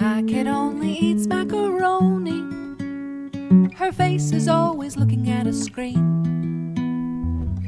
My 0.00 0.22
kid 0.22 0.46
only 0.48 0.92
eats 0.92 1.26
macaroni. 1.28 2.42
Her 3.76 3.92
face 3.92 4.32
is 4.32 4.48
always 4.48 4.96
looking 4.96 5.30
at 5.30 5.46
a 5.46 5.52
screen. 5.52 6.00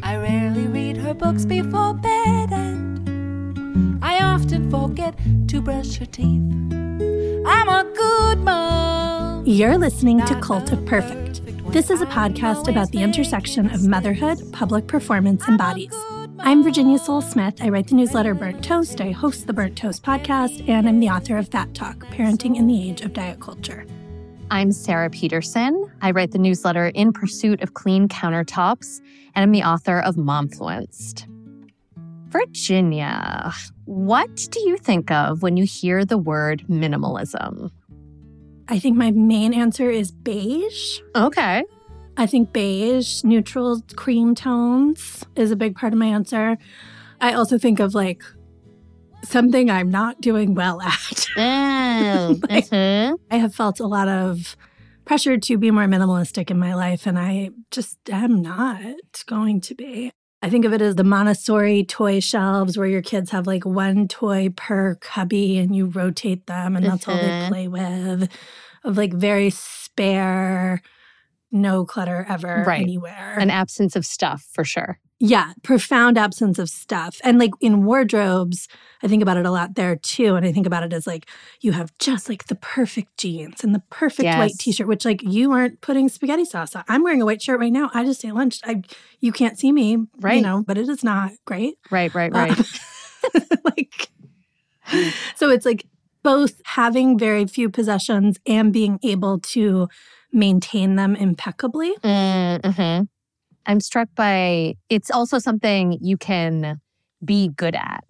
I 0.02 0.16
rarely 0.16 0.66
read 0.66 0.96
her 0.96 1.14
books 1.14 1.44
before 1.44 1.94
bed, 1.94 2.52
and 2.52 4.02
I 4.02 4.18
often 4.24 4.68
forget 4.70 5.14
to 5.48 5.60
brush 5.60 5.98
her 5.98 6.06
teeth. 6.06 6.42
I'm 7.46 7.68
a 7.68 7.84
good 7.94 8.38
mom. 8.38 9.46
You're 9.46 9.78
listening 9.78 10.24
to 10.26 10.40
Cult 10.40 10.72
of 10.72 10.84
Perfect. 10.84 11.42
This 11.72 11.90
is 11.90 12.00
a 12.00 12.06
podcast 12.06 12.66
about 12.68 12.90
the 12.90 13.02
intersection 13.02 13.70
of 13.72 13.86
motherhood, 13.86 14.52
public 14.52 14.88
performance, 14.88 15.46
and 15.46 15.56
bodies. 15.58 15.94
I'm 16.46 16.62
Virginia 16.62 16.96
Sole-Smith. 16.96 17.60
I 17.60 17.70
write 17.70 17.88
the 17.88 17.96
newsletter 17.96 18.32
Burnt 18.32 18.62
Toast. 18.62 19.00
I 19.00 19.10
host 19.10 19.48
the 19.48 19.52
Burnt 19.52 19.76
Toast 19.76 20.04
podcast, 20.04 20.68
and 20.68 20.88
I'm 20.88 21.00
the 21.00 21.08
author 21.08 21.36
of 21.38 21.48
Fat 21.48 21.74
Talk 21.74 22.06
Parenting 22.12 22.54
in 22.54 22.68
the 22.68 22.88
Age 22.88 23.00
of 23.00 23.12
Diet 23.12 23.40
Culture. 23.40 23.84
I'm 24.52 24.70
Sara 24.70 25.10
Petersen. 25.10 25.90
I 26.02 26.12
write 26.12 26.30
the 26.30 26.38
newsletter 26.38 26.86
In 26.94 27.12
Pursuit 27.12 27.62
of 27.62 27.74
Clean 27.74 28.06
Countertops, 28.06 29.00
and 29.34 29.42
I'm 29.42 29.50
the 29.50 29.64
author 29.64 29.98
of 29.98 30.14
Momfluenced. 30.14 31.26
Virginia, 32.28 33.52
what 33.86 34.46
do 34.52 34.60
you 34.60 34.76
think 34.76 35.10
of 35.10 35.42
when 35.42 35.56
you 35.56 35.64
hear 35.64 36.04
the 36.04 36.16
word 36.16 36.62
minimalism? 36.70 37.72
I 38.68 38.78
think 38.78 38.96
my 38.96 39.10
main 39.10 39.52
answer 39.52 39.90
is 39.90 40.12
beige. 40.12 41.00
Okay. 41.16 41.64
I 42.16 42.26
think 42.26 42.52
beige, 42.52 43.22
neutral 43.24 43.82
cream 43.94 44.34
tones 44.34 45.24
is 45.36 45.50
a 45.50 45.56
big 45.56 45.76
part 45.76 45.92
of 45.92 45.98
my 45.98 46.06
answer. 46.06 46.56
I 47.20 47.32
also 47.34 47.58
think 47.58 47.78
of 47.80 47.94
like 47.94 48.22
something 49.24 49.70
I'm 49.70 49.90
not 49.90 50.20
doing 50.20 50.54
well 50.54 50.80
at. 50.80 51.26
Oh, 51.38 52.38
Like- 52.50 52.66
mhm. 52.68 53.16
I 53.30 53.36
have 53.36 53.54
felt 53.54 53.80
a 53.80 53.86
lot 53.86 54.08
of 54.08 54.54
pressure 55.06 55.38
to 55.38 55.56
be 55.56 55.70
more 55.70 55.84
minimalistic 55.86 56.50
in 56.50 56.58
my 56.58 56.74
life, 56.74 57.06
and 57.06 57.18
I 57.18 57.50
just 57.70 57.98
am 58.10 58.42
not 58.42 58.80
going 59.26 59.60
to 59.62 59.74
be. 59.74 60.10
I 60.42 60.50
think 60.50 60.64
of 60.66 60.72
it 60.74 60.82
as 60.82 60.96
the 60.96 61.04
Montessori 61.04 61.84
toy 61.84 62.20
shelves 62.20 62.76
where 62.76 62.86
your 62.86 63.00
kids 63.02 63.30
have 63.30 63.46
like 63.46 63.64
one 63.64 64.08
toy 64.08 64.50
per 64.54 64.96
cubby 64.96 65.56
and 65.58 65.74
you 65.74 65.86
rotate 65.86 66.46
them, 66.46 66.76
and 66.76 66.84
that's 66.84 67.08
all 67.08 67.16
they 67.16 67.22
Mhm. 67.30 67.48
play 67.48 67.68
with, 67.68 68.28
of 68.84 68.96
like 68.98 69.12
very 69.14 69.48
spare, 69.50 70.82
no 71.60 71.84
clutter 71.84 72.24
ever 72.28 72.64
Right. 72.66 72.82
anywhere. 72.82 73.36
An 73.38 73.50
absence 73.50 73.96
of 73.96 74.04
stuff 74.06 74.46
for 74.52 74.64
sure. 74.64 74.98
Yeah, 75.18 75.54
profound 75.62 76.18
absence 76.18 76.58
of 76.58 76.68
stuff. 76.68 77.18
And 77.24 77.38
like 77.38 77.52
in 77.62 77.86
wardrobes, 77.86 78.68
I 79.02 79.08
think 79.08 79.22
about 79.22 79.38
it 79.38 79.46
a 79.46 79.50
lot 79.50 79.74
there 79.74 79.96
too. 79.96 80.34
And 80.34 80.44
I 80.44 80.52
think 80.52 80.66
about 80.66 80.82
it 80.82 80.92
as 80.92 81.06
like 81.06 81.26
you 81.62 81.72
have 81.72 81.90
just 81.98 82.28
like 82.28 82.48
the 82.48 82.54
perfect 82.54 83.16
jeans 83.16 83.64
and 83.64 83.74
the 83.74 83.82
perfect 83.88 84.26
white 84.36 84.52
t-shirt, 84.58 84.86
which 84.86 85.06
like 85.06 85.22
you 85.22 85.52
aren't 85.52 85.80
putting 85.80 86.10
spaghetti 86.10 86.44
sauce 86.44 86.76
on. 86.76 86.84
I'm 86.86 87.02
wearing 87.02 87.22
a 87.22 87.24
white 87.24 87.40
shirt 87.40 87.58
right 87.60 87.72
now. 87.72 87.90
I 87.94 88.04
just 88.04 88.22
ate 88.26 88.34
lunch. 88.34 88.60
I 88.64 88.82
you 89.20 89.32
can't 89.32 89.58
see 89.58 89.72
me, 89.72 89.96
right? 90.20 90.36
you 90.36 90.42
know, 90.42 90.62
but 90.66 90.76
it 90.76 90.86
is 90.86 91.02
not 91.02 91.32
great. 91.46 91.78
Right, 91.90 92.14
right, 92.14 92.30
Uh, 92.34 92.38
right. 92.38 92.80
like 93.64 94.08
so 95.34 95.50
it's 95.50 95.64
like 95.66 95.86
both 96.22 96.60
having 96.64 97.18
very 97.18 97.46
few 97.46 97.70
possessions 97.70 98.38
and 98.46 98.72
being 98.72 98.98
able 99.02 99.38
to 99.38 99.88
maintain 100.36 100.94
them 100.96 101.16
impeccably. 101.16 101.92
hmm 102.02 103.02
I'm 103.68 103.80
struck 103.80 104.08
by 104.14 104.76
it's 104.88 105.10
also 105.10 105.40
something 105.40 105.98
you 106.00 106.16
can 106.16 106.80
be 107.24 107.48
good 107.48 107.74
at. 107.74 108.04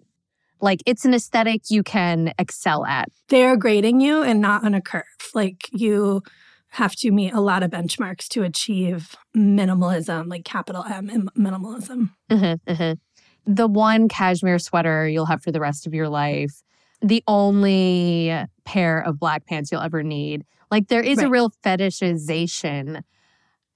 Like 0.61 0.81
it's 0.85 1.05
an 1.05 1.13
aesthetic 1.15 1.63
you 1.69 1.81
can 1.81 2.33
excel 2.37 2.85
at. 2.85 3.09
they're 3.29 3.57
grading 3.57 4.01
you 4.01 4.21
and 4.21 4.39
not 4.39 4.63
on 4.63 4.75
a 4.75 4.81
curve. 4.81 5.03
Like 5.33 5.69
you 5.71 6.21
have 6.69 6.95
to 6.97 7.11
meet 7.11 7.33
a 7.33 7.39
lot 7.39 7.63
of 7.63 7.71
benchmarks 7.71 8.27
to 8.27 8.43
achieve 8.43 9.15
minimalism, 9.35 10.29
like 10.29 10.45
capital 10.45 10.83
M 10.83 11.09
in 11.09 11.29
minimalism. 11.29 12.11
Mm-hmm, 12.29 12.71
mm-hmm. 12.71 13.53
The 13.53 13.67
one 13.67 14.07
cashmere 14.09 14.59
sweater 14.59 15.07
you'll 15.07 15.25
have 15.25 15.41
for 15.41 15.51
the 15.51 15.59
rest 15.59 15.87
of 15.87 15.93
your 15.93 16.09
life, 16.09 16.61
the 17.01 17.23
only 17.27 18.35
pair 18.65 18.99
of 18.99 19.19
black 19.19 19.45
pants 19.45 19.71
you'll 19.71 19.81
ever 19.81 20.03
need. 20.03 20.43
Like 20.71 20.87
there 20.87 21.01
is 21.01 21.19
a 21.19 21.29
real 21.29 21.51
fetishization 21.63 23.01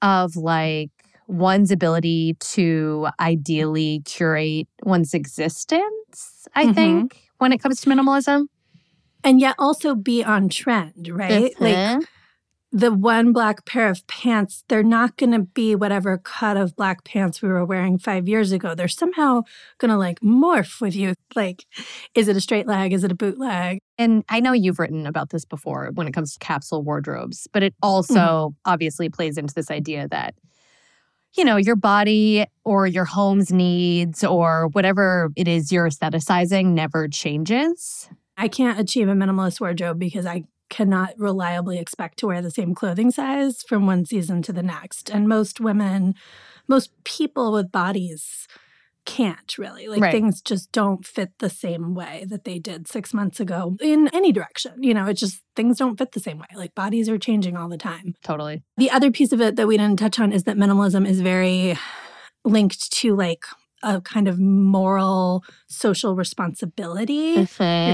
of 0.02 0.36
like 0.36 0.90
one's 1.28 1.72
ability 1.72 2.36
to 2.40 3.08
ideally 3.20 4.02
curate 4.06 4.68
one's 4.84 5.14
existence, 5.14 6.48
I 6.56 6.66
Mhm. 6.66 6.76
think, 6.76 7.30
when 7.38 7.54
it 7.54 7.60
comes 7.62 7.82
to 7.82 7.90
minimalism. 7.90 8.48
And 9.24 9.40
yet 9.40 9.56
also 9.60 9.96
be 9.96 10.24
on 10.24 10.50
trend, 10.50 11.08
right? 11.10 11.54
Like 11.60 11.78
Mhm. 11.78 12.06
The 12.74 12.94
one 12.94 13.34
black 13.34 13.66
pair 13.66 13.90
of 13.90 14.06
pants, 14.08 14.64
they're 14.70 14.82
not 14.82 15.18
going 15.18 15.32
to 15.34 15.40
be 15.40 15.76
whatever 15.76 16.18
cut 16.18 16.56
of 16.56 16.76
black 16.76 17.04
pants 17.04 17.42
we 17.42 17.50
were 17.50 17.66
wearing 17.66 17.98
five 17.98 18.30
years 18.30 18.54
ago. 18.54 18.74
They're 18.76 18.88
somehow 18.88 19.42
going 19.78 19.92
to 19.92 19.98
like 19.98 20.22
morph 20.22 20.80
with 20.80 20.96
you. 20.96 21.14
Like, 21.36 21.66
is 22.16 22.30
it 22.30 22.38
a 22.38 22.42
straight 22.42 22.68
leg? 22.68 22.94
Is 22.94 23.04
it 23.04 23.12
a 23.12 23.16
bootleg? 23.16 23.80
And 23.98 24.24
I 24.30 24.40
know 24.40 24.54
you've 24.54 24.80
written 24.80 25.06
about 25.06 25.32
this 25.32 25.44
before 25.44 25.92
when 25.94 26.08
it 26.08 26.14
comes 26.14 26.34
to 26.34 26.40
capsule 26.40 26.82
wardrobes, 26.82 27.48
but 27.52 27.62
it 27.62 27.74
also 27.82 28.12
Mm-hmm. 28.12 28.72
obviously 28.72 29.10
plays 29.10 29.38
into 29.38 29.54
this 29.54 29.70
idea 29.70 30.08
that, 30.10 30.36
you 31.36 31.44
know, 31.44 31.58
your 31.58 31.76
body 31.76 32.46
or 32.64 32.88
your 32.88 33.06
home's 33.06 33.52
needs 33.52 34.24
or 34.24 34.68
whatever 34.70 35.30
it 35.36 35.48
is 35.48 35.72
you're 35.72 35.88
aestheticizing 35.90 36.68
never 36.68 37.08
changes. 37.08 38.10
I 38.38 38.48
can't 38.48 38.80
achieve 38.80 39.08
a 39.08 39.14
minimalist 39.14 39.60
wardrobe 39.60 40.00
because 40.00 40.26
I 40.26 40.46
cannot 40.72 41.14
reliably 41.20 41.78
expect 41.78 42.18
to 42.18 42.28
wear 42.28 42.42
the 42.42 42.50
same 42.50 42.74
clothing 42.74 43.12
size 43.12 43.62
from 43.62 43.86
one 43.86 44.06
season 44.06 44.42
to 44.42 44.54
the 44.54 44.64
next. 44.64 45.10
And 45.12 45.28
most 45.28 45.60
women, 45.60 46.16
most 46.68 46.92
people 47.04 47.52
with 47.52 47.72
bodies 47.72 48.48
can't 49.06 49.58
really. 49.58 49.88
Like 49.88 50.02
Right. 50.02 50.12
things 50.12 50.42
just 50.42 50.72
don't 50.72 51.06
fit 51.06 51.32
the 51.40 51.50
same 51.50 51.94
way 51.94 52.26
that 52.30 52.46
they 52.46 52.58
did 52.58 52.88
six 52.88 53.14
months 53.14 53.40
ago 53.40 53.76
in 53.82 54.08
any 54.14 54.32
direction. 54.32 54.82
You 54.82 54.94
know, 54.94 55.08
it's 55.08 55.20
just 55.20 55.44
things 55.56 55.78
don't 55.78 55.98
fit 55.98 56.14
the 56.14 56.20
same 56.20 56.40
way. 56.40 56.48
Like 56.56 56.74
bodies 56.74 57.10
are 57.10 57.18
changing 57.18 57.58
all 57.58 57.68
the 57.68 57.78
time. 57.78 58.16
Totally. 58.24 58.64
The 58.78 58.90
other 58.92 59.12
piece 59.12 59.34
of 59.34 59.42
it 59.42 59.58
that 59.58 59.68
we 59.68 59.78
didn't 59.78 60.00
touch 60.00 60.20
on 60.20 60.32
is 60.32 60.44
that 60.44 60.58
minimalism 60.58 61.08
is 61.08 61.20
very 61.22 61.78
linked 62.46 62.92
to 62.94 63.16
like 63.16 63.44
a 63.84 64.02
kind 64.02 64.28
of 64.28 64.40
moral 64.40 65.44
social 65.68 66.16
responsibility. 66.16 67.48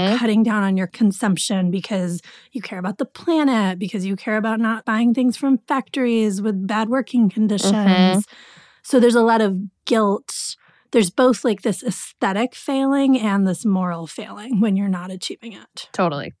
You're 0.08 0.18
cutting 0.18 0.42
down 0.42 0.62
on 0.62 0.76
your 0.76 0.86
consumption 0.86 1.70
because 1.70 2.20
you 2.52 2.60
care 2.62 2.78
about 2.78 2.98
the 2.98 3.04
planet, 3.04 3.78
because 3.78 4.04
you 4.04 4.16
care 4.16 4.36
about 4.36 4.60
not 4.60 4.84
buying 4.84 5.14
things 5.14 5.36
from 5.36 5.58
factories 5.66 6.42
with 6.42 6.66
bad 6.66 6.88
working 6.88 7.28
conditions. 7.30 7.74
Mhm. 7.74 8.24
So 8.82 9.00
there's 9.00 9.14
a 9.14 9.22
lot 9.22 9.40
of 9.40 9.56
guilt. 9.84 10.56
There's 10.90 11.10
both 11.10 11.44
like 11.44 11.62
this 11.62 11.82
aesthetic 11.82 12.54
failing 12.54 13.18
and 13.18 13.46
this 13.46 13.64
moral 13.64 14.06
failing 14.06 14.60
when 14.60 14.76
you're 14.76 14.88
not 14.88 15.10
achieving 15.10 15.52
it. 15.52 15.88
Totally. 15.92 16.32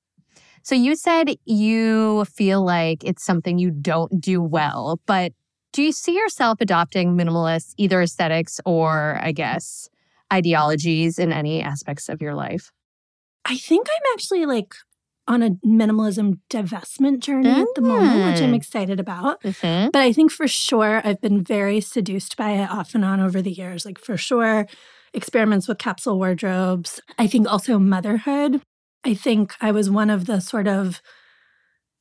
So 0.62 0.74
you 0.74 0.96
said 0.96 1.36
you 1.44 2.24
feel 2.24 2.64
like 2.64 3.04
it's 3.04 3.24
something 3.24 3.58
you 3.58 3.70
don't 3.70 4.20
do 4.20 4.42
well, 4.42 5.00
but 5.06 5.32
do 5.78 5.84
you 5.84 5.92
see 5.92 6.16
yourself 6.16 6.60
adopting 6.60 7.16
minimalist 7.16 7.72
either 7.76 8.02
aesthetics 8.02 8.60
or 8.66 9.16
I 9.22 9.30
guess 9.30 9.88
ideologies 10.32 11.20
in 11.20 11.32
any 11.32 11.62
aspects 11.62 12.08
of 12.08 12.20
your 12.20 12.34
life? 12.34 12.72
I 13.44 13.56
think 13.56 13.86
I'm 13.88 14.12
actually 14.12 14.44
like 14.44 14.74
on 15.28 15.40
a 15.40 15.50
minimalism 15.64 16.40
divestment 16.50 17.20
journey 17.20 17.50
at 17.50 17.68
the 17.76 17.82
moment, 17.82 18.26
which 18.26 18.42
I'm 18.42 18.54
Mm. 18.54 18.56
excited 18.56 18.98
about. 18.98 19.40
Mm-hmm. 19.44 19.90
But 19.92 20.02
I 20.02 20.12
think 20.12 20.32
for 20.32 20.48
sure 20.48 21.00
I've 21.04 21.20
been 21.20 21.44
very 21.44 21.80
seduced 21.80 22.36
by 22.36 22.54
it 22.54 22.68
off 22.68 22.96
and 22.96 23.04
on 23.04 23.20
over 23.20 23.40
the 23.40 23.52
years. 23.52 23.86
Like 23.86 24.00
for 24.00 24.16
sure, 24.16 24.66
experiments 25.14 25.68
with 25.68 25.78
capsule 25.78 26.18
wardrobes. 26.18 27.00
I 27.20 27.28
think 27.28 27.46
also 27.46 27.78
motherhood. 27.78 28.62
I 29.04 29.14
think 29.14 29.54
I 29.60 29.70
was 29.70 29.88
one 29.88 30.10
of 30.10 30.26
the 30.26 30.40
sort 30.40 30.66
of 30.66 31.00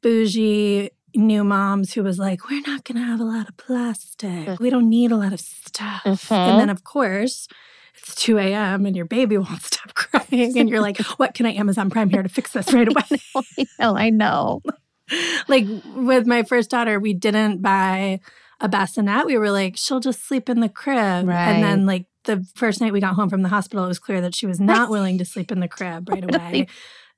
bougie 0.02 0.90
new 1.16 1.44
moms 1.44 1.94
who 1.94 2.04
was 2.04 2.20
like, 2.20 2.50
we're 2.50 2.62
not 2.62 2.84
going 2.84 2.98
to 2.98 3.06
have 3.06 3.20
a 3.20 3.24
lot 3.26 3.48
of 3.48 3.58
plastic. 3.58 4.60
We 4.60 4.70
don't 4.70 4.90
need 4.90 5.12
a 5.12 5.18
lot 5.18 5.34
of 5.34 5.40
stuff. 5.40 6.04
Mhm. 6.06 6.32
And 6.32 6.60
then, 6.60 6.70
of 6.70 6.84
course, 6.84 7.48
it's 7.96 8.16
2 8.16 8.38
a.m. 8.38 8.86
and 8.86 8.96
your 8.96 9.06
baby 9.06 9.38
won't 9.38 9.62
stop 9.62 9.94
crying. 9.94 10.58
And 10.58 10.70
you're 10.70 10.82
like, 10.82 10.98
what 11.18 11.34
can 11.34 11.46
I 11.46 11.54
Amazon 11.54 11.90
Prime 11.90 12.10
here 12.10 12.24
to 12.24 12.30
fix 12.30 12.52
this 12.52 12.74
right 12.74 12.88
away? 12.88 13.04
I 13.36 13.66
know, 13.80 13.98
I 13.98 14.10
know. 14.10 14.62
like 15.48 15.66
with 15.96 16.28
my 16.28 16.44
first 16.44 16.70
daughter, 16.70 17.00
we 17.00 17.14
didn't 17.14 17.62
buy 17.62 18.20
a 18.60 18.68
bassinet. 18.68 19.26
We 19.26 19.38
were 19.38 19.52
like, 19.52 19.78
she'll 19.78 20.00
just 20.00 20.26
sleep 20.28 20.50
in 20.50 20.60
the 20.60 20.70
crib. 20.70 21.28
Right. 21.28 21.54
And 21.54 21.64
then 21.64 21.86
like 21.86 22.06
the 22.26 22.46
first 22.56 22.82
night 22.82 22.92
we 22.94 23.00
got 23.00 23.16
home 23.16 23.30
from 23.30 23.42
the 23.42 23.50
hospital, 23.50 23.86
it 23.86 23.88
was 23.88 24.00
clear 24.00 24.22
that 24.22 24.36
she 24.36 24.46
was 24.46 24.60
not 24.60 24.90
willing 24.90 25.18
to 25.20 25.26
sleep 25.26 25.52
in 25.52 25.60
the 25.60 25.68
crib 25.68 26.10
right 26.10 26.24
away. 26.24 26.68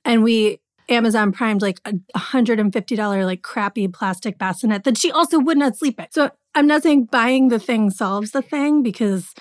And 0.05 0.23
we 0.23 0.59
Amazon 0.89 1.31
primed 1.31 1.61
like 1.61 1.79
a 1.85 1.93
$150 2.17 3.25
like 3.25 3.41
crappy 3.41 3.87
plastic 3.87 4.37
bassinet 4.37 4.83
that 4.83 4.97
she 4.97 5.11
also 5.11 5.39
would 5.39 5.57
not 5.57 5.77
sleep 5.77 5.99
in. 5.99 6.07
So 6.11 6.31
I'm 6.55 6.67
not 6.67 6.83
saying 6.83 7.05
buying 7.05 7.49
the 7.49 7.59
thing 7.59 7.89
solves 7.89 8.31
the 8.31 8.41
thing 8.41 8.83
because 8.83 9.33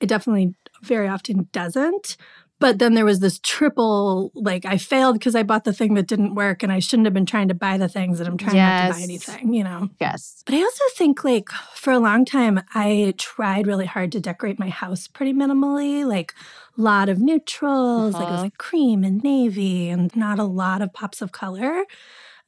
it 0.00 0.06
definitely 0.06 0.54
very 0.82 1.08
often 1.08 1.48
doesn't. 1.52 2.16
But 2.58 2.78
then 2.78 2.94
there 2.94 3.04
was 3.04 3.20
this 3.20 3.38
triple, 3.42 4.32
like 4.34 4.64
I 4.64 4.78
failed 4.78 5.18
because 5.18 5.34
I 5.34 5.42
bought 5.42 5.64
the 5.64 5.74
thing 5.74 5.92
that 5.94 6.06
didn't 6.06 6.34
work 6.34 6.62
and 6.62 6.72
I 6.72 6.78
shouldn't 6.78 7.04
have 7.04 7.12
been 7.12 7.26
trying 7.26 7.48
to 7.48 7.54
buy 7.54 7.76
the 7.76 7.88
things 7.88 8.18
that 8.18 8.26
I'm 8.26 8.38
trying 8.38 8.56
not 8.56 8.88
to 8.88 8.92
buy 8.94 9.00
anything, 9.02 9.52
you 9.52 9.62
know? 9.62 9.90
Yes. 10.00 10.42
But 10.46 10.54
I 10.54 10.62
also 10.62 10.84
think 10.94 11.22
like 11.22 11.50
for 11.74 11.92
a 11.92 11.98
long 11.98 12.24
time, 12.24 12.62
I 12.74 13.12
tried 13.18 13.66
really 13.66 13.84
hard 13.84 14.10
to 14.12 14.20
decorate 14.20 14.58
my 14.58 14.70
house 14.70 15.06
pretty 15.06 15.34
minimally, 15.34 16.06
like 16.06 16.32
a 16.78 16.80
lot 16.80 17.10
of 17.10 17.18
neutrals, 17.18 18.14
like 18.14 18.28
it 18.28 18.30
was 18.30 18.36
Uh-huh. 18.36 18.44
like 18.44 18.58
cream 18.58 19.04
and 19.04 19.22
navy 19.22 19.90
and 19.90 20.14
not 20.16 20.38
a 20.38 20.44
lot 20.44 20.80
of 20.80 20.94
pops 20.94 21.20
of 21.20 21.32
color. 21.32 21.84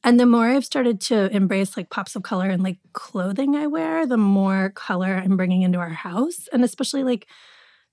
And 0.03 0.19
the 0.19 0.25
more 0.25 0.47
I've 0.47 0.65
started 0.65 1.01
to 1.01 1.29
embrace 1.35 1.75
like 1.77 1.89
pops 1.91 2.15
of 2.15 2.23
color 2.23 2.49
and 2.49 2.63
like 2.63 2.79
clothing 2.93 3.55
I 3.55 3.67
wear, 3.67 4.07
the 4.07 4.17
more 4.17 4.71
color 4.71 5.21
I'm 5.23 5.37
bringing 5.37 5.61
into 5.61 5.77
our 5.79 5.89
house. 5.89 6.47
And 6.53 6.63
especially 6.63 7.03
like 7.03 7.27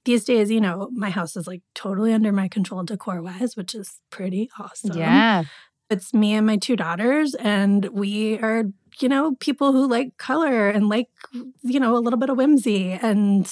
these 0.07 0.25
days, 0.25 0.51
you 0.51 0.61
know, 0.61 0.89
my 0.93 1.11
house 1.11 1.37
is 1.37 1.47
like 1.47 1.63
totally 1.75 2.13
under 2.13 2.33
my 2.33 2.49
control 2.49 2.83
decor 2.85 3.21
wise, 3.21 3.57
which 3.57 3.75
is 3.75 4.01
pretty 4.11 4.49
awesome. 4.59 4.97
Yeah. 4.97 5.45
It's 5.91 6.15
me 6.15 6.35
and 6.35 6.47
my 6.47 6.57
two 6.57 6.75
daughters, 6.75 7.35
and 7.35 7.85
we 7.93 8.39
are, 8.39 8.65
you 9.01 9.09
know, 9.09 9.37
people 9.39 9.73
who 9.73 9.87
like 9.87 10.17
color 10.17 10.69
and 10.69 10.89
like, 10.89 11.09
you 11.63 11.79
know, 11.79 11.97
a 11.97 12.01
little 12.01 12.19
bit 12.19 12.31
of 12.31 12.37
whimsy. 12.37 12.93
And 12.93 13.49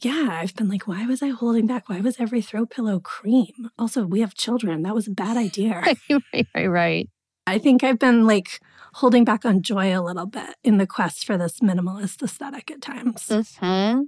yeah, 0.00 0.38
I've 0.40 0.54
been 0.56 0.68
like, 0.68 0.88
why 0.88 1.06
was 1.06 1.22
I 1.22 1.28
holding 1.28 1.66
back? 1.66 1.88
Why 1.88 2.00
was 2.00 2.18
every 2.18 2.42
throw 2.42 2.66
pillow 2.66 2.98
cream? 2.98 3.70
Also, 3.78 4.04
we 4.04 4.20
have 4.20 4.34
children. 4.34 4.82
That 4.82 4.94
was 4.94 5.06
a 5.06 5.12
bad 5.12 5.36
idea. 5.36 5.80
right, 6.32 6.46
right, 6.54 6.66
right. 6.66 7.08
I 7.46 7.58
think 7.58 7.84
I've 7.84 7.98
been 7.98 8.26
like 8.26 8.60
holding 8.94 9.24
back 9.24 9.44
on 9.44 9.62
joy 9.62 9.96
a 9.96 10.02
little 10.02 10.26
bit 10.26 10.56
in 10.64 10.78
the 10.78 10.86
quest 10.86 11.24
for 11.24 11.36
this 11.36 11.60
minimalist 11.60 12.22
aesthetic 12.22 12.70
at 12.70 12.80
times. 12.80 13.30
hmm 13.60 14.02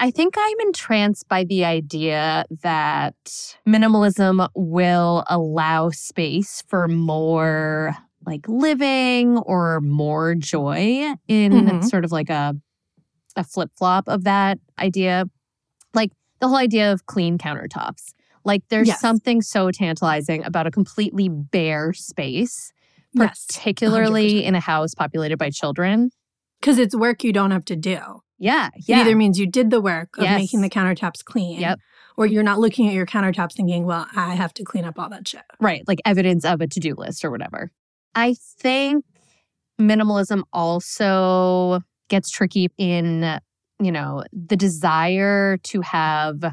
I 0.00 0.10
think 0.10 0.34
I'm 0.36 0.60
entranced 0.60 1.28
by 1.28 1.44
the 1.44 1.64
idea 1.64 2.44
that 2.62 3.14
minimalism 3.66 4.48
will 4.54 5.24
allow 5.28 5.90
space 5.90 6.62
for 6.66 6.88
more 6.88 7.96
like 8.26 8.48
living 8.48 9.38
or 9.38 9.80
more 9.80 10.34
joy 10.34 11.14
in 11.28 11.52
Mhm. 11.52 11.84
sort 11.84 12.04
of 12.04 12.12
like 12.12 12.30
a 12.30 12.54
a 13.34 13.42
flip 13.44 13.70
flop 13.74 14.08
of 14.08 14.24
that 14.24 14.58
idea. 14.78 15.24
Like 15.94 16.12
the 16.40 16.48
whole 16.48 16.58
idea 16.58 16.92
of 16.92 17.06
clean 17.06 17.38
countertops. 17.38 18.12
Like 18.44 18.62
there's 18.68 18.88
Yes. 18.88 19.00
something 19.00 19.40
so 19.40 19.70
tantalizing 19.70 20.44
about 20.44 20.66
a 20.66 20.70
completely 20.70 21.28
bare 21.30 21.92
space, 21.94 22.72
Yes, 23.14 23.46
particularly 23.48 24.44
in 24.44 24.54
a 24.54 24.60
house 24.60 24.94
populated 24.94 25.38
by 25.38 25.48
children. 25.50 26.10
Because 26.60 26.78
it's 26.78 26.94
work 26.94 27.24
you 27.24 27.32
don't 27.32 27.52
have 27.52 27.64
to 27.66 27.76
do. 27.76 28.20
Yeah, 28.42 28.70
It 28.74 28.84
yeah. 28.88 29.00
either 29.00 29.14
means 29.14 29.38
you 29.38 29.46
did 29.46 29.70
the 29.70 29.80
work 29.80 30.18
of 30.18 30.24
Yes. 30.24 30.36
making 30.40 30.62
the 30.62 30.68
countertops 30.68 31.24
clean. 31.24 31.60
Yep. 31.60 31.78
Or 32.16 32.26
you're 32.26 32.42
not 32.42 32.58
looking 32.58 32.88
at 32.88 32.94
your 32.94 33.06
countertops 33.06 33.52
thinking, 33.54 33.86
well, 33.86 34.06
I 34.16 34.34
have 34.34 34.52
to 34.54 34.64
clean 34.64 34.84
up 34.84 34.98
all 34.98 35.08
that 35.10 35.28
shit. 35.28 35.42
Right, 35.60 35.82
like 35.86 36.00
evidence 36.04 36.44
of 36.44 36.60
a 36.60 36.66
to 36.66 36.80
do 36.80 36.94
list 36.96 37.24
or 37.24 37.30
whatever. 37.30 37.70
I 38.16 38.34
think 38.58 39.04
minimalism 39.80 40.42
also 40.52 41.80
gets 42.08 42.30
tricky 42.30 42.68
in, 42.78 43.38
you 43.80 43.92
know, 43.92 44.24
the 44.32 44.56
desire 44.56 45.56
to 45.58 45.80
have 45.82 46.44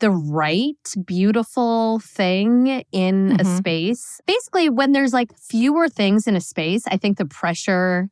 the 0.00 0.10
right, 0.10 0.76
beautiful 1.06 1.98
thing 2.00 2.84
in 2.92 3.32
a 3.32 3.44
Mhm. 3.44 3.56
space. 3.58 4.20
Basically, 4.26 4.68
when 4.70 4.92
there's 4.92 5.12
like 5.14 5.36
fewer 5.38 5.88
things 5.88 6.26
in 6.26 6.36
a 6.36 6.40
space, 6.40 6.82
I 6.88 6.96
think 6.98 7.16
the 7.18 7.26
pressure 7.26 8.08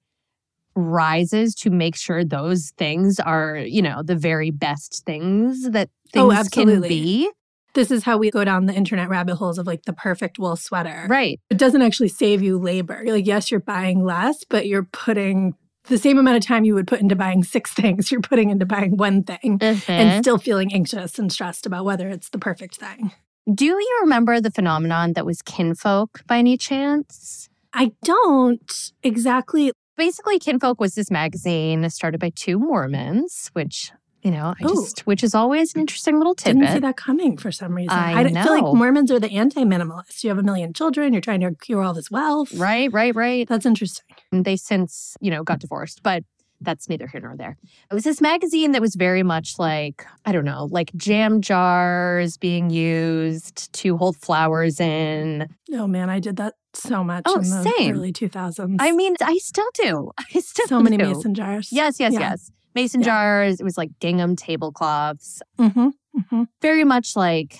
rises 0.74 1.54
to 1.56 1.70
make 1.70 1.96
sure 1.96 2.24
those 2.24 2.70
things 2.78 3.20
are, 3.20 3.56
you 3.58 3.82
know, 3.82 4.02
the 4.02 4.16
very 4.16 4.50
best 4.50 5.04
things 5.04 5.70
that 5.70 5.90
things 6.12 6.34
Oh, 6.34 6.44
can 6.50 6.80
be. 6.82 7.30
This 7.74 7.90
is 7.90 8.04
how 8.04 8.19
we 8.19 8.30
go 8.30 8.44
down 8.44 8.66
the 8.66 8.74
internet 8.74 9.08
rabbit 9.08 9.36
holes 9.36 9.58
of 9.58 9.66
like 9.66 9.84
the 9.84 9.92
perfect 9.94 10.38
wool 10.38 10.56
sweater. 10.56 11.06
Right. 11.08 11.40
It 11.48 11.56
doesn't 11.56 11.80
actually 11.80 12.08
save 12.08 12.42
you 12.42 12.58
labor. 12.58 13.02
Like, 13.06 13.26
yes, 13.26 13.50
you're 13.50 13.60
buying 13.60 14.04
less, 14.04 14.44
but 14.44 14.66
you're 14.66 14.84
putting 14.92 15.54
the 15.88 15.98
same 15.98 16.19
amount 16.19 16.36
of 16.36 16.44
time 16.46 16.64
you 16.64 16.75
would 16.75 16.86
put 16.86 17.00
into 17.00 17.16
buying 17.16 17.42
six 17.42 17.72
things, 17.75 18.12
you're 18.12 18.20
putting 18.20 18.50
into 18.50 18.66
buying 18.66 18.96
one 18.96 19.22
thing 19.25 19.58
Mhm. 19.58 19.88
and 19.88 20.22
still 20.25 20.38
feeling 20.38 20.72
anxious 20.72 21.18
and 21.18 21.32
stressed 21.32 21.66
about 21.66 21.84
whether 21.84 22.08
it's 22.08 22.28
the 22.28 22.38
perfect 22.38 22.76
thing. 22.76 23.12
Do 23.52 23.64
you 23.64 23.98
remember 24.02 24.40
the 24.40 24.52
phenomenon 24.52 25.14
that 25.14 25.26
was 25.26 25.42
kinfolk 25.42 26.20
by 26.28 26.38
any 26.38 26.56
chance? 26.56 27.48
I 27.72 27.92
don't 28.04 28.92
exactly. 29.02 29.72
Basically, 29.96 30.38
Kinfolk 30.38 30.80
was 30.80 30.94
this 30.94 31.10
magazine 31.10 31.88
started 31.90 32.18
by 32.18 32.30
two 32.34 32.58
Mormons, 32.58 33.50
which, 33.52 33.92
you 34.22 34.30
know, 34.30 34.54
I 34.58 34.64
Ooh. 34.64 34.68
just, 34.68 35.06
which 35.06 35.22
is 35.22 35.34
always 35.34 35.74
an 35.74 35.80
interesting 35.80 36.16
little 36.18 36.34
Didn't 36.34 36.62
see 36.62 36.66
tidbit. 36.66 36.82
that 36.82 36.96
coming 36.96 37.36
for 37.36 37.52
some 37.52 37.74
reason. 37.74 37.90
I 37.90 38.24
feel 38.24 38.62
like. 38.62 38.74
Mormons 38.74 39.10
are 39.10 39.20
the 39.20 39.30
anti-minimalists. 39.30 40.24
You 40.24 40.30
have 40.30 40.38
a 40.38 40.42
million 40.42 40.72
children. 40.72 41.12
You're 41.12 41.20
trying 41.20 41.40
to 41.40 41.48
accrue 41.48 41.82
all 41.82 41.92
this 41.92 42.10
wealth. 42.10 42.54
Right, 42.54 42.92
right, 42.92 43.14
right. 43.14 43.46
That's 43.48 43.66
interesting. 43.66 44.04
And 44.32 44.44
they 44.44 44.56
since, 44.56 45.16
you 45.20 45.30
know, 45.30 45.42
got 45.42 45.58
divorced, 45.60 46.02
but 46.02 46.24
that's 46.64 46.88
neither 46.88 47.08
here 47.08 47.20
nor 47.20 47.36
there. 47.36 47.56
It 47.90 47.94
was 47.94 48.04
this 48.04 48.20
magazine 48.20 48.70
that 48.72 48.80
was 48.80 48.94
very 48.94 49.24
much 49.24 49.58
like, 49.58 50.06
I 50.24 50.30
don't 50.30 50.44
know, 50.44 50.68
like 50.70 50.92
jam 50.94 51.40
jars 51.42 52.36
being 52.36 52.70
used 52.70 53.72
to 53.72 53.96
hold 53.96 54.16
flowers 54.16 54.78
in. 54.78 55.48
Oh 55.72 55.88
man, 55.88 56.08
I 56.08 56.20
did 56.20 56.36
that 56.36 56.54
so 56.74 57.02
much 57.04 57.22
Oh, 57.26 57.36
in 57.36 57.48
the 57.50 57.62
same. 57.78 57.94
early 57.94 58.12
2000s. 58.12 58.76
I 58.78 58.92
mean, 58.92 59.14
I 59.20 59.38
still 59.38 59.69
do. 59.74 60.10
I 60.19 60.40
still 60.40 60.66
do 60.66 60.69
so 60.69 60.80
many 60.80 60.96
mason 60.96 61.34
jars. 61.34 61.69
Yes, 61.72 61.98
yes, 62.00 62.12
Yeah. 62.12 62.20
yes. 62.20 62.50
Mason 62.74 63.00
Yeah. 63.00 63.06
jars. 63.06 63.60
It 63.60 63.64
was 63.64 63.76
like 63.76 63.90
gingham 64.00 64.36
tablecloths. 64.36 65.42
Mm-hmm. 65.58 65.88
Mm-hmm. 66.19 66.42
Very 66.62 66.84
much 66.84 67.16
like 67.16 67.58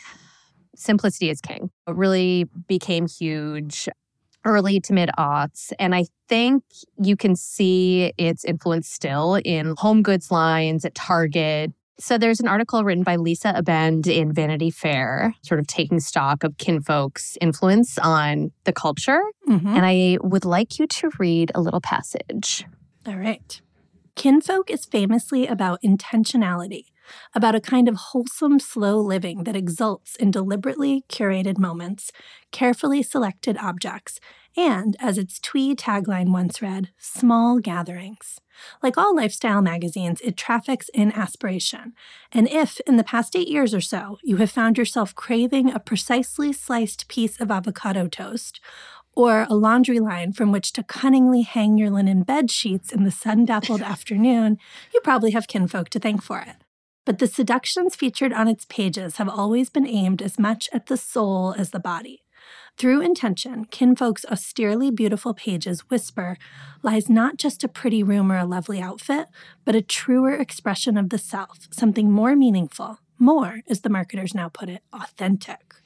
simplicity 0.75 1.31
is 1.31 1.41
king. 1.41 1.70
It 1.87 1.94
really 1.94 2.44
became 2.67 3.06
huge 3.06 3.88
early 4.44 4.81
to 4.81 4.93
mid 4.93 5.11
aughts. 5.19 5.73
And 5.79 5.94
I 5.94 6.06
think 6.29 6.65
you 7.00 7.17
can 7.17 7.37
see 7.37 8.12
its 8.19 8.44
influence 8.44 8.88
still 8.88 9.37
in 9.44 9.75
home 9.79 10.03
goods 10.03 10.31
lines 10.31 10.85
at 10.85 10.94
Target. 10.94 11.73
So 11.99 12.19
there's 12.19 12.41
an 12.41 12.49
article 12.49 12.85
written 12.85 13.05
by 13.05 13.17
Lisa 13.17 13.53
Abend 13.55 14.06
in 14.06 14.33
Vanity 14.33 14.71
Fair, 14.71 15.35
sort 15.43 15.61
of 15.61 15.67
taking 15.67 16.00
stock 16.00 16.43
of 16.43 16.56
kinfolk's 16.59 17.37
influence 17.41 17.99
on 17.99 18.50
the 18.65 18.73
culture. 18.73 19.23
Mm-hmm. 19.49 19.69
And 19.69 19.85
I 19.85 20.19
would 20.23 20.44
like 20.44 20.79
you 20.79 20.87
to 20.87 21.11
read 21.19 21.53
a 21.55 21.61
little 21.61 21.81
passage. 21.81 22.65
All 23.06 23.17
right. 23.17 23.61
Kinfolk 24.15 24.71
is 24.71 24.85
famously 24.85 25.47
about 25.47 25.81
intentionality, 25.83 26.87
about 27.35 27.55
a 27.55 27.61
kind 27.61 27.89
of 27.89 27.97
wholesome, 27.97 28.59
slow 28.59 28.99
living 29.00 29.44
that 29.44 29.56
exults 29.56 30.17
in 30.17 30.31
deliberately 30.31 31.05
curated 31.09 31.59
moments, 31.59 32.12
carefully 32.50 33.03
selected 33.03 33.56
objects, 33.59 34.21
and, 34.57 34.97
as 35.01 35.19
its 35.19 35.39
twee 35.39 35.75
tagline 35.75 36.32
once 36.32 36.61
read, 36.61 36.91
small 36.99 37.59
gatherings. 37.59 38.41
Like 38.82 38.99
all 38.99 39.17
lifestyle 39.17 39.63
magazines, 39.63 40.21
it 40.21 40.37
traffics 40.37 40.89
in 40.91 41.13
aspiration. 41.13 41.94
And 42.32 42.49
if, 42.49 42.81
in 42.81 42.97
the 42.97 43.05
past 43.05 43.35
eight 43.35 43.49
years 43.49 43.75
or 43.75 43.81
so, 43.81 44.19
you 44.23 44.37
have 44.37 44.51
found 44.51 44.77
yourself 44.77 45.15
craving 45.15 45.71
a 45.71 45.81
precisely 45.81 46.53
sliced 46.53 47.09
piece 47.09 47.41
of 47.41 47.51
avocado 47.51 48.09
toast, 48.09 48.61
or 49.15 49.47
a 49.49 49.55
laundry 49.55 50.01
line 50.01 50.32
from 50.32 50.53
which 50.53 50.73
to 50.73 50.82
cunningly 50.82 51.43
hang 51.43 51.77
your 51.77 51.91
linen 51.91 52.23
bed 52.23 52.51
sheets 52.51 52.93
in 52.93 53.05
the 53.05 53.11
sun 53.11 53.44
dappled 53.44 53.82
afternoon, 53.82 54.59
you 54.93 55.01
probably 55.01 55.32
have 55.32 55.49
kinfolk 55.49 55.89
to 55.91 55.99
thank 55.99 56.23
for 56.23 56.41
it. 56.41 56.56
But 57.05 57.19
the 57.19 57.27
seductions 57.27 57.97
featured 57.97 58.32
on 58.32 58.49
its 58.49 58.65
pages 58.65 59.17
have 59.17 59.29
always 59.29 59.71
been 59.71 59.87
aimed 59.87 60.23
as 60.23 60.39
much 60.39 60.69
at 60.73 60.87
the 60.87 60.97
soul 60.97 61.55
as 61.59 61.71
the 61.71 61.81
body. 61.81 62.21
Through 62.82 63.03
intention, 63.03 63.67
kinfolk's 63.67 64.24
austerely 64.29 64.91
beautiful 64.91 65.34
pages 65.34 65.89
whisper 65.89 66.36
lies 66.82 67.08
not 67.08 67.36
just 67.36 67.62
a 67.62 67.69
pretty 67.69 68.03
room 68.03 68.32
or 68.32 68.36
a 68.36 68.44
lovely 68.44 68.81
outfit, 68.81 69.29
but 69.65 69.77
a 69.77 69.82
truer 69.82 70.34
expression 70.34 70.96
of 70.96 71.10
the 71.10 71.17
self, 71.17 71.69
something 71.70 72.10
more 72.10 72.34
meaningful, 72.34 72.98
more, 73.20 73.60
as 73.69 73.82
the 73.82 73.89
marketers 73.89 74.34
now 74.34 74.48
put 74.48 74.69
it, 74.69 74.82
authentic. 74.93 75.77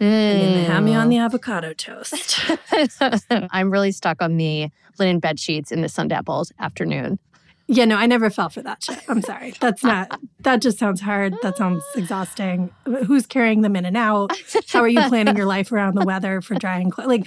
And 0.00 0.40
then 0.40 0.54
they 0.54 0.64
had 0.64 0.82
me 0.82 0.94
on 0.94 1.10
the 1.10 1.18
avocado 1.18 1.74
toast. 1.74 2.40
I'm 3.50 3.70
really 3.70 3.92
stuck 3.92 4.22
on 4.22 4.38
the 4.38 4.70
linen 4.98 5.18
bed 5.18 5.38
sheets 5.38 5.70
in 5.70 5.82
the 5.82 5.90
sun 5.90 6.08
dappled 6.08 6.52
afternoon. 6.58 7.18
Yeah, 7.68 7.84
no, 7.84 7.96
I 7.96 8.06
never 8.06 8.28
fell 8.28 8.48
for 8.48 8.62
that 8.62 8.82
shit. 8.82 8.98
I'm 9.08 9.22
sorry. 9.22 9.54
That's 9.60 9.82
not, 9.84 10.20
that 10.40 10.60
just 10.60 10.78
sounds 10.78 11.00
hard. 11.00 11.34
That 11.42 11.56
sounds 11.56 11.82
exhausting. 11.94 12.70
Who's 13.06 13.26
carrying 13.26 13.62
them 13.62 13.76
in 13.76 13.84
and 13.84 13.96
out? 13.96 14.32
How 14.68 14.80
are 14.80 14.88
you 14.88 15.00
planning 15.08 15.36
your 15.36 15.46
life 15.46 15.72
around 15.72 15.96
the 15.96 16.04
weather 16.04 16.40
for 16.40 16.54
drying 16.54 16.90
clothes? 16.90 17.06
Like, 17.08 17.26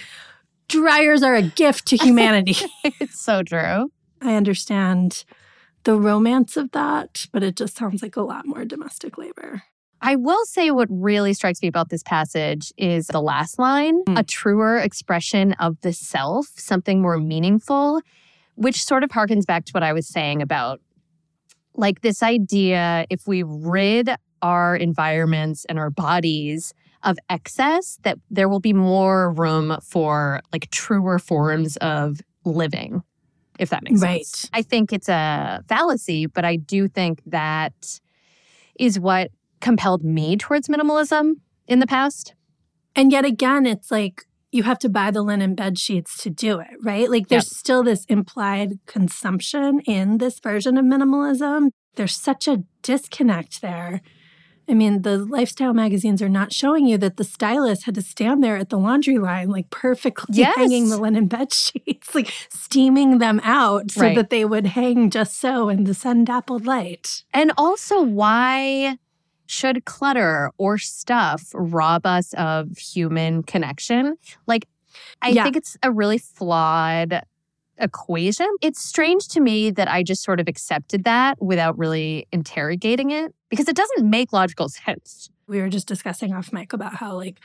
dryers 0.68 1.24
are 1.24 1.36
a 1.36 1.42
gift 1.42 1.88
to 1.88 1.98
humanity. 1.98 2.56
it's 2.84 3.20
so 3.20 3.44
true. 3.44 3.92
I 4.22 4.36
understand 4.36 5.24
the 5.84 5.96
romance 5.96 6.58
of 6.58 6.72
that, 6.72 7.28
but 7.32 7.44
it 7.44 7.56
just 7.56 7.78
sounds 7.78 8.02
like 8.02 8.16
a 8.16 8.22
lot 8.22 8.46
more 8.46 8.66
domestic 8.66 9.18
labor. 9.18 9.64
I 10.02 10.16
will 10.16 10.44
say 10.46 10.70
what 10.72 10.88
really 10.92 11.34
strikes 11.34 11.62
me 11.62 11.68
about 11.68 11.90
this 11.90 12.04
passage 12.04 12.74
is 12.78 13.08
the 13.08 13.22
last 13.22 13.58
line 13.58 14.04
Mm. 14.06 14.20
a 14.20 14.24
truer 14.24 14.78
expression 14.78 15.54
of 15.54 15.80
the 15.82 15.94
self, 15.94 16.48
something 16.58 17.02
more 17.02 17.18
meaningful, 17.18 18.02
which 18.56 18.84
sort 18.84 19.04
of 19.04 19.10
harkens 19.12 19.46
back 19.46 19.66
to 19.66 19.72
what 19.72 19.84
I 19.84 19.94
was 19.94 20.08
saying 20.08 20.42
about 20.42 20.82
like 21.76 22.02
this 22.02 22.24
idea 22.24 23.06
if 23.10 23.28
we 23.28 23.44
rid 23.44 24.10
our 24.42 24.76
environments 24.76 25.66
and 25.66 25.78
our 25.78 25.90
bodies 25.90 26.74
of 27.04 27.18
excess, 27.30 28.00
that 28.04 28.18
there 28.32 28.50
will 28.50 28.60
be 28.60 28.74
more 28.74 29.32
room 29.32 29.78
for 29.84 30.42
like 30.52 30.70
truer 30.72 31.20
forms 31.20 31.78
of 31.78 32.20
living, 32.46 33.04
if 33.60 33.70
that 33.70 33.84
makes 33.84 34.02
Right. 34.02 34.26
sense. 34.26 34.50
I 34.54 34.62
think 34.62 34.92
it's 34.94 35.10
a 35.10 35.64
fallacy, 35.68 36.26
but 36.26 36.46
I 36.46 36.56
do 36.56 36.88
think 36.88 37.22
that 37.26 38.00
is 38.80 39.00
what 39.00 39.32
compelled 39.62 40.04
me 40.04 40.36
towards 40.38 40.68
minimalism 40.68 41.34
in 41.68 41.80
the 41.80 41.88
past. 41.88 42.34
And 42.96 43.12
yet 43.12 43.26
again, 43.26 43.66
it's 43.66 43.92
like 43.92 44.24
you 44.56 44.64
have 44.64 44.80
to 44.80 44.90
buy 44.90 45.12
the 45.12 45.22
linen 45.22 45.54
bed 45.54 45.78
sheets 45.78 46.18
to 46.24 46.30
do 46.30 46.60
it, 46.60 46.70
right? 46.82 47.10
Like 47.10 47.28
there's 47.28 47.56
still 47.56 47.84
this 47.84 48.06
implied 48.06 48.80
consumption 48.86 49.82
in 49.82 50.18
this 50.18 50.40
version 50.40 50.78
of 50.78 50.86
minimalism. 50.86 51.70
There's 51.96 52.16
such 52.16 52.48
a 52.48 52.64
disconnect 52.82 53.62
there. 53.62 54.02
I 54.68 54.74
mean, 54.74 55.04
the 55.04 55.20
lifestyle 55.20 55.74
magazines 55.76 56.24
are 56.24 56.30
not 56.30 56.52
showing 56.52 56.88
you 56.88 56.98
that 56.98 57.18
the 57.18 57.24
stylist 57.24 57.84
had 57.84 57.94
to 57.96 58.02
stand 58.02 58.44
there 58.44 58.58
at 58.58 58.70
the 58.70 58.80
laundry 58.80 59.20
line, 59.20 59.50
like 59.50 59.70
perfectly 59.70 60.40
Yes. 60.40 60.56
hanging 60.56 60.90
the 60.90 60.98
linen 60.98 61.28
bed 61.28 61.54
sheets, 61.64 62.16
like 62.16 62.34
steaming 62.50 63.20
them 63.20 63.40
out 63.44 63.92
so 63.92 64.02
Right. 64.02 64.16
that 64.16 64.32
they 64.32 64.44
would 64.44 64.66
hang 64.68 65.12
just 65.12 65.40
so 65.40 65.70
in 65.70 65.84
the 65.84 65.94
sun 65.94 66.24
dappled 66.26 66.66
light. 66.66 67.24
And 67.32 67.52
also, 67.58 68.02
why 68.02 68.98
should 69.48 69.86
clutter 69.86 70.52
or 70.58 70.78
stuff 70.78 71.50
rob 71.54 72.06
us 72.06 72.34
of 72.34 72.78
human 72.78 73.44
connection? 73.44 74.18
Like, 74.48 74.68
I 75.22 75.30
Yeah. 75.30 75.44
think 75.44 75.56
it's 75.58 75.78
a 75.84 75.92
really 75.92 76.18
flawed 76.18 77.22
equation. 77.78 78.48
It's 78.62 78.82
strange 78.84 79.28
to 79.30 79.42
me 79.42 79.70
that 79.72 79.90
I 79.90 80.02
just 80.04 80.24
sort 80.24 80.40
of 80.40 80.48
accepted 80.48 81.04
that 81.04 81.42
without 81.42 81.78
really 81.78 82.28
interrogating 82.32 83.12
it 83.12 83.36
because 83.50 83.68
it 83.68 83.76
doesn't 83.76 84.10
make 84.10 84.32
logical 84.32 84.70
sense. 84.86 85.30
we 85.48 85.60
were 85.62 85.70
just 85.70 85.88
discussing 85.88 86.34
off 86.34 86.52
mic 86.54 86.72
about 86.74 86.96
how 86.96 87.16
like 87.16 87.40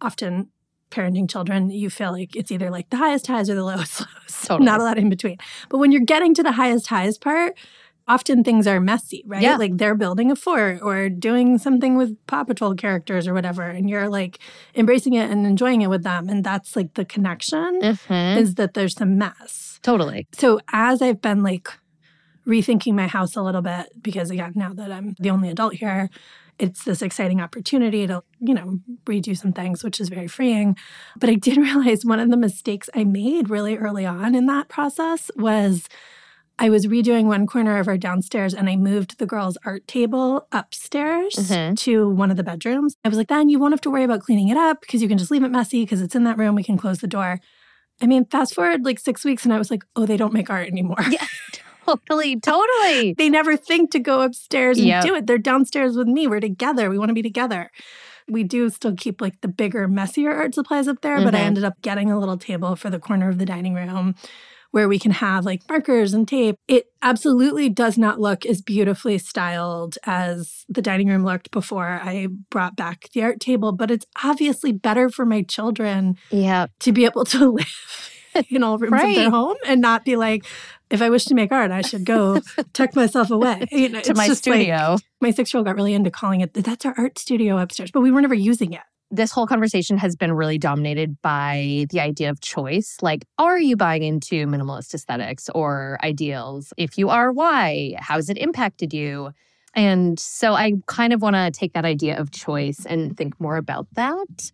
often 0.00 0.48
parenting 0.90 1.28
children 1.30 1.70
you 1.70 1.88
feel 1.90 2.12
like 2.12 2.36
it's 2.36 2.50
either 2.52 2.70
like 2.70 2.90
the 2.90 2.96
highest 2.96 3.26
highs 3.28 3.48
or 3.50 3.54
the 3.54 3.64
lowest 3.70 4.00
lows 4.00 4.42
Totally. 4.44 4.64
not 4.66 4.80
a 4.80 4.84
lot 4.84 4.98
in 4.98 5.08
between 5.08 5.36
but 5.68 5.78
when 5.78 5.90
you're 5.90 6.02
getting 6.02 6.32
to 6.34 6.42
the 6.42 6.52
highest 6.52 6.86
highs 6.88 7.16
part 7.18 7.56
often 8.08 8.44
things 8.44 8.66
are 8.66 8.78
messy 8.80 9.22
right 9.26 9.42
Yeah. 9.42 9.56
like 9.56 9.76
they're 9.78 9.94
building 9.94 10.30
a 10.30 10.36
fort 10.36 10.80
or 10.82 11.08
doing 11.08 11.58
something 11.58 11.96
with 11.96 12.16
paw 12.26 12.44
patrol 12.44 12.74
characters 12.74 13.26
or 13.26 13.34
whatever 13.34 13.62
and 13.62 13.90
you're 13.90 14.08
like 14.08 14.38
embracing 14.74 15.14
it 15.14 15.30
and 15.30 15.46
enjoying 15.46 15.82
it 15.82 15.90
with 15.90 16.02
them 16.04 16.28
and 16.28 16.44
that's 16.44 16.76
like 16.76 16.94
the 16.94 17.04
connection 17.04 17.80
Mm-hmm. 17.82 18.38
is 18.38 18.54
that 18.54 18.74
there's 18.74 18.94
some 18.94 19.18
mess 19.18 19.80
Totally. 19.82 20.26
so 20.32 20.60
as 20.72 21.02
I've 21.02 21.20
been 21.20 21.42
like 21.42 21.68
rethinking 22.46 22.94
my 22.94 23.08
house 23.08 23.34
a 23.34 23.42
little 23.42 23.60
bit, 23.62 23.86
because 24.00 24.30
again, 24.30 24.52
now 24.54 24.72
that 24.72 24.92
I'm 24.92 25.16
the 25.18 25.30
only 25.30 25.48
adult 25.50 25.74
here, 25.74 26.08
it's 26.60 26.84
this 26.84 27.02
exciting 27.02 27.40
opportunity 27.40 28.06
to, 28.06 28.22
you 28.40 28.54
know, 28.54 28.78
redo 29.04 29.36
some 29.36 29.52
things, 29.52 29.82
which 29.82 30.00
is 30.00 30.08
very 30.08 30.28
freeing. 30.28 30.76
But 31.18 31.28
I 31.28 31.34
did 31.34 31.56
realize 31.68 32.04
one 32.04 32.20
of 32.20 32.30
the 32.30 32.36
mistakes 32.36 32.88
I 32.94 33.02
made 33.02 33.50
really 33.50 33.76
early 33.76 34.06
on 34.06 34.36
in 34.36 34.46
that 34.46 34.68
process 34.68 35.28
was 35.34 35.88
I 36.58 36.70
was 36.70 36.86
redoing 36.86 37.24
one 37.26 37.46
corner 37.46 37.78
of 37.78 37.86
our 37.86 37.98
downstairs 37.98 38.54
and 38.54 38.68
I 38.70 38.76
moved 38.76 39.18
the 39.18 39.26
girls' 39.26 39.58
art 39.66 39.86
table 39.86 40.46
upstairs 40.52 41.34
Mhm. 41.34 41.76
to 41.80 42.08
one 42.08 42.30
of 42.30 42.38
the 42.38 42.42
bedrooms. 42.42 42.96
I 43.04 43.08
was 43.08 43.18
like, 43.18 43.28
then 43.28 43.48
you 43.50 43.58
won't 43.58 43.72
have 43.74 43.80
to 43.82 43.90
worry 43.90 44.04
about 44.04 44.20
cleaning 44.20 44.48
it 44.48 44.56
up 44.56 44.80
because 44.80 45.02
you 45.02 45.08
can 45.08 45.18
just 45.18 45.30
leave 45.30 45.42
it 45.42 45.50
messy 45.50 45.82
because 45.84 46.00
it's 46.00 46.14
in 46.14 46.24
that 46.24 46.38
room. 46.38 46.54
We 46.54 46.62
can 46.62 46.78
close 46.78 47.00
the 47.00 47.06
door. 47.06 47.40
I 48.00 48.06
mean, 48.06 48.24
fast 48.24 48.54
forward 48.54 48.84
like 48.86 48.98
six 48.98 49.24
weeks 49.24 49.44
and 49.44 49.52
I 49.52 49.58
was 49.58 49.70
like, 49.70 49.84
oh, 49.96 50.06
they 50.06 50.16
don't 50.16 50.32
make 50.32 50.48
art 50.48 50.68
anymore. 50.68 50.96
Yeah. 51.10 51.26
Totally. 51.86 52.40
Totally. 52.40 53.14
they 53.16 53.28
never 53.28 53.56
think 53.56 53.90
to 53.92 54.00
go 54.00 54.22
upstairs 54.22 54.76
and 54.78 54.86
Yep. 54.88 55.04
do 55.04 55.14
it. 55.14 55.26
They're 55.26 55.38
downstairs 55.38 55.96
with 55.96 56.08
me. 56.08 56.26
We're 56.26 56.40
together. 56.40 56.90
We 56.90 56.98
want 56.98 57.10
to 57.10 57.14
be 57.14 57.22
together. 57.22 57.70
We 58.28 58.42
do 58.42 58.70
still 58.70 58.94
keep 58.96 59.20
like 59.20 59.40
the 59.40 59.46
bigger, 59.48 59.86
messier 59.86 60.32
art 60.32 60.54
supplies 60.54 60.88
up 60.88 61.00
there, 61.02 61.20
but 61.22 61.32
I 61.34 61.38
Mhm. 61.40 61.44
ended 61.44 61.64
up 61.64 61.80
getting 61.82 62.10
a 62.10 62.18
little 62.18 62.36
table 62.38 62.74
for 62.74 62.90
the 62.90 62.98
corner 62.98 63.28
of 63.28 63.38
the 63.38 63.46
dining 63.46 63.74
room 63.74 64.16
where 64.76 64.88
we 64.90 64.98
can 64.98 65.10
have 65.10 65.46
like 65.46 65.62
markers 65.70 66.12
and 66.12 66.28
tape. 66.28 66.56
It 66.68 66.84
absolutely 67.00 67.70
does 67.70 67.96
not 67.96 68.20
look 68.20 68.44
as 68.44 68.60
beautifully 68.60 69.16
styled 69.16 69.96
as 70.04 70.66
the 70.68 70.82
dining 70.82 71.08
room 71.08 71.24
looked 71.24 71.50
before 71.50 71.98
I 72.02 72.26
brought 72.50 72.76
back 72.76 73.08
the 73.14 73.22
art 73.22 73.40
table, 73.40 73.72
but 73.72 73.90
it's 73.90 74.04
obviously 74.22 74.72
better 74.72 75.08
for 75.08 75.24
my 75.24 75.40
children 75.40 76.18
Yeah. 76.30 76.66
to 76.80 76.92
be 76.92 77.06
able 77.06 77.24
to 77.24 77.50
live 78.34 78.44
in 78.50 78.62
all 78.62 78.76
rooms 78.76 78.92
of 79.02 79.14
their 79.14 79.30
home 79.30 79.56
and 79.66 79.80
not 79.80 80.04
be 80.04 80.16
like, 80.16 80.44
if 80.90 81.00
I 81.00 81.08
wish 81.08 81.24
to 81.24 81.34
make 81.34 81.52
art, 81.52 81.70
I 81.70 81.80
should 81.80 82.04
go 82.04 82.42
tuck 82.74 82.94
myself 82.94 83.30
away. 83.30 83.66
You 83.72 83.88
know, 83.88 84.02
To 84.02 84.12
my 84.14 84.26
just 84.26 84.46
like- 84.46 84.56
studio. 84.56 84.98
my 85.22 85.30
six 85.30 85.54
year 85.54 85.58
old 85.60 85.66
got 85.66 85.76
really 85.76 85.94
into 85.94 86.10
calling 86.10 86.42
it 86.42 86.52
that's 86.52 86.84
our 86.84 86.94
art 86.98 87.18
studio 87.18 87.56
upstairs, 87.56 87.90
but 87.90 88.02
we 88.02 88.10
were 88.10 88.20
never 88.20 88.34
using 88.34 88.74
it. 88.74 88.82
This 89.10 89.30
whole 89.30 89.46
conversation 89.46 89.98
has 89.98 90.16
been 90.16 90.32
really 90.32 90.58
dominated 90.58 91.20
by 91.22 91.86
the 91.90 92.00
idea 92.00 92.28
of 92.28 92.40
choice. 92.40 92.96
Like, 93.02 93.24
are 93.38 93.58
you 93.58 93.76
buying 93.76 94.02
into 94.02 94.46
minimalist 94.46 94.92
aesthetics 94.94 95.48
or 95.54 95.96
ideals? 96.02 96.72
If 96.76 96.98
you 96.98 97.08
are, 97.08 97.30
why? 97.30 97.94
How's 98.00 98.28
it 98.28 98.36
impacted 98.36 98.92
you? 98.92 99.30
And 99.74 100.18
so 100.18 100.54
I 100.54 100.72
kind 100.86 101.12
of 101.12 101.22
want 101.22 101.36
to 101.36 101.52
take 101.52 101.74
that 101.74 101.84
idea 101.84 102.18
of 102.18 102.32
choice 102.32 102.84
and 102.84 103.16
think 103.16 103.38
more 103.38 103.56
about 103.56 103.86
that. 103.92 104.50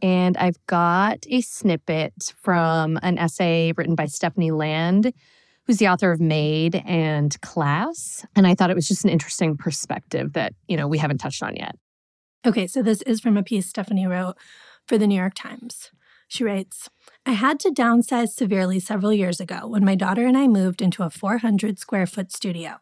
And 0.00 0.36
I've 0.36 0.64
got 0.66 1.26
a 1.28 1.40
snippet 1.40 2.34
from 2.40 3.00
an 3.02 3.18
essay 3.18 3.72
written 3.76 3.96
by 3.96 4.06
Stephanie 4.06 4.52
Land, 4.52 5.12
who's 5.66 5.78
the 5.78 5.88
author 5.88 6.12
of 6.12 6.20
Maid 6.20 6.82
and 6.86 7.38
Class. 7.40 8.24
And 8.36 8.46
I 8.46 8.54
thought 8.54 8.70
it 8.70 8.76
was 8.76 8.86
just 8.86 9.04
an 9.04 9.10
interesting 9.10 9.56
perspective 9.56 10.34
that, 10.34 10.52
you 10.68 10.76
know, 10.76 10.86
we 10.86 10.98
haven't 10.98 11.18
touched 11.18 11.42
on 11.42 11.56
yet. 11.56 11.74
Okay, 12.46 12.66
so 12.66 12.82
this 12.82 13.02
is 13.02 13.20
from 13.20 13.36
a 13.36 13.42
piece 13.42 13.68
Stephanie 13.68 14.06
wrote 14.06 14.36
for 14.86 14.96
the 14.96 15.06
New 15.06 15.16
York 15.16 15.34
Times. 15.34 15.90
She 16.28 16.44
writes 16.44 16.88
I 17.26 17.32
had 17.32 17.58
to 17.60 17.70
downsize 17.70 18.28
severely 18.28 18.78
several 18.78 19.12
years 19.12 19.40
ago 19.40 19.66
when 19.66 19.84
my 19.84 19.94
daughter 19.94 20.26
and 20.26 20.36
I 20.36 20.46
moved 20.46 20.80
into 20.80 21.02
a 21.02 21.10
400 21.10 21.78
square 21.78 22.06
foot 22.06 22.30
studio. 22.30 22.76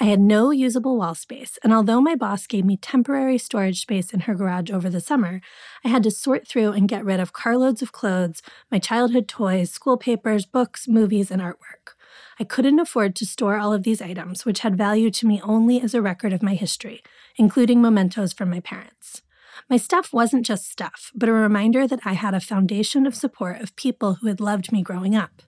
I 0.00 0.04
had 0.04 0.20
no 0.20 0.52
usable 0.52 0.96
wall 0.96 1.14
space, 1.14 1.58
and 1.62 1.72
although 1.72 2.00
my 2.00 2.14
boss 2.14 2.46
gave 2.46 2.64
me 2.64 2.76
temporary 2.76 3.36
storage 3.36 3.82
space 3.82 4.14
in 4.14 4.20
her 4.20 4.34
garage 4.34 4.70
over 4.70 4.88
the 4.88 5.00
summer, 5.00 5.40
I 5.84 5.88
had 5.88 6.02
to 6.04 6.10
sort 6.10 6.46
through 6.46 6.72
and 6.72 6.88
get 6.88 7.04
rid 7.04 7.20
of 7.20 7.32
carloads 7.32 7.82
of 7.82 7.92
clothes, 7.92 8.42
my 8.70 8.78
childhood 8.78 9.28
toys, 9.28 9.70
school 9.70 9.98
papers, 9.98 10.46
books, 10.46 10.88
movies, 10.88 11.30
and 11.30 11.42
artwork. 11.42 11.94
I 12.38 12.44
couldn't 12.44 12.80
afford 12.80 13.14
to 13.16 13.26
store 13.26 13.58
all 13.58 13.72
of 13.72 13.82
these 13.82 14.02
items, 14.02 14.44
which 14.44 14.60
had 14.60 14.76
value 14.76 15.10
to 15.10 15.26
me 15.26 15.40
only 15.42 15.80
as 15.80 15.94
a 15.94 16.02
record 16.02 16.32
of 16.32 16.42
my 16.42 16.54
history, 16.54 17.02
including 17.36 17.80
mementos 17.80 18.32
from 18.32 18.50
my 18.50 18.60
parents. 18.60 19.22
My 19.70 19.76
stuff 19.76 20.12
wasn't 20.12 20.44
just 20.44 20.70
stuff, 20.70 21.10
but 21.14 21.28
a 21.28 21.32
reminder 21.32 21.86
that 21.86 22.00
I 22.04 22.14
had 22.14 22.34
a 22.34 22.40
foundation 22.40 23.06
of 23.06 23.14
support 23.14 23.60
of 23.60 23.76
people 23.76 24.14
who 24.14 24.26
had 24.26 24.40
loved 24.40 24.72
me 24.72 24.82
growing 24.82 25.14
up. 25.14 25.42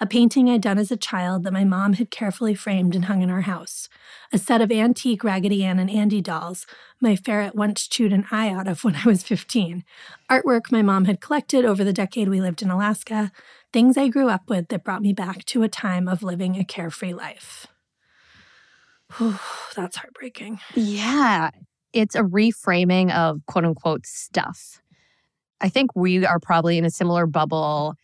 A 0.00 0.06
painting 0.06 0.50
I'd 0.50 0.60
done 0.60 0.78
as 0.78 0.90
a 0.90 0.96
child 0.96 1.44
that 1.44 1.52
my 1.52 1.64
mom 1.64 1.94
had 1.94 2.10
carefully 2.10 2.54
framed 2.54 2.94
and 2.94 3.06
hung 3.06 3.22
in 3.22 3.30
our 3.30 3.42
house. 3.42 3.88
A 4.32 4.38
set 4.38 4.60
of 4.60 4.70
antique 4.70 5.24
Raggedy 5.24 5.64
Ann 5.64 5.78
and 5.78 5.90
Andy 5.90 6.20
dolls 6.20 6.66
my 7.00 7.16
ferret 7.16 7.54
once 7.54 7.88
chewed 7.88 8.12
an 8.12 8.26
eye 8.30 8.50
out 8.50 8.68
of 8.68 8.84
when 8.84 8.96
I 8.96 9.04
was 9.06 9.22
15. 9.22 9.84
Artwork 10.30 10.70
my 10.70 10.82
mom 10.82 11.06
had 11.06 11.20
collected 11.20 11.64
over 11.64 11.82
the 11.82 11.92
decade 11.92 12.28
we 12.28 12.40
lived 12.40 12.62
in 12.62 12.70
Alaska. 12.70 13.32
Things 13.72 13.96
I 13.96 14.08
grew 14.08 14.28
up 14.28 14.48
with 14.50 14.68
that 14.68 14.84
brought 14.84 15.02
me 15.02 15.12
back 15.12 15.44
to 15.46 15.62
a 15.62 15.68
time 15.68 16.08
of 16.08 16.22
living 16.22 16.56
a 16.56 16.64
carefree 16.64 17.14
life. 17.14 17.66
Whew, 19.16 19.38
that's 19.76 19.96
heartbreaking. 19.96 20.60
Yeah. 20.74 21.50
It's 21.92 22.14
a 22.14 22.22
reframing 22.22 23.14
of 23.14 23.40
quote 23.46 23.64
unquote 23.64 24.06
stuff. 24.06 24.80
I 25.60 25.68
think 25.68 25.94
we 25.94 26.26
are 26.26 26.40
probably 26.40 26.76
in 26.76 26.84
a 26.84 26.90
similar 26.90 27.26
bubble, 27.26 27.94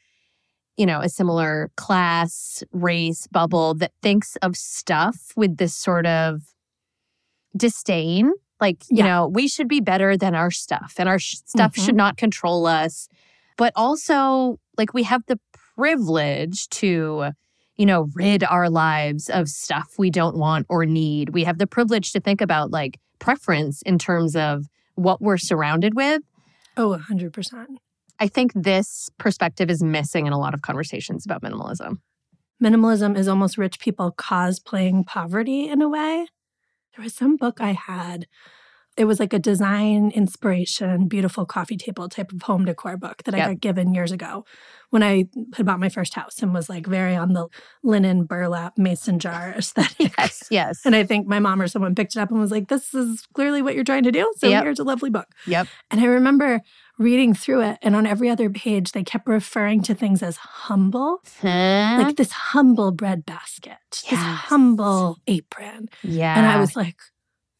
you 0.76 0.86
know, 0.86 1.00
a 1.00 1.08
similar 1.08 1.70
class, 1.76 2.62
race 2.72 3.26
bubble 3.26 3.74
that 3.74 3.92
thinks 4.02 4.36
of 4.42 4.56
stuff 4.56 5.32
with 5.36 5.56
this 5.56 5.74
sort 5.74 6.06
of 6.06 6.42
disdain. 7.56 8.32
Like, 8.60 8.84
you 8.90 8.98
Yeah. 8.98 9.06
know, 9.06 9.26
we 9.28 9.48
should 9.48 9.68
be 9.68 9.80
better 9.80 10.16
than 10.16 10.34
our 10.34 10.50
stuff 10.50 10.94
and 10.98 11.08
our 11.08 11.18
sh- 11.18 11.36
stuff 11.46 11.74
Mhm. 11.74 11.84
should 11.84 11.96
not 11.96 12.16
control 12.16 12.66
us. 12.66 13.08
But 13.58 13.74
also, 13.76 14.58
like, 14.78 14.94
we 14.94 15.02
have 15.02 15.22
the 15.26 15.38
privilege 15.76 16.68
to, 16.70 17.30
you 17.76 17.86
know, 17.86 18.08
rid 18.14 18.42
our 18.44 18.70
lives 18.70 19.28
of 19.28 19.48
stuff 19.48 19.94
we 19.98 20.10
don't 20.10 20.36
want 20.36 20.66
or 20.70 20.86
need. 20.86 21.30
We 21.30 21.44
have 21.44 21.58
the 21.58 21.66
privilege 21.66 22.12
to 22.12 22.20
think 22.20 22.40
about 22.40 22.70
like 22.70 22.98
preference 23.18 23.82
in 23.82 23.98
terms 23.98 24.34
of 24.34 24.64
what 24.94 25.20
we're 25.20 25.38
surrounded 25.38 25.94
with. 25.94 26.22
Oh, 26.76 26.98
100%. 27.10 27.66
I 28.18 28.26
think 28.26 28.52
this 28.54 29.08
perspective 29.18 29.70
is 29.70 29.82
missing 29.82 30.26
in 30.26 30.32
a 30.32 30.38
lot 30.38 30.54
of 30.54 30.62
conversations 30.62 31.24
about 31.24 31.42
minimalism. 31.42 31.98
minimalism 32.62 33.16
is 33.16 33.28
almost 33.28 33.58
rich 33.58 33.78
people 33.78 34.12
cosplaying 34.12 35.06
poverty 35.06 35.68
in 35.68 35.80
a 35.80 35.88
way. 35.88 36.26
There 36.96 37.04
was 37.04 37.14
some 37.14 37.36
book 37.36 37.60
I 37.60 37.72
had 37.72 38.26
it 38.98 39.04
was 39.06 39.20
like 39.20 39.32
a 39.32 39.38
design 39.38 40.10
inspiration, 40.14 41.08
beautiful 41.08 41.46
coffee 41.46 41.76
table 41.76 42.08
type 42.08 42.32
of 42.32 42.42
home 42.42 42.64
decor 42.64 42.96
book 42.96 43.22
that 43.24 43.34
Yep. 43.34 43.46
I 43.46 43.52
got 43.52 43.60
given 43.60 43.94
years 43.94 44.12
ago 44.12 44.44
when 44.90 45.02
I 45.02 45.26
had 45.56 45.64
bought 45.66 45.78
my 45.80 45.88
first 45.88 46.14
house 46.14 46.42
and 46.42 46.52
was 46.52 46.68
like 46.68 46.86
very 46.86 47.14
on 47.14 47.32
the 47.34 47.48
linen 47.82 48.24
burlap 48.24 48.76
mason 48.76 49.18
jar 49.18 49.50
aesthetic. 49.56 50.12
Yes, 50.18 50.48
yes. 50.50 50.80
And 50.84 50.96
I 50.96 51.04
think 51.04 51.26
my 51.26 51.38
mom 51.38 51.60
or 51.60 51.68
someone 51.68 51.94
picked 51.94 52.16
it 52.16 52.20
up 52.20 52.30
and 52.30 52.40
was 52.40 52.50
like, 52.50 52.68
this 52.68 52.92
is 52.94 53.26
clearly 53.34 53.62
what 53.62 53.74
you're 53.74 53.84
trying 53.84 54.04
to 54.04 54.12
do. 54.12 54.30
So 54.36 54.48
Yep. 54.48 54.62
here's 54.64 54.78
a 54.78 54.84
lovely 54.84 55.10
book. 55.10 55.28
Yep. 55.46 55.68
And 55.90 56.00
I 56.00 56.04
remember 56.06 56.60
reading 56.98 57.32
through 57.32 57.60
it, 57.62 57.78
and 57.82 57.94
on 57.94 58.06
every 58.06 58.28
other 58.28 58.50
page, 58.50 58.90
they 58.90 59.04
kept 59.04 59.28
referring 59.28 59.82
to 59.82 59.94
things 59.94 60.20
as 60.20 60.36
humble, 60.36 61.20
Huh? 61.40 61.98
like 62.02 62.16
this 62.16 62.32
humble 62.32 62.90
bread 62.90 63.24
basket, 63.24 63.76
this 64.10 64.18
humble 64.18 65.18
apron. 65.28 65.88
yeah. 66.02 66.36
And 66.36 66.44
I 66.44 66.58
was 66.58 66.74
like, 66.74 66.96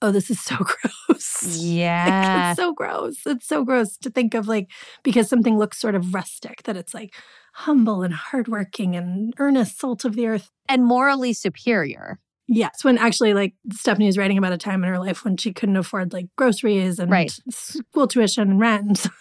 oh, 0.03 0.11
this 0.13 0.31
is 0.31 0.41
so 0.41 0.57
gross. 1.09 1.43
Like, 1.43 1.57
yeah. 1.61 2.51
it's 2.53 2.61
so 2.61 2.73
gross. 2.73 3.17
It's 3.27 3.47
so 3.47 3.65
gross 3.65 3.97
to 3.99 4.11
think 4.11 4.35
of 4.35 4.49
like 4.49 4.71
because 5.03 5.29
something 5.29 5.59
looks 5.59 5.81
sort 5.81 5.95
of 5.95 6.15
rustic 6.15 6.63
that 6.65 6.77
it's 6.77 6.95
like 6.95 7.15
humble 7.55 8.03
and 8.03 8.15
hardworking 8.15 8.95
and 8.95 9.35
earnest 9.39 9.79
salt 9.81 10.05
of 10.05 10.15
the 10.15 10.27
earth. 10.27 10.51
and 10.69 10.85
morally 10.85 11.33
superior. 11.33 12.19
Yes, 12.47 12.83
when 12.83 12.97
actually 12.97 13.35
like 13.35 13.55
Stephanie 13.73 14.07
was 14.07 14.17
writing 14.17 14.39
about 14.39 14.53
a 14.53 14.59
time 14.59 14.83
in 14.83 14.89
her 14.89 14.99
life 14.99 15.25
when 15.25 15.37
she 15.37 15.53
couldn't 15.53 15.77
afford 15.77 16.13
like 16.13 16.27
groceries 16.37 16.99
and 16.99 17.11
Right. 17.11 17.31
school 17.51 18.07
tuition 18.07 18.51
and 18.51 18.61
rent. 18.61 19.05
like, 19.05 19.13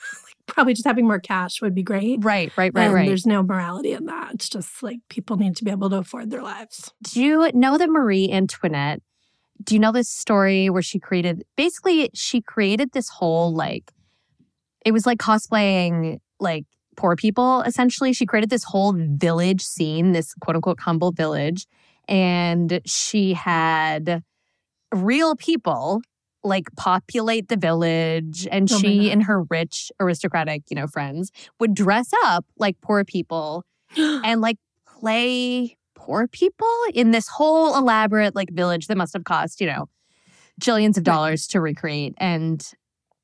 probably 0.45 0.73
just 0.73 0.85
having 0.87 1.05
more 1.05 1.19
cash 1.19 1.61
would 1.61 1.75
be 1.75 1.83
great. 1.83 2.23
Right, 2.23 2.53
right, 2.55 2.71
right, 2.73 2.85
and 2.85 2.93
right. 2.93 3.05
There's 3.07 3.25
no 3.25 3.43
morality 3.43 3.91
in 3.91 4.05
that. 4.05 4.35
It's 4.35 4.47
just 4.47 4.81
like 4.81 4.99
people 5.09 5.35
need 5.35 5.57
to 5.57 5.65
be 5.65 5.71
able 5.71 5.89
to 5.89 5.97
afford 5.97 6.29
their 6.31 6.41
lives. 6.41 6.93
Do 7.03 7.21
you 7.21 7.51
know 7.53 7.77
that 7.77 7.89
Marie 7.89 8.31
Antoinette? 8.31 9.01
Do 9.63 9.75
you 9.75 9.79
know 9.79 9.91
this 9.91 10.09
story 10.09 10.69
where 10.69 10.81
she 10.81 10.99
created 10.99 11.43
basically 11.55 12.09
she 12.13 12.41
created 12.41 12.91
this 12.91 13.09
whole 13.09 13.53
like 13.53 13.91
it 14.85 14.91
was 14.91 15.05
like 15.05 15.17
cosplaying 15.17 16.19
like 16.39 16.65
poor 16.95 17.15
people 17.15 17.61
essentially. 17.61 18.11
She 18.11 18.25
created 18.25 18.49
this 18.49 18.65
whole 18.65 18.93
village 18.97 19.61
scene, 19.61 20.11
this 20.11 20.33
quote 20.35 20.55
unquote 20.55 20.81
humble 20.81 21.11
village, 21.11 21.65
and 22.07 22.81
she 22.85 23.33
had 23.33 24.23
real 24.93 25.35
people 25.35 26.01
like 26.43 26.67
populate 26.75 27.49
the 27.49 27.57
village 27.57 28.47
and 28.51 28.71
Oh 28.71 28.79
she 28.79 29.11
and 29.11 29.23
her 29.23 29.43
rich 29.43 29.91
aristocratic, 29.99 30.63
you 30.69 30.75
know, 30.75 30.87
friends 30.87 31.31
would 31.59 31.73
dress 31.73 32.09
up 32.25 32.45
like 32.57 32.79
poor 32.81 33.03
people 33.05 33.63
and 33.97 34.41
like 34.41 34.57
play 34.85 35.76
poor 36.07 36.25
people 36.27 36.67
in 36.93 37.11
this 37.11 37.27
whole 37.27 37.75
elaborate 37.77 38.33
like 38.33 38.49
village 38.51 38.87
that 38.87 38.95
must 38.97 39.11
have 39.13 39.25
cost, 39.25 39.59
you 39.59 39.67
know, 39.67 39.89
jillions 40.61 40.97
of 40.97 41.03
dollars 41.03 41.45
to 41.47 41.59
recreate. 41.59 42.13
And 42.17 42.65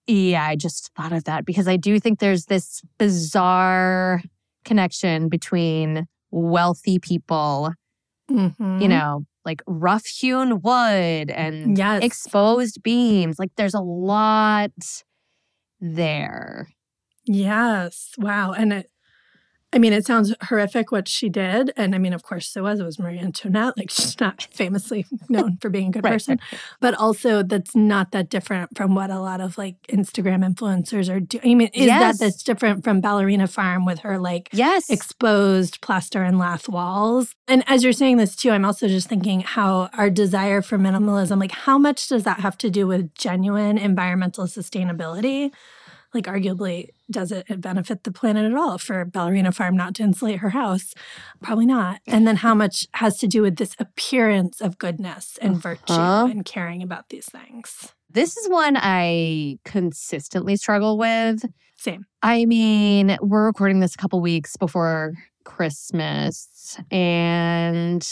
yeah, 0.05 0.43
I 0.45 0.57
just 0.57 0.91
thought 0.95 1.13
of 1.13 1.23
that 1.23 1.45
because 1.45 1.65
I 1.67 1.77
do 1.77 1.97
think 1.99 2.19
there's 2.19 2.45
this 2.47 2.81
bizarre 2.97 4.21
connection 4.65 5.29
between 5.29 6.07
wealthy 6.31 6.99
people, 6.99 7.71
Mhm. 8.29 8.81
you 8.81 8.87
know, 8.89 9.25
like 9.45 9.61
rough 9.65 10.05
hewn 10.05 10.61
wood 10.61 11.29
and 11.31 11.77
Yes. 11.77 12.03
exposed 12.03 12.83
beams. 12.83 13.39
Like 13.39 13.51
there's 13.55 13.73
a 13.73 13.79
lot 13.81 14.71
there. 15.79 16.67
Yes. 17.25 18.11
Wow. 18.17 18.51
And 18.51 18.73
it, 18.73 18.89
I 19.73 19.79
mean, 19.79 19.91
it 19.91 20.05
sounds 20.05 20.33
horrific 20.43 20.91
what 20.91 21.07
she 21.07 21.29
did. 21.29 21.73
And 21.75 21.95
I 21.95 21.97
mean, 21.97 22.13
of 22.13 22.21
course, 22.23 22.55
it 22.55 22.61
was. 22.61 22.79
It 22.79 22.83
was 22.83 22.99
Marie 22.99 23.17
Antoinette. 23.19 23.75
Like, 23.77 23.89
she's 23.89 24.19
not 24.19 24.47
famously 24.53 25.05
known 25.29 25.57
for 25.57 25.69
being 25.69 25.87
a 25.87 25.91
good 25.91 26.03
Right, 26.03 26.13
person. 26.13 26.39
But 26.79 26.93
also, 26.93 27.41
that's 27.43 27.75
not 27.75 28.11
that 28.11 28.29
different 28.29 28.77
from 28.77 28.93
what 28.95 29.09
a 29.09 29.19
lot 29.19 29.41
of 29.41 29.57
like 29.57 29.75
Instagram 29.89 30.47
influencers 30.47 31.13
are 31.13 31.19
doing. 31.19 31.43
I 31.43 31.55
mean, 31.55 31.69
is 31.73 31.87
Yes. 31.87 32.19
that 32.19 32.23
that's 32.23 32.43
different 32.43 32.83
from 32.83 33.01
Ballerina 33.01 33.47
Farm 33.47 33.83
with 33.85 33.99
her 33.99 34.19
like 34.19 34.49
Yes. 34.53 34.89
exposed 34.89 35.81
plaster 35.81 36.21
and 36.23 36.37
lath 36.37 36.69
walls. 36.69 37.33
And 37.47 37.63
as 37.67 37.83
you're 37.83 37.93
saying 37.93 38.17
this 38.17 38.35
too, 38.35 38.51
I'm 38.51 38.65
also 38.65 38.87
just 38.87 39.09
thinking 39.09 39.41
how 39.41 39.89
our 39.97 40.09
desire 40.09 40.61
for 40.61 40.77
minimalism, 40.77 41.39
like 41.39 41.51
how 41.51 41.77
much 41.77 42.07
does 42.09 42.23
that 42.23 42.39
have 42.41 42.57
to 42.59 42.69
do 42.69 42.85
with 42.85 43.13
genuine 43.15 43.77
environmental 43.77 44.45
sustainability? 44.45 45.51
Like 46.13 46.25
arguably, 46.25 46.89
does 47.10 47.32
it 47.32 47.60
benefit 47.62 48.03
the 48.03 48.12
planet 48.12 48.46
at 48.46 48.55
all 48.58 48.77
for 48.77 49.03
Ballerina 49.05 49.51
Farm 49.51 49.75
not 49.75 49.96
to 49.96 50.03
insulate 50.03 50.39
her 50.39 50.50
house? 50.51 50.93
Probably 51.41 51.65
not. 51.65 52.01
And 52.08 52.27
then 52.27 52.38
how 52.38 52.53
much 52.53 52.88
has 52.93 53.17
to 53.20 53.27
do 53.27 53.41
with 53.41 53.56
this 53.56 53.76
appearance 53.80 54.62
of 54.62 54.78
goodness 54.78 55.39
and 55.41 55.58
virtue 55.58 55.82
Uh-huh. 55.93 56.28
and 56.30 56.45
caring 56.45 56.84
about 56.84 57.10
these 57.10 57.26
things? 57.26 57.93
This 58.12 58.38
is 58.38 58.47
one 58.47 58.78
I 58.78 59.58
consistently 59.65 60.56
struggle 60.56 60.97
with. 60.99 61.43
Same. 61.78 62.06
I 62.21 62.45
mean, 62.45 63.17
we're 63.21 63.45
recording 63.47 63.80
this 63.80 63.95
a 63.95 63.97
couple 63.97 64.21
weeks 64.21 64.56
before 64.56 65.13
Christmas, 65.45 66.78
and 66.91 68.08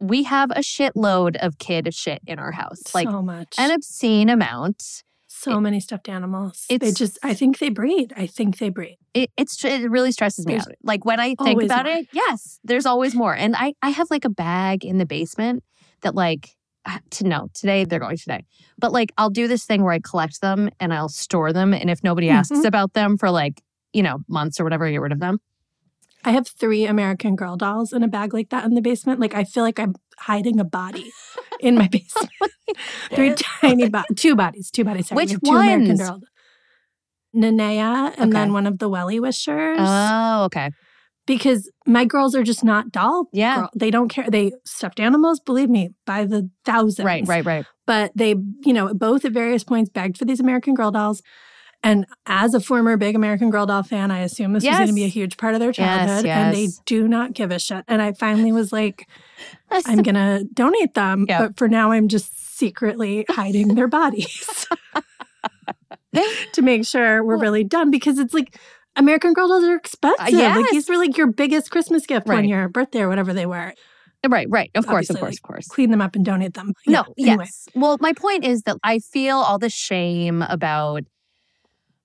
we 0.00 0.24
have 0.24 0.50
a 0.50 0.60
shitload 0.60 1.36
of 1.36 1.58
kid 1.58 1.92
shit 1.94 2.20
in 2.26 2.38
our 2.38 2.52
house. 2.52 2.94
Like 2.94 3.08
so 3.08 3.22
much. 3.22 3.54
an 3.58 3.70
obscene 3.70 4.28
amount. 4.28 5.04
So 5.38 5.60
many 5.60 5.80
stuffed 5.80 6.08
animals. 6.08 6.66
They 6.68 6.92
just, 6.92 7.18
I 7.22 7.34
think 7.34 7.58
they 7.58 7.68
breed. 7.68 8.12
I 8.16 8.26
think 8.26 8.58
they 8.58 8.68
breed. 8.70 8.98
It 9.14 9.30
it's 9.36 9.64
it 9.64 9.90
really 9.90 10.12
stresses 10.12 10.46
me 10.46 10.54
There's 10.54 10.66
out. 10.66 10.74
Like 10.82 11.04
when 11.04 11.20
I 11.20 11.34
think 11.42 11.62
about 11.62 11.86
more. 11.86 11.94
it, 11.96 12.08
yes, 12.12 12.58
there's 12.64 12.86
always 12.86 13.14
more. 13.14 13.34
And 13.34 13.54
I 13.56 13.74
I 13.82 13.90
have 13.90 14.08
like 14.10 14.24
a 14.24 14.30
bag 14.30 14.84
in 14.84 14.98
the 14.98 15.06
basement 15.06 15.62
that 16.02 16.14
like 16.14 16.50
to 17.10 17.24
no 17.26 17.48
today 17.54 17.84
they're 17.84 17.98
going 18.00 18.16
today, 18.16 18.44
but 18.78 18.92
like 18.92 19.12
I'll 19.18 19.30
do 19.30 19.46
this 19.48 19.64
thing 19.66 19.82
where 19.82 19.92
I 19.92 19.98
collect 20.00 20.40
them 20.40 20.70
and 20.80 20.92
I'll 20.94 21.08
store 21.10 21.52
them, 21.52 21.74
and 21.74 21.90
if 21.90 22.02
nobody 22.02 22.30
asks 22.30 22.56
Mhm. 22.58 22.64
about 22.64 22.92
them 22.94 23.18
for 23.18 23.30
like 23.30 23.62
you 23.92 24.02
know 24.02 24.18
months 24.28 24.58
or 24.60 24.64
whatever, 24.64 24.86
I 24.86 24.90
get 24.92 25.00
rid 25.00 25.12
of 25.12 25.20
them. 25.20 25.38
I 26.24 26.32
have 26.32 26.48
three 26.48 26.84
American 26.86 27.36
Girl 27.36 27.56
dolls 27.56 27.92
in 27.92 28.02
a 28.02 28.08
bag 28.08 28.34
like 28.34 28.48
that 28.50 28.64
in 28.64 28.74
the 28.74 28.80
basement. 28.80 29.20
Like 29.20 29.34
I 29.34 29.44
feel 29.44 29.62
like 29.62 29.78
I'm 29.78 29.94
hiding 30.18 30.58
a 30.60 30.64
body 30.64 31.12
in 31.60 31.74
my 31.76 31.88
basement. 31.92 32.30
Oh 32.40 32.48
three 33.14 33.34
tiny 33.34 33.88
bo- 33.88 34.02
two 34.16 34.36
bodies, 34.36 34.70
two 34.70 34.84
bodies. 34.84 35.08
Sorry. 35.08 35.16
Which 35.24 35.30
two 35.44 35.50
American 35.56 35.88
ones? 35.88 36.00
Girl. 36.00 36.20
Nanea 37.36 38.14
and 38.18 38.32
then 38.32 38.52
one 38.52 38.66
of 38.66 38.78
the 38.78 38.88
WellieWishers. 38.88 39.76
Oh, 39.78 40.44
okay. 40.44 40.70
because 41.26 41.70
my 41.86 42.04
girls 42.06 42.34
are 42.34 42.42
just 42.42 42.64
not 42.64 42.90
doll. 42.90 43.28
Yeah. 43.32 43.56
girl- 43.56 43.70
They 43.76 43.90
don't 43.90 44.08
care. 44.08 44.28
They 44.30 44.52
stuffed 44.64 44.98
animals, 44.98 45.40
believe 45.40 45.68
me, 45.68 45.90
by 46.06 46.24
the 46.24 46.48
thousands. 46.64 47.04
Right, 47.04 47.26
right, 47.28 47.44
right. 47.44 47.66
But 47.86 48.12
they, 48.14 48.34
you 48.64 48.72
know, 48.72 48.92
both 48.94 49.24
at 49.24 49.32
various 49.32 49.62
points 49.64 49.90
begged 49.90 50.16
for 50.18 50.24
these 50.24 50.40
American 50.40 50.74
Girl 50.74 50.90
dolls. 50.90 51.22
And 51.82 52.06
as 52.26 52.54
a 52.54 52.60
former 52.60 52.96
big 52.96 53.14
American 53.14 53.50
Girl 53.50 53.64
doll 53.64 53.82
fan, 53.84 54.10
I 54.10 54.20
assume 54.20 54.52
this 54.52 54.64
was 54.64 54.76
going 54.76 54.88
to 54.88 54.94
be 54.94 55.04
a 55.04 55.08
huge 55.08 55.36
part 55.36 55.54
of 55.54 55.60
their 55.60 55.68
Yes, 55.70 55.76
childhood. 55.76 56.26
And 56.26 56.54
they 56.54 56.68
do 56.86 57.06
not 57.06 57.34
give 57.34 57.50
a 57.52 57.58
shit. 57.60 57.84
And 57.86 58.02
I 58.02 58.12
finally 58.12 58.50
was 58.52 58.72
like, 58.72 59.08
I'm 59.70 60.02
going 60.02 60.16
to 60.16 60.44
donate 60.52 60.94
them. 60.94 61.26
Yep. 61.28 61.40
But 61.40 61.56
for 61.56 61.68
now, 61.68 61.92
I'm 61.92 62.08
just 62.08 62.56
secretly 62.58 63.24
hiding 63.30 63.76
their 63.76 63.86
bodies 63.86 64.66
to 66.52 66.62
make 66.62 66.84
sure 66.84 67.22
we're 67.22 67.34
Well- 67.34 67.42
really 67.42 67.64
done 67.64 67.90
because 67.90 68.18
it's 68.18 68.34
like 68.34 68.58
American 68.96 69.32
Girl 69.32 69.46
dolls 69.48 69.64
are 69.64 69.74
uh, 69.74 69.76
expensive. 69.76 70.18
Like 70.18 70.32
yes. 70.32 70.70
these 70.72 70.88
were 70.88 70.96
like 70.96 71.16
your 71.16 71.28
biggest 71.30 71.70
Christmas 71.70 72.06
gift 72.06 72.28
Right. 72.28 72.38
on 72.38 72.48
your 72.48 72.68
birthday 72.68 73.00
or 73.02 73.08
whatever 73.08 73.32
they 73.32 73.46
were. 73.46 73.72
Uh, 74.24 74.28
right, 74.28 74.48
right. 74.50 74.70
Of 74.74 74.86
course, 74.86 75.10
of 75.10 75.16
course, 75.20 75.30
like, 75.30 75.38
of 75.38 75.42
course. 75.42 75.68
Clean 75.68 75.90
them 75.92 76.00
up 76.00 76.16
and 76.16 76.24
donate 76.24 76.54
them. 76.54 76.72
No, 76.88 77.04
Yeah, 77.16 77.28
anyway. 77.30 77.44
yes. 77.44 77.68
Well, 77.76 77.96
my 78.00 78.12
point 78.12 78.44
is 78.44 78.62
that 78.62 78.78
I 78.82 78.98
feel 78.98 79.36
all 79.36 79.60
the 79.60 79.70
shame 79.70 80.42
about, 80.42 81.02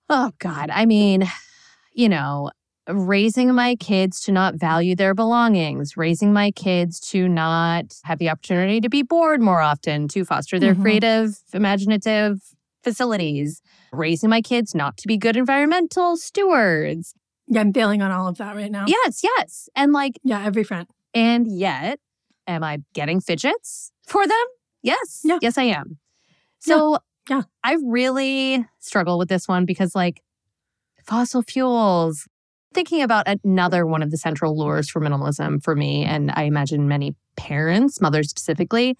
oh 0.09 0.31
God, 0.39 0.69
I 0.71 0.85
mean, 0.85 1.23
you 1.93 2.09
know, 2.09 2.51
raising 2.89 3.53
my 3.53 3.75
kids 3.75 4.19
to 4.21 4.31
not 4.31 4.55
value 4.55 4.95
their 4.95 5.13
belongings, 5.13 5.95
raising 5.95 6.33
my 6.33 6.51
kids 6.51 6.99
to 7.11 7.27
not 7.29 7.85
have 8.03 8.19
the 8.19 8.29
opportunity 8.29 8.81
to 8.81 8.89
be 8.89 9.03
bored 9.03 9.41
more 9.41 9.61
often, 9.61 10.07
to 10.09 10.25
foster 10.25 10.59
their 10.59 10.75
Mhm. 10.75 10.81
creative, 10.81 11.39
imaginative 11.53 12.41
facilities, 12.83 13.61
raising 13.93 14.29
my 14.29 14.41
kids 14.41 14.75
not 14.75 14.97
to 14.97 15.07
be 15.07 15.17
good 15.17 15.37
environmental 15.37 16.17
stewards. 16.17 17.13
Yeah, 17.47 17.61
I'm 17.61 17.71
failing 17.73 18.01
on 18.01 18.11
all 18.11 18.27
of 18.27 18.37
that 18.37 18.55
right 18.55 18.71
now. 18.71 18.85
Yes, 18.87 19.21
yes. 19.23 19.69
And 19.75 19.93
like, 19.93 20.19
Yeah, 20.23 20.43
every 20.43 20.63
front. 20.65 20.89
and 21.13 21.47
yet, 21.47 21.99
am 22.47 22.63
I 22.63 22.79
getting 22.93 23.21
fidgets 23.21 23.91
for 24.05 24.27
them? 24.27 24.45
Yes. 24.81 25.21
Yeah. 25.23 25.37
Yes, 25.41 25.57
I 25.57 25.63
am. 25.63 25.99
So, 26.59 26.93
Yeah. 26.93 26.97
I 27.29 27.77
really 27.85 28.65
struggle 28.79 29.17
with 29.17 29.29
this 29.29 29.47
one 29.47 29.65
because, 29.65 29.95
like, 29.95 30.21
fossil 31.05 31.41
fuels, 31.41 32.27
thinking 32.73 33.01
about 33.01 33.27
another 33.27 33.85
one 33.85 34.01
of 34.01 34.11
the 34.11 34.17
central 34.17 34.57
lures 34.57 34.89
for 34.89 34.99
minimalism 34.99 35.63
for 35.63 35.75
me, 35.75 36.03
and 36.03 36.31
I 36.31 36.43
imagine 36.43 36.87
many 36.87 37.15
parents, 37.35 38.01
mothers 38.01 38.29
specifically, 38.29 38.97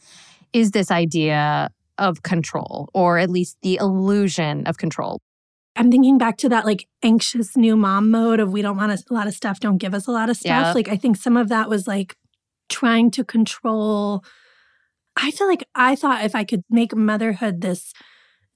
is 0.54 0.72
this 0.72 0.92
idea 0.92 1.70
of 1.98 2.24
control, 2.24 2.90
or 2.94 3.18
at 3.18 3.30
least 3.30 3.58
the 3.62 3.78
illusion 3.80 4.66
of 4.68 4.78
control. 4.78 5.22
I'm 5.76 5.90
thinking 5.90 6.18
back 6.18 6.38
to 6.38 6.50
that 6.50 6.66
like 6.66 6.88
anxious 7.02 7.58
new 7.58 7.76
mom 7.76 8.12
mode 8.12 8.40
of 8.40 8.52
we 8.52 8.62
don't 8.62 8.78
want 8.78 8.92
a 8.92 9.14
lot 9.14 9.28
of 9.28 9.34
stuff, 9.34 9.60
don't 9.60 9.78
give 9.78 9.94
us 9.94 10.08
a 10.08 10.12
lot 10.12 10.30
of 10.30 10.38
stuff. 10.38 10.68
Yeah. 10.68 10.74
Like 10.74 10.88
I 10.88 10.98
think 10.98 11.18
some 11.18 11.36
of 11.36 11.50
that 11.50 11.70
was 11.70 11.88
like 11.88 12.16
trying 12.70 13.10
to 13.12 13.24
control. 13.24 14.24
I 15.16 15.32
feel 15.32 15.48
like 15.48 15.68
I 15.74 15.96
thought 15.96 16.24
if 16.24 16.36
I 16.36 16.44
could 16.44 16.64
make 16.70 16.96
motherhood 16.96 17.62
this 17.62 17.92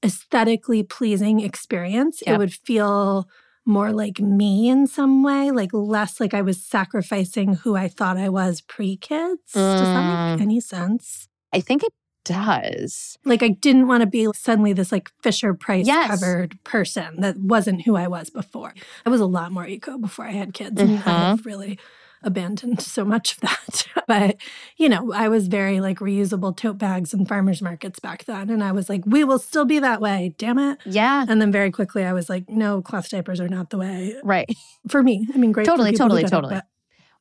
aesthetically 0.04 0.84
pleasing 0.84 1.40
experience. 1.42 2.22
Yep. 2.26 2.36
It 2.36 2.38
would 2.38 2.54
feel 2.54 3.28
more 3.66 3.92
like 3.92 4.20
me 4.20 4.70
in 4.70 4.88
some 4.88 5.24
way, 5.24 5.52
like 5.52 5.72
less 5.74 6.20
like 6.20 6.34
I 6.34 6.42
was 6.42 6.64
sacrificing 6.64 7.56
who 7.56 7.76
I 7.76 7.88
thought 7.90 8.18
I 8.18 8.30
was 8.30 8.62
pre 8.62 8.96
kids. 8.98 9.52
Does 9.54 9.94
that 9.94 10.04
Mm. 10.04 10.32
make 10.34 10.42
any 10.42 10.60
sense? 10.62 11.28
I 11.54 11.60
think 11.60 11.84
it 11.84 11.94
does. 12.24 13.18
Like 13.26 13.44
I 13.44 13.50
didn't 13.50 13.88
want 13.88 14.02
to 14.02 14.08
be 14.08 14.28
suddenly 14.36 14.74
this 14.74 14.92
like 14.92 15.10
Fisher 15.22 15.54
Price 15.54 15.86
Yes. 15.88 16.08
covered 16.08 16.62
person 16.64 17.20
that 17.22 17.38
wasn't 17.40 17.82
who 17.84 17.96
I 17.96 18.08
was 18.08 18.30
before. 18.30 18.74
I 19.06 19.10
was 19.10 19.22
a 19.22 19.26
lot 19.26 19.52
more 19.52 19.66
eco 19.68 19.98
before 19.98 20.26
I 20.26 20.32
had 20.32 20.54
kids, 20.54 20.80
and 20.82 20.92
Uh-huh. 21.00 21.12
I've 21.34 21.46
really 21.46 21.80
abandoned 22.28 22.82
so 22.82 23.04
much 23.04 23.34
of 23.34 23.40
that. 23.42 23.88
but 24.08 24.36
you 24.78 24.88
know, 24.90 25.12
I 25.14 25.28
was 25.30 25.48
very 25.48 25.80
like 25.80 25.98
reusable 26.00 26.56
tote 26.56 26.78
bags 26.78 27.14
and 27.14 27.28
farmers 27.28 27.62
markets 27.62 28.00
back 28.00 28.26
then, 28.26 28.50
and 28.52 28.64
I 28.64 28.72
was 28.72 28.90
like, 28.90 29.02
we 29.06 29.24
will 29.24 29.40
still 29.40 29.66
be 29.66 29.80
that 29.80 30.00
way. 30.02 30.36
Damn 30.38 30.60
it. 30.60 30.78
Yeah. 30.86 31.26
And 31.28 31.42
then 31.42 31.52
very 31.52 31.72
quickly, 31.72 32.04
I 32.06 32.14
was 32.14 32.30
like, 32.30 32.48
no, 32.50 32.82
cloth 32.82 33.10
diapers 33.10 33.40
are 33.40 33.50
not 33.50 33.72
the 33.72 33.78
way 33.80 34.16
Right. 34.24 34.50
for 34.88 35.02
me. 35.02 35.28
I 35.34 35.38
mean, 35.38 35.52
great. 35.52 35.66
Totally, 35.66 35.94
totally, 35.94 36.24
it, 36.24 36.30
totally. 36.30 36.56
but- 36.56 36.66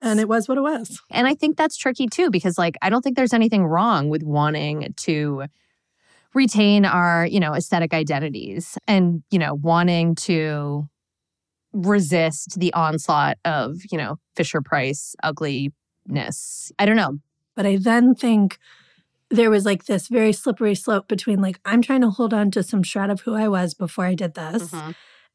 and 0.03 0.21
it 0.21 0.29
was 0.29 0.47
what 0.47 0.59
it 0.59 0.61
was. 0.61 1.01
And 1.11 1.27
I 1.27 1.35
think 1.35 1.57
that's 1.57 1.77
tricky 1.77 2.07
too, 2.07 2.31
because 2.31 2.59
like 2.59 2.77
I 2.83 2.91
don't 2.91 3.01
think 3.01 3.17
there's 3.17 3.33
anything 3.33 3.65
wrong 3.65 4.11
with 4.11 4.23
wanting 4.23 4.93
to 4.95 5.45
retain 6.35 6.85
our, 6.85 7.27
you 7.27 7.41
know, 7.41 7.55
aesthetic 7.55 7.95
identities 7.95 8.77
and, 8.87 9.23
you 9.31 9.39
know, 9.39 9.55
wanting 9.55 10.15
to 10.17 10.87
resist 11.85 12.59
the 12.59 12.73
onslaught 12.73 13.39
of, 13.45 13.77
you 13.91 13.99
know, 13.99 14.19
Fisher 14.35 14.61
Price 14.61 15.15
ugliness. 15.23 16.73
I 16.79 16.87
don't 16.87 16.97
know. 16.97 17.19
But 17.55 17.67
I 17.67 17.77
then 17.77 18.15
think 18.15 18.59
there 19.31 19.51
was 19.51 19.65
like 19.65 19.87
this 19.87 20.09
very 20.09 20.33
slippery 20.33 20.75
slope 20.75 21.09
between 21.09 21.41
like, 21.41 21.59
I'm 21.65 21.83
trying 21.83 22.03
to 22.03 22.11
hold 22.11 22.33
on 22.33 22.51
to 22.53 22.63
some 22.63 22.83
shred 22.83 23.11
of 23.11 23.23
who 23.23 23.35
I 23.35 23.49
was 23.49 23.75
before 23.75 24.05
I 24.05 24.15
did 24.15 24.35
this. 24.35 24.71
Mm-hmm. 24.71 24.91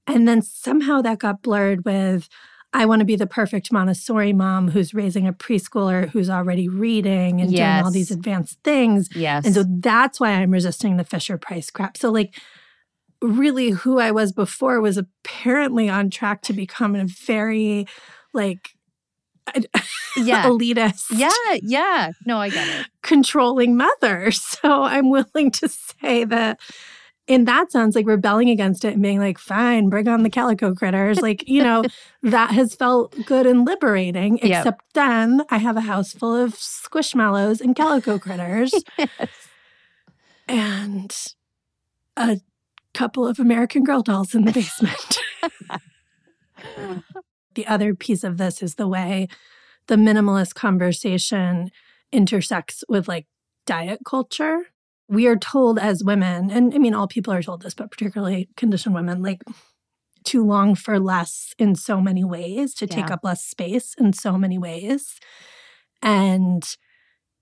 And 0.08 0.28
then 0.28 0.42
somehow 0.42 1.02
that 1.02 1.20
got 1.20 1.42
blurred 1.42 1.86
with, 1.86 2.30
I 2.74 2.86
want 2.86 3.02
to 3.02 3.06
be 3.06 3.18
the 3.18 3.28
perfect 3.28 3.72
Montessori 3.72 4.32
mom 4.32 4.70
who's 4.70 4.94
raising 4.94 5.28
a 5.28 5.34
preschooler 5.34 6.10
who's 6.10 6.30
already 6.30 6.70
reading 6.70 7.42
and 7.42 7.50
doing 7.52 7.64
all 7.64 7.92
these 7.92 8.12
advanced 8.12 8.60
things. 8.64 9.10
Yes. 9.14 9.46
And 9.46 9.54
so 9.54 9.66
that's 9.68 10.22
why 10.22 10.32
I'm 10.32 10.52
resisting 10.52 10.96
the 10.96 11.04
Fisher 11.04 11.38
Price 11.38 11.70
crap. 11.70 11.98
So, 11.98 12.10
like, 12.12 12.40
really, 13.22 13.70
who 13.70 14.00
I 14.00 14.12
was 14.12 14.32
before 14.32 14.82
was 14.82 14.98
apparently 14.98 15.90
on 15.90 16.10
track 16.10 16.42
to 16.44 16.54
become 16.54 16.96
a 16.96 17.06
very, 17.06 17.86
like, 18.34 18.70
yeah. 20.16 20.44
elitist, 20.46 21.06
Yeah. 21.12 21.30
Yeah. 21.62 22.12
No, 22.26 22.38
I 22.38 22.50
get 22.50 22.68
it. 22.68 22.88
controlling 23.02 23.76
mother. 23.76 24.32
So 24.62 24.84
I'm 24.84 25.10
willing 25.10 25.52
to 25.52 25.68
say 25.68 26.24
that 26.26 26.60
in 27.28 27.46
that 27.46 27.72
sense, 27.72 27.96
like 27.96 28.06
rebelling 28.06 28.50
against 28.50 28.84
it 28.86 28.94
and 28.94 29.02
being 29.02 29.20
like, 29.20 29.38
fine, 29.38 29.90
bring 29.90 30.08
on 30.08 30.24
the 30.24 30.30
calico 30.30 30.74
critters. 30.76 31.20
Like, 31.22 31.48
you 31.48 31.64
know, 31.64 31.84
that 32.24 32.52
has 32.52 32.76
felt 32.76 33.16
good 33.26 33.46
and 33.46 33.66
liberating. 33.66 34.38
Yep. 34.38 34.60
Except 34.60 34.94
then 34.94 35.44
I 35.50 35.58
have 35.58 35.78
a 35.78 35.82
house 35.82 36.14
full 36.14 36.36
of 36.36 36.56
squishmallows 36.56 37.62
and 37.62 37.76
calico 37.76 38.20
critters 38.20 38.74
and 40.48 41.16
a 42.18 42.40
couple 42.94 43.28
of 43.28 43.40
American 43.40 43.84
Girl 43.84 44.02
dolls 44.02 44.36
in 44.36 44.46
the 44.46 44.52
basement. 44.52 45.18
the 47.56 47.68
other 47.68 47.94
piece 47.94 48.24
of 48.24 48.38
this 48.38 48.62
is 48.62 48.76
the 48.76 48.88
way 48.88 49.28
the 49.88 49.96
minimalist 49.96 50.56
conversation 50.56 51.72
intersects 52.12 52.84
with 52.88 53.08
like 53.08 53.28
diet 53.66 54.00
culture. 54.06 54.68
We 55.08 55.28
are 55.28 55.36
told 55.36 55.78
as 55.78 56.04
women, 56.04 56.50
and 56.50 56.74
I 56.74 56.78
mean, 56.78 56.94
all 56.94 57.08
people 57.08 57.34
are 57.34 57.42
told 57.42 57.62
this, 57.62 57.74
but 57.74 57.92
particularly 57.92 58.50
conditioned 58.56 58.96
women, 58.96 59.22
like 59.22 59.42
to 60.26 60.46
long 60.46 60.76
for 60.76 61.00
less 61.00 61.54
in 61.58 61.76
so 61.76 62.00
many 62.00 62.24
ways, 62.24 62.74
to 62.76 62.88
take 62.88 63.12
up 63.12 63.22
less 63.24 63.44
space 63.44 63.96
in 63.98 64.14
so 64.14 64.38
many 64.38 64.58
ways. 64.58 65.20
And 66.02 66.64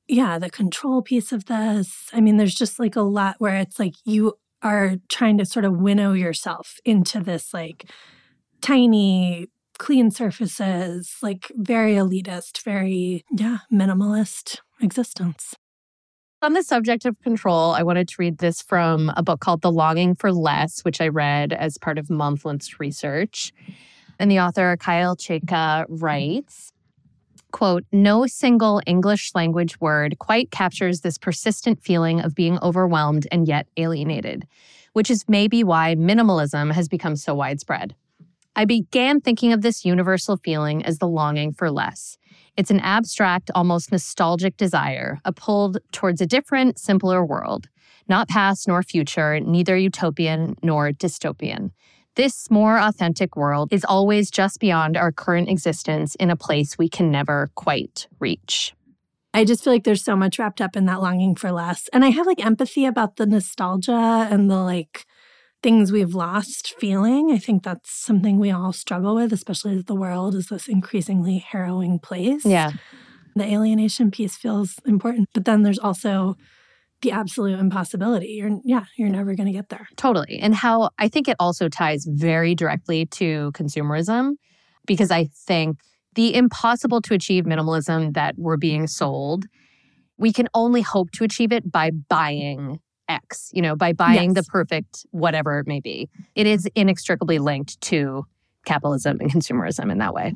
yeah, 0.07 0.39
the 0.39 0.49
control 0.49 1.01
piece 1.01 1.31
of 1.31 1.45
this. 1.45 2.09
I 2.13 2.21
mean, 2.21 2.37
there's 2.37 2.55
just 2.55 2.79
like 2.79 2.95
a 2.95 3.01
lot 3.01 3.35
where 3.37 3.57
it's 3.57 3.77
like 3.77 3.93
you 4.05 4.33
are 4.61 4.95
trying 5.07 5.37
to 5.37 5.45
sort 5.45 5.65
of 5.65 5.77
winnow 5.77 6.13
yourself 6.13 6.77
into 6.85 7.19
this 7.19 7.53
like 7.53 7.89
tiny, 8.61 9.47
clean 9.77 10.11
surfaces, 10.11 11.15
like 11.21 11.51
very 11.55 11.93
elitist, 11.93 12.63
very, 12.63 13.23
yeah, 13.31 13.59
minimalist 13.71 14.57
existence. 14.81 15.55
On 16.41 16.53
the 16.53 16.63
subject 16.63 17.05
of 17.05 17.19
control, 17.21 17.71
I 17.71 17.83
wanted 17.83 18.07
to 18.09 18.15
read 18.17 18.37
this 18.37 18.61
from 18.61 19.11
a 19.17 19.23
book 19.23 19.41
called 19.41 19.61
The 19.61 19.71
Longing 19.71 20.15
for 20.15 20.31
Less, 20.31 20.81
which 20.81 21.01
I 21.01 21.09
read 21.09 21.51
as 21.51 21.77
part 21.77 21.97
of 21.97 22.07
Momfluenced 22.07 22.79
research. 22.79 23.51
And 24.19 24.31
the 24.31 24.39
author, 24.39 24.77
Kyle 24.77 25.17
Chayka, 25.17 25.85
writes, 25.89 26.71
quote, 27.51 27.83
no 27.91 28.25
single 28.25 28.81
English 28.85 29.31
language 29.35 29.79
word 29.79 30.19
quite 30.19 30.51
captures 30.51 31.01
this 31.01 31.17
persistent 31.17 31.81
feeling 31.81 32.21
of 32.21 32.35
being 32.35 32.59
overwhelmed 32.61 33.27
and 33.31 33.47
yet 33.47 33.67
alienated, 33.77 34.47
which 34.93 35.09
is 35.09 35.25
maybe 35.27 35.63
why 35.63 35.95
minimalism 35.95 36.71
has 36.71 36.87
become 36.87 37.15
so 37.15 37.33
widespread. 37.33 37.95
I 38.55 38.65
began 38.65 39.21
thinking 39.21 39.53
of 39.53 39.61
this 39.61 39.85
universal 39.85 40.37
feeling 40.37 40.83
as 40.83 40.97
the 40.97 41.07
longing 41.07 41.53
for 41.53 41.71
less. 41.71 42.17
It's 42.57 42.71
an 42.71 42.81
abstract, 42.81 43.49
almost 43.55 43.91
nostalgic 43.91 44.57
desire, 44.57 45.19
a 45.23 45.31
pull 45.31 45.75
towards 45.91 46.19
a 46.19 46.25
different, 46.25 46.77
simpler 46.77 47.23
world, 47.23 47.69
not 48.09 48.27
past 48.27 48.67
nor 48.67 48.83
future, 48.83 49.39
neither 49.39 49.77
utopian 49.77 50.55
nor 50.61 50.91
dystopian. 50.91 51.71
This 52.19 52.51
more 52.51 52.77
authentic 52.77 53.37
world 53.37 53.71
is 53.71 53.85
always 53.85 54.29
just 54.29 54.59
beyond 54.59 54.97
our 54.97 55.09
current 55.09 55.47
existence 55.47 56.15
in 56.15 56.29
a 56.29 56.35
place 56.35 56.77
we 56.77 56.89
can 56.89 57.09
never 57.11 57.49
quite 57.55 58.09
reach. 58.19 58.75
I 59.33 59.45
just 59.45 59.63
feel 59.63 59.71
like 59.71 59.85
there's 59.85 60.03
so 60.03 60.17
much 60.17 60.37
wrapped 60.37 60.59
up 60.59 60.75
in 60.75 60.83
that 60.87 61.01
longing 61.01 61.37
for 61.37 61.49
less. 61.49 61.87
And 61.93 62.03
I 62.03 62.09
have 62.09 62.27
like 62.27 62.45
empathy 62.45 62.83
about 62.83 63.15
the 63.15 63.25
nostalgia 63.25 64.27
and 64.29 64.51
the 64.51 64.57
like 64.57 65.05
things 65.63 65.93
we've 65.93 66.13
lost 66.13 66.75
feeling. 66.77 67.31
I 67.31 67.37
think 67.37 67.63
that's 67.63 67.89
something 67.89 68.37
we 68.37 68.51
all 68.51 68.73
struggle 68.73 69.15
with, 69.15 69.31
especially 69.31 69.77
as 69.77 69.85
the 69.85 69.95
world 69.95 70.35
is 70.35 70.47
this 70.47 70.67
increasingly 70.67 71.37
harrowing 71.37 71.99
place. 71.99 72.45
Yeah. 72.45 72.73
The 73.37 73.45
alienation 73.45 74.11
piece 74.11 74.35
feels 74.35 74.75
important. 74.85 75.29
But 75.33 75.45
then 75.45 75.63
there's 75.63 75.79
also 75.79 76.35
the 77.01 77.11
absolute 77.11 77.59
impossibility. 77.59 78.27
You're 78.27 78.59
yeah, 78.63 78.85
you're 78.97 79.09
never 79.09 79.35
gonna 79.35 79.51
get 79.51 79.69
there. 79.69 79.87
Totally. 79.95 80.39
And 80.39 80.53
how 80.53 80.89
I 80.97 81.07
think 81.07 81.27
it 81.27 81.35
also 81.39 81.69
ties 81.69 82.05
very 82.07 82.55
directly 82.55 83.05
to 83.07 83.51
consumerism 83.53 84.33
because 84.85 85.11
I 85.11 85.25
think 85.25 85.79
the 86.15 86.35
impossible 86.35 87.01
to 87.01 87.13
achieve 87.13 87.45
minimalism 87.45 88.13
that 88.13 88.35
we're 88.37 88.57
being 88.57 88.87
sold, 88.87 89.45
we 90.17 90.33
can 90.33 90.47
only 90.53 90.81
hope 90.81 91.11
to 91.11 91.23
achieve 91.23 91.51
it 91.51 91.71
by 91.71 91.91
buying 91.91 92.79
X, 93.07 93.49
you 93.53 93.61
know, 93.61 93.75
by 93.75 93.93
buying 93.93 94.33
the 94.33 94.43
perfect 94.43 95.05
whatever 95.11 95.59
it 95.59 95.67
may 95.67 95.79
be. 95.79 96.09
It 96.35 96.47
is 96.47 96.67
inextricably 96.75 97.39
linked 97.39 97.79
to 97.81 98.25
capitalism 98.65 99.19
and 99.19 99.31
consumerism 99.31 99.91
in 99.91 99.97
that 99.99 100.13
way. 100.13 100.35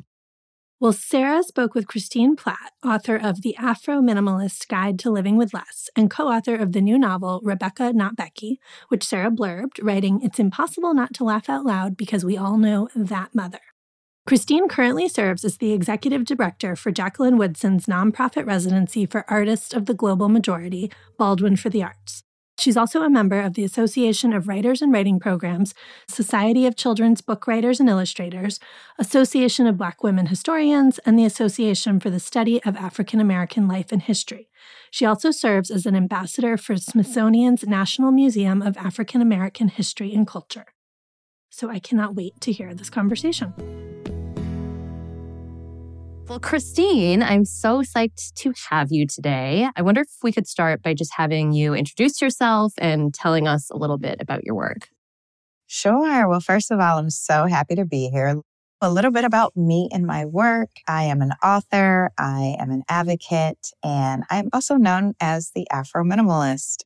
Well, 0.80 0.92
Sara 0.92 1.44
spoke 1.44 1.74
with 1.74 1.86
Christine 1.86 2.34
Platt, 2.34 2.72
author 2.84 3.14
of 3.14 3.42
The 3.42 3.56
Afro 3.56 4.00
Minimalist 4.00 4.66
Guide 4.66 4.98
to 4.98 5.10
Living 5.10 5.36
with 5.36 5.54
Less, 5.54 5.88
and 5.94 6.10
co 6.10 6.28
author 6.28 6.56
of 6.56 6.72
the 6.72 6.80
new 6.80 6.98
novel 6.98 7.40
Rebecca 7.44 7.92
Not 7.92 8.16
Becky, 8.16 8.58
which 8.88 9.04
Sara 9.04 9.30
blurbed, 9.30 9.78
writing, 9.80 10.20
It's 10.20 10.40
impossible 10.40 10.92
not 10.92 11.14
to 11.14 11.24
laugh 11.24 11.48
out 11.48 11.64
loud 11.64 11.96
because 11.96 12.24
we 12.24 12.36
all 12.36 12.58
know 12.58 12.88
that 12.96 13.36
mother. 13.36 13.60
Christine 14.26 14.66
currently 14.66 15.08
serves 15.08 15.44
as 15.44 15.58
the 15.58 15.72
executive 15.72 16.24
director 16.24 16.74
for 16.74 16.90
Jacqueline 16.90 17.38
Woodson's 17.38 17.86
nonprofit 17.86 18.44
residency 18.44 19.06
for 19.06 19.24
artists 19.28 19.74
of 19.74 19.86
the 19.86 19.94
global 19.94 20.28
majority, 20.28 20.90
Baldwin 21.16 21.54
for 21.54 21.70
the 21.70 21.84
Arts. 21.84 22.23
She's 22.56 22.76
also 22.76 23.02
a 23.02 23.10
member 23.10 23.40
of 23.40 23.54
the 23.54 23.64
Association 23.64 24.32
of 24.32 24.46
Writers 24.46 24.80
and 24.80 24.92
Writing 24.92 25.18
Programs, 25.18 25.74
Society 26.08 26.66
of 26.66 26.76
Children's 26.76 27.20
Book 27.20 27.46
Writers 27.46 27.80
and 27.80 27.88
Illustrators, 27.88 28.60
Association 28.98 29.66
of 29.66 29.76
Black 29.76 30.04
Women 30.04 30.26
Historians, 30.26 30.98
and 31.00 31.18
the 31.18 31.24
Association 31.24 31.98
for 31.98 32.10
the 32.10 32.20
Study 32.20 32.62
of 32.62 32.76
African 32.76 33.20
American 33.20 33.66
Life 33.66 33.90
and 33.90 34.02
History. 34.02 34.48
She 34.90 35.04
also 35.04 35.32
serves 35.32 35.70
as 35.70 35.84
an 35.84 35.96
ambassador 35.96 36.56
for 36.56 36.76
Smithsonian's 36.76 37.64
National 37.66 38.12
Museum 38.12 38.62
of 38.62 38.76
African 38.76 39.20
American 39.20 39.68
History 39.68 40.14
and 40.14 40.26
Culture. 40.26 40.66
So 41.50 41.68
I 41.70 41.80
cannot 41.80 42.14
wait 42.14 42.40
to 42.42 42.52
hear 42.52 42.72
this 42.72 42.90
conversation. 42.90 43.52
Well, 46.26 46.40
Christine, 46.40 47.22
I'm 47.22 47.44
so 47.44 47.82
psyched 47.82 48.32
to 48.36 48.54
have 48.70 48.90
you 48.90 49.06
today. 49.06 49.68
I 49.76 49.82
wonder 49.82 50.00
if 50.00 50.08
we 50.22 50.32
could 50.32 50.46
start 50.46 50.82
by 50.82 50.94
just 50.94 51.12
having 51.14 51.52
you 51.52 51.74
introduce 51.74 52.22
yourself 52.22 52.72
and 52.78 53.12
telling 53.12 53.46
us 53.46 53.68
a 53.70 53.76
little 53.76 53.98
bit 53.98 54.16
about 54.20 54.42
your 54.42 54.54
work. 54.54 54.88
Sure. 55.66 56.26
Well, 56.26 56.40
first 56.40 56.70
of 56.70 56.80
all, 56.80 56.98
I'm 56.98 57.10
so 57.10 57.44
happy 57.46 57.74
to 57.74 57.84
be 57.84 58.08
here. 58.08 58.40
A 58.80 58.90
little 58.90 59.10
bit 59.10 59.24
about 59.24 59.54
me 59.54 59.90
and 59.92 60.06
my 60.06 60.24
work. 60.24 60.70
I 60.88 61.04
am 61.04 61.20
an 61.20 61.32
author, 61.42 62.10
I 62.18 62.56
am 62.58 62.70
an 62.70 62.84
advocate, 62.88 63.70
and 63.82 64.24
I'm 64.30 64.48
also 64.52 64.76
known 64.76 65.14
as 65.20 65.50
the 65.54 65.66
Afro 65.70 66.04
Minimalist. 66.04 66.84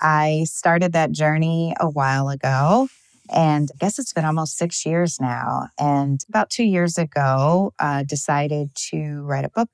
I 0.00 0.44
started 0.46 0.92
that 0.92 1.12
journey 1.12 1.74
a 1.78 1.88
while 1.88 2.28
ago. 2.28 2.88
And 3.30 3.70
I 3.72 3.76
guess 3.78 3.98
it's 3.98 4.12
been 4.12 4.24
almost 4.24 4.56
six 4.56 4.84
years 4.84 5.20
now. 5.20 5.68
And 5.78 6.20
about 6.28 6.50
two 6.50 6.64
years 6.64 6.98
ago, 6.98 7.72
uh, 7.78 8.02
decided 8.02 8.74
to 8.90 9.22
write 9.22 9.44
a 9.44 9.50
book 9.50 9.70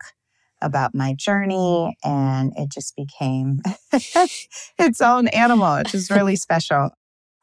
about 0.61 0.95
my 0.95 1.15
journey. 1.15 1.97
And 2.05 2.53
it 2.57 2.71
just 2.71 2.95
became 2.97 3.63
its 3.93 5.01
own 5.01 5.29
animal, 5.29 5.79
which 5.79 5.95
is 5.95 6.11
really 6.11 6.37
special. 6.47 6.91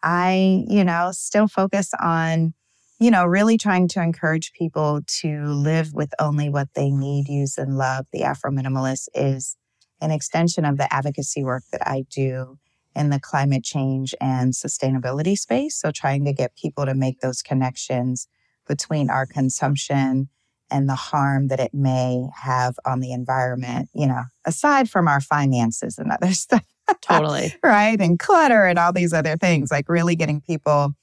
I, 0.04 0.66
you 0.68 0.84
know, 0.84 1.12
still 1.12 1.48
focus 1.48 1.92
on, 2.00 2.54
you 3.00 3.10
know, 3.10 3.26
really 3.26 3.58
trying 3.58 3.88
to 3.90 4.02
encourage 4.02 4.54
people 4.54 5.02
to 5.22 5.46
live 5.46 5.94
with 5.94 6.14
only 6.20 6.50
what 6.50 6.70
they 6.76 6.92
need, 6.92 7.28
use, 7.28 7.58
and 7.58 7.78
love. 7.78 8.06
The 8.14 8.24
Afro 8.24 8.52
Minimalist 8.52 9.08
is 9.16 9.56
an 10.02 10.12
extension 10.12 10.66
of 10.66 10.78
the 10.78 10.94
advocacy 10.94 11.44
work 11.44 11.64
that 11.72 11.88
I 11.88 12.06
do 12.10 12.60
in 12.96 13.10
the 13.10 13.20
climate 13.20 13.64
change 13.64 14.16
and 14.22 14.54
sustainability 14.54 15.38
space. 15.38 15.78
So, 15.78 15.92
trying 15.92 16.26
to 16.26 16.34
get 16.34 16.56
people 16.56 16.86
to 16.86 16.94
make 16.94 17.20
those 17.20 17.42
connections 17.42 18.28
between 18.68 19.10
our 19.10 19.26
consumption 19.26 20.30
and 20.72 20.90
the 20.90 20.96
harm 20.96 21.48
that 21.50 21.60
it 21.60 21.74
may 21.74 22.28
have 22.36 22.76
on 22.86 23.00
the 23.00 23.12
environment, 23.12 23.90
you 23.94 24.08
know, 24.08 24.24
aside 24.46 24.90
from 24.90 25.08
our 25.08 25.22
finances 25.22 25.98
and 25.98 26.12
other 26.12 26.32
stuff. 26.34 26.66
Totally. 27.02 27.54
right. 27.64 28.00
And 28.00 28.20
clutter 28.20 28.66
and 28.66 28.78
all 28.78 28.94
these 28.94 29.14
other 29.14 29.38
things, 29.38 29.72
like 29.72 29.90
really 29.90 30.16
getting 30.16 30.42
people, 30.42 30.94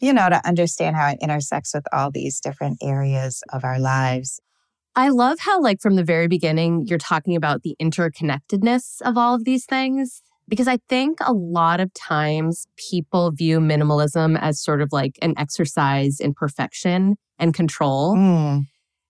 you 0.00 0.12
know, 0.12 0.28
to 0.28 0.46
understand 0.46 0.96
how 0.96 1.08
it 1.08 1.18
intersects 1.20 1.74
with 1.74 1.84
all 1.92 2.10
these 2.10 2.40
different 2.40 2.78
areas 2.82 3.42
of 3.52 3.64
our 3.64 3.78
lives. 3.78 4.40
I 4.94 5.10
love 5.10 5.40
how, 5.40 5.60
like, 5.60 5.80
from 5.82 5.96
the 5.96 6.04
very 6.04 6.26
beginning, 6.26 6.86
you're 6.86 6.98
talking 6.98 7.36
about 7.36 7.62
the 7.62 7.76
interconnectedness 7.80 9.02
of 9.02 9.18
all 9.18 9.34
of 9.34 9.44
these 9.44 9.66
things. 9.66 10.22
Because 10.48 10.68
I 10.68 10.78
think 10.88 11.18
a 11.20 11.32
lot 11.32 11.80
of 11.80 11.92
times 11.94 12.66
people 12.90 13.32
view 13.32 13.58
minimalism 13.58 14.38
as 14.40 14.62
sort 14.62 14.80
of 14.80 14.90
like 14.92 15.18
an 15.22 15.34
exercise 15.36 16.20
in 16.20 16.34
perfection 16.34 17.16
and 17.38 17.52
control. 17.52 18.16
Mm, 18.16 18.66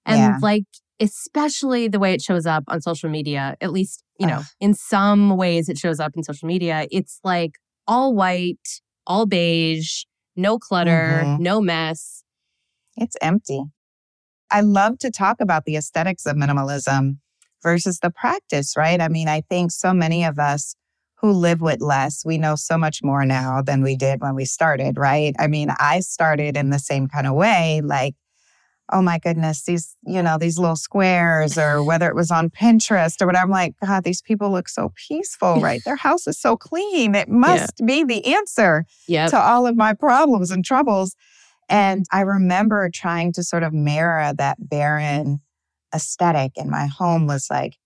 And 0.08 0.18
Yeah. 0.18 0.38
like, 0.40 0.64
especially 1.00 1.88
the 1.88 1.98
way 1.98 2.12
it 2.14 2.22
shows 2.22 2.46
up 2.46 2.62
on 2.68 2.80
social 2.80 3.10
media, 3.10 3.56
at 3.60 3.72
least, 3.72 4.04
you 4.20 4.26
know, 4.26 4.42
in 4.60 4.72
some 4.72 5.36
ways 5.36 5.68
it 5.68 5.78
shows 5.78 5.98
up 6.00 6.12
in 6.16 6.22
social 6.22 6.46
media, 6.46 6.86
it's 6.92 7.18
like 7.24 7.58
all 7.88 8.14
white, 8.14 8.80
all 9.06 9.26
beige, 9.26 10.04
no 10.36 10.58
clutter, 10.58 11.24
Mhm. 11.26 11.38
no 11.40 11.60
mess. 11.60 12.22
it's 12.96 13.16
empty. 13.20 13.62
I 14.50 14.62
love 14.62 14.98
to 15.00 15.10
talk 15.10 15.40
about 15.40 15.64
the 15.66 15.76
aesthetics 15.76 16.24
of 16.24 16.36
minimalism 16.36 17.18
versus 17.62 17.98
the 18.00 18.10
practice, 18.10 18.74
right? 18.74 19.00
I 19.02 19.08
mean, 19.08 19.28
I 19.28 19.42
think 19.42 19.70
so 19.70 19.92
many 19.92 20.24
of 20.24 20.38
us 20.38 20.76
who 21.20 21.32
live 21.32 21.60
with 21.60 21.80
less, 21.80 22.24
we 22.24 22.36
know 22.38 22.56
so 22.56 22.76
much 22.76 23.02
more 23.02 23.24
now 23.24 23.62
than 23.62 23.82
we 23.82 23.96
did 23.96 24.20
when 24.20 24.34
we 24.34 24.44
started, 24.44 24.98
right? 24.98 25.34
I 25.38 25.46
mean, 25.46 25.70
I 25.78 26.00
started 26.00 26.56
in 26.56 26.70
the 26.70 26.78
same 26.78 27.08
kind 27.08 27.26
of 27.26 27.34
way, 27.34 27.80
like, 27.82 28.14
oh 28.92 29.02
my 29.02 29.18
goodness, 29.18 29.64
these, 29.64 29.96
you 30.06 30.22
know, 30.22 30.38
these 30.38 30.58
little 30.58 30.76
squares, 30.76 31.58
or 31.58 31.82
whether 31.84 32.08
it 32.08 32.14
was 32.14 32.30
on 32.30 32.50
Pinterest 32.50 33.20
or 33.20 33.26
whatever. 33.26 33.44
I'm 33.44 33.50
like, 33.50 33.74
God, 33.84 34.04
these 34.04 34.22
people 34.22 34.50
look 34.50 34.68
so 34.68 34.92
peaceful, 35.08 35.60
right? 35.60 35.82
Their 35.84 35.96
house 36.06 36.26
is 36.26 36.38
so 36.38 36.56
clean. 36.56 37.14
It 37.14 37.28
must 37.28 37.80
be 37.84 38.04
the 38.04 38.34
answer 38.34 38.84
Yep. 39.08 39.30
to 39.30 39.38
all 39.38 39.66
of 39.66 39.76
my 39.76 39.94
problems 39.94 40.50
and 40.50 40.64
troubles. 40.64 41.16
And 41.68 42.06
I 42.12 42.20
remember 42.20 42.88
trying 42.92 43.32
to 43.32 43.42
sort 43.42 43.62
of 43.62 43.72
mirror 43.72 44.32
that 44.36 44.56
barren 44.60 45.40
aesthetic. 45.94 46.52
And 46.56 46.70
my 46.70 46.86
home 46.86 47.26
was 47.26 47.48
like 47.50 47.76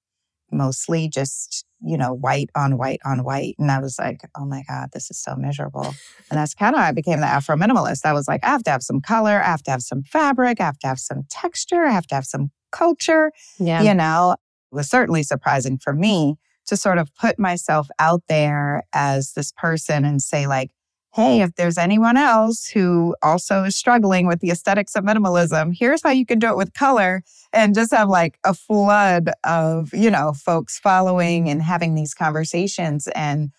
mostly 0.50 1.08
just, 1.08 1.64
you 1.82 1.96
know, 1.96 2.12
white 2.12 2.50
on 2.54 2.76
white 2.76 3.00
on 3.04 3.24
white. 3.24 3.56
And 3.58 3.70
I 3.70 3.80
was 3.80 3.98
like, 3.98 4.20
oh 4.36 4.44
my 4.44 4.62
God, 4.68 4.90
this 4.92 5.10
is 5.10 5.18
so 5.18 5.34
miserable. 5.36 5.94
and 6.30 6.38
that's 6.38 6.54
kind 6.54 6.74
of 6.74 6.80
how 6.80 6.88
I 6.88 6.92
became 6.92 7.20
the 7.20 7.26
Afro 7.26 7.56
minimalist. 7.56 8.04
I 8.04 8.12
was 8.12 8.28
like, 8.28 8.44
I 8.44 8.48
have 8.48 8.62
to 8.64 8.70
have 8.70 8.82
some 8.82 9.00
color, 9.00 9.40
I 9.42 9.46
have 9.46 9.62
to 9.64 9.70
have 9.70 9.82
some 9.82 10.02
fabric, 10.02 10.60
I 10.60 10.64
have 10.64 10.78
to 10.80 10.86
have 10.86 11.00
some 11.00 11.24
texture, 11.30 11.84
I 11.84 11.90
have 11.90 12.06
to 12.08 12.14
have 12.14 12.26
some 12.26 12.50
culture 12.72 13.32
yeah. 13.58 13.82
you 13.82 13.94
know, 13.94 14.36
it 14.72 14.74
was 14.74 14.88
certainly 14.88 15.22
surprising 15.22 15.78
for 15.78 15.92
me 15.92 16.36
to 16.66 16.76
sort 16.76 16.98
of 16.98 17.14
put 17.16 17.38
myself 17.38 17.88
out 17.98 18.22
there 18.28 18.84
as 18.92 19.32
this 19.32 19.52
person 19.52 20.04
and 20.04 20.22
say, 20.22 20.46
like, 20.46 20.70
hey, 21.12 21.40
if 21.42 21.54
there's 21.56 21.76
anyone 21.76 22.16
else 22.16 22.68
who 22.68 23.16
also 23.22 23.64
is 23.64 23.76
struggling 23.76 24.26
with 24.26 24.40
the 24.40 24.50
aesthetics 24.50 24.94
of 24.94 25.04
minimalism, 25.04 25.74
here's 25.76 26.02
how 26.02 26.10
you 26.10 26.24
can 26.24 26.38
do 26.38 26.48
it 26.48 26.56
with 26.56 26.72
color 26.72 27.22
and 27.52 27.74
just 27.74 27.92
have 27.92 28.08
like 28.08 28.38
a 28.44 28.54
flood 28.54 29.30
of, 29.44 29.92
you 29.92 30.10
know, 30.10 30.32
folks 30.32 30.78
following 30.78 31.48
and 31.48 31.62
having 31.62 31.94
these 31.96 32.14
conversations. 32.14 33.08
And, 33.08 33.50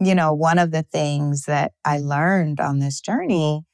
you 0.00 0.14
know, 0.14 0.32
one 0.32 0.58
of 0.58 0.70
the 0.70 0.84
things 0.84 1.46
that 1.46 1.72
I 1.84 1.98
learned 1.98 2.60
on 2.60 2.78
this 2.78 3.00
journey 3.00 3.64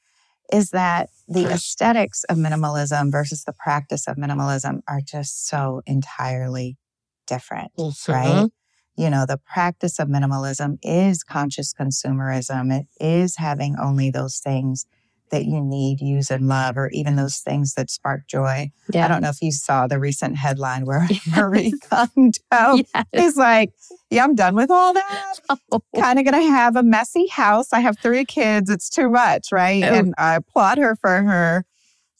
is 0.51 0.71
that 0.71 1.09
the 1.27 1.45
aesthetics 1.53 2.23
of 2.23 2.37
minimalism 2.37 3.11
versus 3.11 3.43
the 3.43 3.53
practice 3.53 4.07
of 4.07 4.17
minimalism 4.17 4.81
are 4.87 5.01
just 5.01 5.47
so 5.47 5.81
entirely 5.85 6.77
different, 7.27 7.71
right? 8.07 8.49
You 8.99 9.09
know, 9.09 9.25
the 9.25 9.37
practice 9.37 9.97
of 9.97 10.09
minimalism 10.09 10.77
is 10.83 11.23
conscious 11.23 11.73
consumerism. 11.73 12.77
It 12.77 12.87
is 12.99 13.37
having 13.37 13.77
only 13.81 14.11
those 14.11 14.39
things 14.39 14.85
that 15.31 15.45
you 15.45 15.61
need, 15.61 16.01
use, 16.01 16.29
and 16.29 16.49
love, 16.49 16.75
or 16.77 16.89
even 16.89 17.15
those 17.15 17.37
things 17.37 17.75
that 17.75 17.89
spark 17.89 18.27
joy. 18.27 18.71
Yeah. 18.91 19.05
I 19.05 19.07
don't 19.07 19.21
know 19.21 19.29
if 19.29 19.41
you 19.41 19.53
saw 19.53 19.87
the 19.87 19.99
recent 19.99 20.35
headline 20.35 20.85
where 20.85 21.07
Marie 21.33 21.71
Kondo 21.89 22.39
Yes. 22.51 23.05
is 23.13 23.37
like, 23.37 23.71
yeah, 24.09 24.25
I'm 24.25 24.35
done 24.35 24.55
with 24.55 24.69
all 24.69 24.93
that 24.93 25.35
kind 25.95 26.19
of 26.19 26.25
going 26.25 26.43
to 26.43 26.49
have 26.51 26.75
a 26.75 26.83
messy 26.83 27.27
house. 27.27 27.71
I 27.71 27.79
have 27.79 27.97
three 27.99 28.25
kids. 28.25 28.69
It's 28.69 28.89
too 28.89 29.09
much, 29.09 29.49
right? 29.53 29.81
Oh. 29.81 29.93
And 29.93 30.13
I 30.17 30.35
applaud 30.35 30.77
her 30.77 30.97
for 30.97 31.21
her 31.21 31.63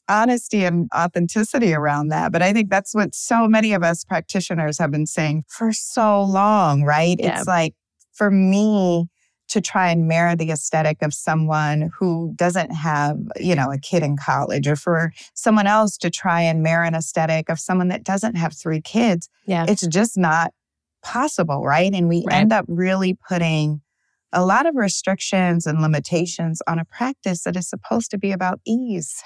honesty 0.10 0.66
and 0.66 0.90
authenticity 0.96 1.74
around 1.74 2.10
that. 2.10 2.32
But 2.32 2.42
I 2.42 2.52
think 2.52 2.70
that's 2.70 2.94
what 2.96 3.14
so 3.16 3.48
many 3.48 3.74
of 3.74 3.84
us 3.84 4.04
practitioners 4.04 4.78
have 4.80 4.92
been 4.92 5.06
saying 5.06 5.46
for 5.48 5.72
so 5.72 6.22
long, 6.24 6.84
right? 6.84 7.18
Yeah. 7.20 7.38
It's 7.40 7.48
like 7.48 7.76
for 8.14 8.30
me 8.32 9.08
to 9.50 9.62
try 9.62 9.90
and 9.90 10.08
mirror 10.08 10.36
the 10.36 10.52
aesthetic 10.52 11.02
of 11.02 11.12
someone 11.14 11.90
who 11.98 12.34
doesn't 12.36 12.70
have, 12.72 13.18
you 13.40 13.56
know, 13.56 13.72
a 13.72 13.80
kid 13.80 14.04
in 14.04 14.16
college, 14.16 14.68
or 14.68 14.76
for 14.76 15.12
someone 15.34 15.66
else 15.66 15.98
to 15.98 16.10
try 16.12 16.42
and 16.42 16.62
mirror 16.62 16.84
an 16.84 16.94
aesthetic 16.94 17.50
of 17.50 17.60
someone 17.60 17.88
that 17.88 18.04
doesn't 18.04 18.36
have 18.36 18.54
three 18.54 18.80
kids 18.82 19.28
Yeah. 19.48 19.66
it's 19.68 19.88
just 19.88 20.18
not 20.18 20.54
possible, 21.02 21.64
right? 21.64 21.92
And 21.94 22.08
we 22.10 22.24
Right. 22.28 22.36
end 22.36 22.54
up 22.54 22.66
really 22.68 23.18
putting 23.28 23.82
a 24.32 24.46
lot 24.46 24.68
of 24.68 24.76
restrictions 24.76 25.66
and 25.66 25.82
limitations 25.82 26.62
on 26.68 26.78
a 26.78 26.86
practice 26.86 27.42
that 27.44 27.56
is 27.56 27.68
supposed 27.68 28.12
to 28.12 28.18
be 28.20 28.32
about 28.32 28.60
ease. 28.68 29.24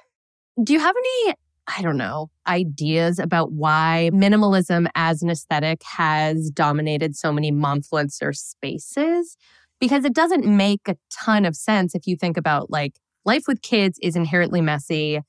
Do 0.61 0.73
you 0.73 0.79
have 0.79 0.95
any, 0.95 1.35
I 1.67 1.81
don't 1.81 1.97
know, 1.97 2.29
ideas 2.47 3.19
about 3.19 3.51
why 3.51 4.11
minimalism 4.13 4.87
as 4.95 5.23
an 5.23 5.29
aesthetic 5.29 5.81
has 5.83 6.51
dominated 6.51 7.15
so 7.15 7.31
many 7.31 7.51
momfluencer 7.51 8.35
spaces? 8.35 9.37
Because 9.79 10.05
it 10.05 10.13
doesn't 10.13 10.45
make 10.45 10.87
a 10.87 10.95
ton 11.11 11.45
of 11.45 11.55
sense 11.55 11.95
if 11.95 12.05
you 12.05 12.15
think 12.15 12.37
about 12.37 12.69
like 12.69 12.99
life 13.25 13.43
with 13.47 13.61
kids 13.61 13.97
is 14.01 14.15
inherently 14.15 14.61
messy 14.61 15.21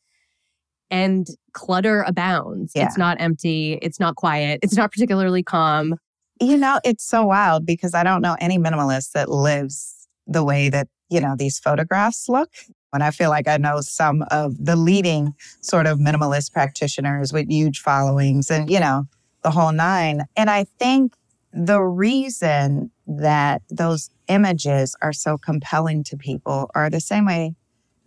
and 0.90 1.26
clutter 1.52 2.02
abounds. 2.02 2.72
Yeah. 2.74 2.86
It's 2.86 2.98
not 2.98 3.20
empty, 3.20 3.78
it's 3.82 3.98
not 3.98 4.16
quiet, 4.16 4.60
it's 4.62 4.76
not 4.76 4.92
particularly 4.92 5.42
calm. 5.42 5.94
You 6.40 6.56
know, 6.56 6.80
it's 6.84 7.04
so 7.04 7.24
wild 7.26 7.64
because 7.64 7.94
I 7.94 8.02
don't 8.02 8.22
know 8.22 8.36
any 8.40 8.58
minimalist 8.58 9.12
that 9.12 9.30
lives 9.30 10.08
the 10.26 10.44
way 10.44 10.68
that, 10.68 10.88
you 11.08 11.20
know, 11.20 11.34
these 11.36 11.58
photographs 11.58 12.28
look. 12.28 12.50
And 12.94 13.02
I 13.02 13.10
feel 13.10 13.30
like 13.30 13.48
I 13.48 13.56
know 13.56 13.80
some 13.80 14.22
of 14.30 14.64
the 14.64 14.76
leading 14.76 15.34
sort 15.60 15.86
of 15.86 15.98
minimalist 15.98 16.52
practitioners 16.52 17.32
with 17.32 17.50
huge 17.50 17.80
followings 17.80 18.50
and, 18.50 18.70
you 18.70 18.80
know, 18.80 19.04
the 19.42 19.50
whole 19.50 19.72
nine. 19.72 20.22
And 20.36 20.48
I 20.48 20.64
think 20.78 21.14
the 21.52 21.82
reason 21.82 22.90
that 23.06 23.62
those 23.68 24.10
images 24.28 24.96
are 25.02 25.12
so 25.12 25.36
compelling 25.36 26.02
to 26.04 26.16
people 26.16 26.70
are 26.74 26.88
the 26.88 27.00
same 27.00 27.26
way 27.26 27.54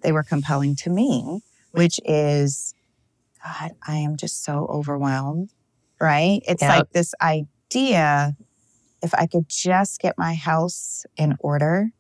they 0.01 0.11
were 0.11 0.23
compelling 0.23 0.75
to 0.77 0.89
me, 0.89 1.41
which 1.71 1.99
is, 2.05 2.73
God, 3.43 3.71
I 3.87 3.97
am 3.97 4.17
just 4.17 4.43
so 4.43 4.65
overwhelmed, 4.69 5.51
right? 5.99 6.41
It's 6.47 6.63
Yeah. 6.63 6.77
like 6.77 6.91
this 6.91 7.13
idea 7.21 8.35
if 9.01 9.13
I 9.13 9.27
could 9.27 9.47
just 9.47 9.99
get 9.99 10.17
my 10.17 10.33
house 10.33 11.05
in 11.17 11.35
order, 11.39 11.91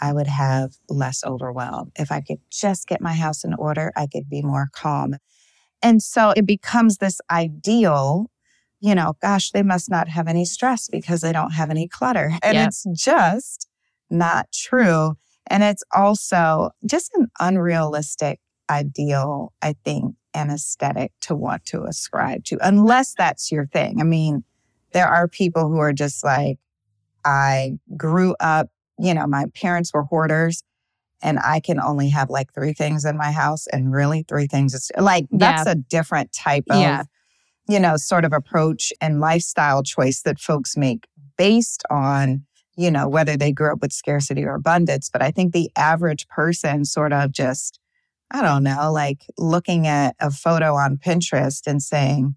I 0.00 0.12
would 0.12 0.26
have 0.26 0.72
less 0.88 1.24
overwhelm. 1.24 1.92
If 1.96 2.10
I 2.10 2.20
could 2.20 2.38
just 2.50 2.86
get 2.86 3.00
my 3.00 3.12
house 3.14 3.44
in 3.44 3.54
order, 3.54 3.92
I 3.96 4.06
could 4.06 4.28
be 4.28 4.42
more 4.42 4.68
calm. 4.72 5.16
And 5.82 6.02
so 6.02 6.30
it 6.36 6.46
becomes 6.46 6.98
this 6.98 7.20
ideal, 7.30 8.30
you 8.80 8.94
know, 8.94 9.14
gosh, 9.22 9.50
they 9.50 9.62
must 9.62 9.90
not 9.90 10.08
have 10.08 10.28
any 10.28 10.44
stress 10.44 10.88
because 10.88 11.20
they 11.20 11.32
don't 11.32 11.52
have 11.52 11.70
any 11.70 11.88
clutter. 11.88 12.32
And 12.42 12.54
Yeah. 12.54 12.66
it's 12.66 12.84
just 12.94 13.68
not 14.10 14.50
true. 14.52 15.16
And 15.46 15.62
it's 15.62 15.82
also 15.94 16.70
just 16.86 17.10
an 17.14 17.28
unrealistic 17.40 18.40
ideal, 18.70 19.52
I 19.62 19.74
think, 19.84 20.14
and 20.32 20.50
aesthetic 20.50 21.12
to 21.22 21.34
want 21.34 21.64
to 21.66 21.84
ascribe 21.84 22.44
to, 22.44 22.58
unless 22.60 23.14
that's 23.14 23.50
your 23.50 23.66
thing. 23.66 24.00
I 24.00 24.04
mean, 24.04 24.44
there 24.92 25.08
are 25.08 25.26
people 25.28 25.68
who 25.68 25.78
are 25.78 25.92
just 25.92 26.22
like, 26.22 26.58
I 27.24 27.72
grew 27.96 28.34
up, 28.40 28.68
you 29.00 29.14
know, 29.14 29.26
my 29.26 29.46
parents 29.54 29.92
were 29.92 30.04
hoarders 30.04 30.62
and 31.22 31.38
I 31.38 31.60
can 31.60 31.80
only 31.80 32.08
have 32.10 32.30
like 32.30 32.52
three 32.52 32.72
things 32.72 33.04
in 33.04 33.16
my 33.16 33.32
house 33.32 33.66
and 33.66 33.92
really 33.92 34.24
three 34.28 34.46
things 34.46 34.74
is 34.74 34.90
like 34.98 35.26
that's 35.30 35.66
yeah. 35.66 35.72
a 35.72 35.74
different 35.74 36.32
type 36.32 36.64
of 36.70 36.80
yeah. 36.80 37.04
you 37.68 37.78
know 37.78 37.96
sort 37.96 38.24
of 38.24 38.32
approach 38.32 38.92
and 39.00 39.20
lifestyle 39.20 39.82
choice 39.82 40.22
that 40.22 40.38
folks 40.38 40.76
make 40.76 41.06
based 41.36 41.82
on 41.90 42.44
you 42.76 42.90
know 42.90 43.08
whether 43.08 43.36
they 43.36 43.52
grew 43.52 43.72
up 43.72 43.80
with 43.80 43.92
scarcity 43.92 44.44
or 44.44 44.54
abundance 44.54 45.10
but 45.10 45.22
I 45.22 45.30
think 45.30 45.52
the 45.52 45.70
average 45.76 46.26
person 46.28 46.84
sort 46.84 47.12
of 47.12 47.32
just 47.32 47.78
I 48.30 48.42
don't 48.42 48.62
know 48.62 48.90
like 48.92 49.24
looking 49.36 49.86
at 49.86 50.16
a 50.20 50.30
photo 50.30 50.74
on 50.74 50.96
Pinterest 50.96 51.66
and 51.66 51.82
saying 51.82 52.36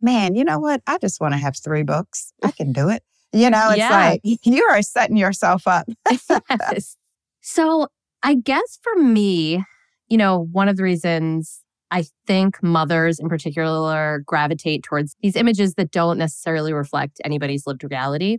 man 0.00 0.34
you 0.34 0.44
know 0.44 0.58
what 0.58 0.82
I 0.86 0.98
just 0.98 1.20
want 1.20 1.34
to 1.34 1.38
have 1.38 1.56
three 1.56 1.82
books 1.82 2.32
I 2.42 2.50
can 2.50 2.72
do 2.72 2.88
it 2.88 3.02
you 3.32 3.50
know 3.50 3.70
it's 3.70 3.78
yeah. 3.78 3.90
like 3.90 4.20
you 4.24 4.64
are 4.64 4.82
setting 4.82 5.16
yourself 5.16 5.66
up 5.66 5.86
yes. 6.50 6.96
So 7.40 7.88
I 8.22 8.36
guess 8.36 8.78
for 8.82 8.94
me, 8.94 9.64
you 10.08 10.16
know, 10.16 10.46
one 10.52 10.68
of 10.68 10.76
the 10.76 10.84
reasons 10.84 11.62
I 11.90 12.04
think 12.26 12.62
mothers 12.62 13.18
in 13.18 13.28
particular 13.28 14.22
gravitate 14.24 14.82
towards 14.82 15.16
these 15.22 15.36
images 15.36 15.74
that 15.74 15.90
don't 15.90 16.18
necessarily 16.18 16.72
reflect 16.72 17.20
anybody's 17.24 17.66
lived 17.66 17.84
reality 17.84 18.38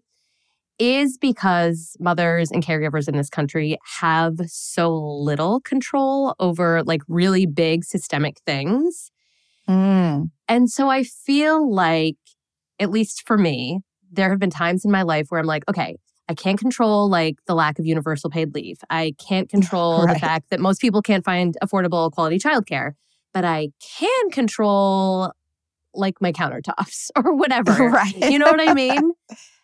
is 0.80 1.18
because 1.20 1.96
mothers 2.00 2.50
and 2.50 2.66
caregivers 2.66 3.08
in 3.08 3.16
this 3.16 3.30
country 3.30 3.78
have 4.00 4.40
so 4.48 4.96
little 4.96 5.62
control 5.62 6.34
over 6.40 6.82
like 6.84 7.02
really 7.08 7.46
big 7.46 7.84
systemic 7.84 8.38
things. 8.46 9.12
Mm. 9.70 10.32
And 10.48 10.70
so 10.70 10.90
I 10.90 11.04
feel 11.04 11.72
like, 11.72 12.18
at 12.80 12.90
least 12.90 13.24
for 13.28 13.38
me, 13.38 13.82
there 14.14 14.30
have 14.30 14.40
been 14.40 14.50
times 14.50 14.86
in 14.86 14.92
my 14.92 15.02
life 15.02 15.28
where 15.30 15.40
I'm 15.40 15.48
like, 15.48 15.64
okay, 15.70 15.98
I 16.30 16.36
can't 16.36 16.60
control 16.60 17.10
like 17.10 17.36
the 17.48 17.56
lack 17.56 17.80
of 17.80 17.86
universal 17.86 18.30
paid 18.30 18.54
leave. 18.54 18.78
I 18.90 19.16
can't 19.28 19.50
control 19.56 20.06
right. 20.06 20.14
the 20.14 20.20
fact 20.20 20.50
that 20.50 20.60
most 20.60 20.80
people 20.80 21.02
can't 21.02 21.26
find 21.26 21.58
affordable 21.64 22.12
quality 22.12 22.40
childcare, 22.40 22.94
but 23.34 23.44
I 23.44 23.70
can 24.00 24.30
control 24.32 25.32
like 25.94 26.22
my 26.22 26.32
countertops 26.32 27.10
or 27.16 27.34
whatever. 27.36 27.90
Right. 27.90 28.16
You 28.18 28.40
know 28.40 28.52
what 28.52 28.68
I 28.68 28.74
mean? 28.74 29.14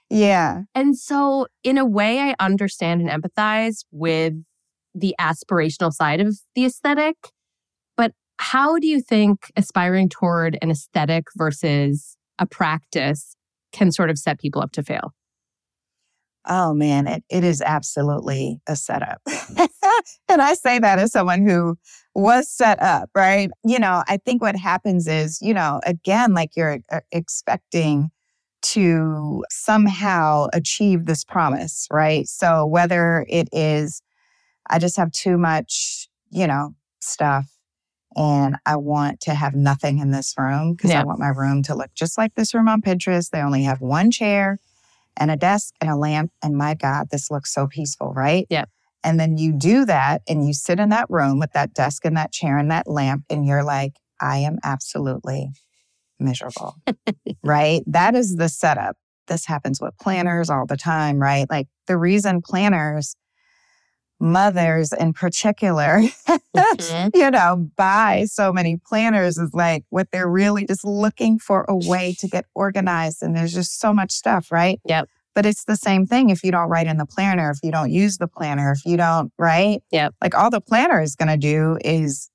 yeah. 0.09 0.63
And 0.75 0.97
so 0.97 1.47
in 1.63 1.77
a 1.77 1.85
way 1.85 2.19
I 2.19 2.35
understand 2.39 3.01
and 3.01 3.09
empathize 3.09 3.85
with 3.91 4.33
the 4.95 5.15
aspirational 5.19 5.93
side 5.93 6.19
of 6.19 6.35
the 6.55 6.65
aesthetic, 6.65 7.15
but 7.95 8.12
how 8.38 8.79
do 8.79 8.88
you 8.88 9.01
think 9.01 9.51
aspiring 9.55 10.09
toward 10.09 10.57
an 10.62 10.71
aesthetic 10.71 11.25
versus 11.38 12.17
a 12.39 12.45
practice 12.45 13.35
can 13.71 13.91
sort 13.91 14.10
of 14.10 14.17
set 14.17 14.39
people 14.39 14.62
up 14.62 14.71
to 14.73 14.84
fail? 14.84 15.13
Oh 16.47 16.73
man, 16.73 17.05
it, 17.05 17.23
it 17.29 17.43
is 17.43 17.62
absolutely 17.62 18.60
a 18.67 18.75
setup. 18.75 19.21
and 20.29 20.41
I 20.41 20.53
say 20.53 20.79
that 20.79 20.97
as 20.97 21.12
someone 21.12 21.45
who 21.45 21.77
was 22.15 22.49
set 22.49 22.82
up, 22.82 23.10
right? 23.13 23.51
You 23.63 23.77
know, 23.77 24.03
I 24.08 24.17
think 24.17 24.41
what 24.41 24.55
happens 24.55 25.08
is, 25.08 25.39
you 25.41 25.53
know, 25.53 25.82
again, 25.86 26.34
like 26.34 26.51
you're 26.55 26.79
uh, 26.91 27.01
expecting 27.12 28.10
to 28.62 29.43
somehow 29.49 30.47
achieve 30.53 31.05
this 31.05 31.23
promise, 31.23 31.88
right? 31.91 32.27
So 32.27 32.65
whether 32.65 33.25
it 33.29 33.49
is, 33.51 34.01
I 34.69 34.79
just 34.79 34.97
have 34.97 35.12
too 35.12 35.38
much, 35.38 36.08
you 36.32 36.47
know, 36.47 36.73
stuff 36.99 37.58
and 38.15 38.57
I 38.65 38.75
want 38.75 39.21
to 39.21 39.33
have 39.33 39.53
nothing 39.55 39.99
in 39.99 40.11
this 40.11 40.33
room 40.37 40.73
because 40.73 40.91
yeah. 40.91 41.01
I 41.01 41.03
want 41.03 41.19
my 41.19 41.29
room 41.29 41.63
to 41.63 41.75
look 41.75 41.93
just 41.93 42.17
like 42.17 42.35
this 42.35 42.53
room 42.53 42.67
on 42.67 42.81
Pinterest. 42.81 43.29
They 43.29 43.41
only 43.41 43.63
have 43.63 43.81
one 43.81 44.11
chair 44.11 44.59
and 45.17 45.29
a 45.29 45.35
desk 45.35 45.75
and 45.81 45.89
a 45.89 45.95
lamp. 45.95 46.31
And 46.43 46.57
my 46.57 46.73
God, 46.73 47.09
this 47.11 47.29
looks 47.29 47.53
so 47.53 47.67
peaceful, 47.67 48.13
right? 48.13 48.47
Yeah. 48.49 48.65
And 49.03 49.19
then 49.19 49.37
you 49.37 49.53
do 49.53 49.85
that 49.85 50.21
and 50.27 50.45
you 50.45 50.53
sit 50.53 50.79
in 50.79 50.89
that 50.89 51.09
room 51.09 51.39
with 51.39 51.53
that 51.53 51.73
desk 51.73 52.03
and 52.05 52.17
that 52.17 52.31
chair 52.31 52.57
and 52.57 52.69
that 52.71 52.87
lamp, 52.87 53.23
and 53.29 53.45
you're 53.45 53.63
like, 53.63 53.93
I 54.19 54.39
am 54.39 54.57
absolutely 54.63 55.51
miserable, 56.19 56.75
right? 57.43 57.81
That 57.87 58.15
is 58.15 58.35
the 58.35 58.49
setup. 58.49 58.97
This 59.27 59.45
happens 59.45 59.79
with 59.79 59.97
planners 59.99 60.49
all 60.49 60.65
the 60.65 60.75
time, 60.75 61.19
right? 61.19 61.49
Like 61.49 61.67
the 61.87 61.97
reason 61.97 62.41
planners, 62.41 63.15
mothers 64.19 64.91
in 64.93 65.13
particular, 65.13 66.01
mm-hmm. 66.27 67.10
you 67.13 67.32
know, 67.32 67.69
buy 67.75 68.25
so 68.25 68.51
many 68.51 68.77
planners 68.77 69.38
is 69.38 69.53
like 69.53 69.84
what 69.89 70.08
they're 70.12 70.29
really 70.29 70.65
just 70.65 70.86
looking 70.86 71.39
for 71.39 71.65
a 71.67 71.75
way 71.75 72.15
to 72.19 72.27
get 72.27 72.45
organized. 72.53 73.21
And 73.21 73.36
there's 73.36 73.53
just 73.53 73.79
so 73.79 73.93
much 73.93 74.12
stuff, 74.12 74.51
right? 74.51 74.79
Yep. 74.86 75.08
But 75.36 75.45
it's 75.45 75.65
the 75.65 75.75
same 75.75 76.05
thing 76.05 76.29
if 76.29 76.43
you 76.43 76.51
don't 76.51 76.69
write 76.69 76.88
in 76.88 76.97
the 76.97 77.05
planner, 77.05 77.51
if 77.51 77.60
you 77.63 77.71
don't 77.71 77.91
use 77.91 78.17
the 78.17 78.27
planner, 78.27 78.71
if 78.71 78.86
you 78.86 78.97
don't, 78.97 79.32
right? 79.38 79.82
Yep. 79.91 80.15
Like 80.21 80.36
all 80.36 80.49
the 80.49 80.62
planner 80.62 81.01
is 81.01 81.15
going 81.15 81.29
to 81.29 81.38
do 81.38 81.77
is 81.84 82.29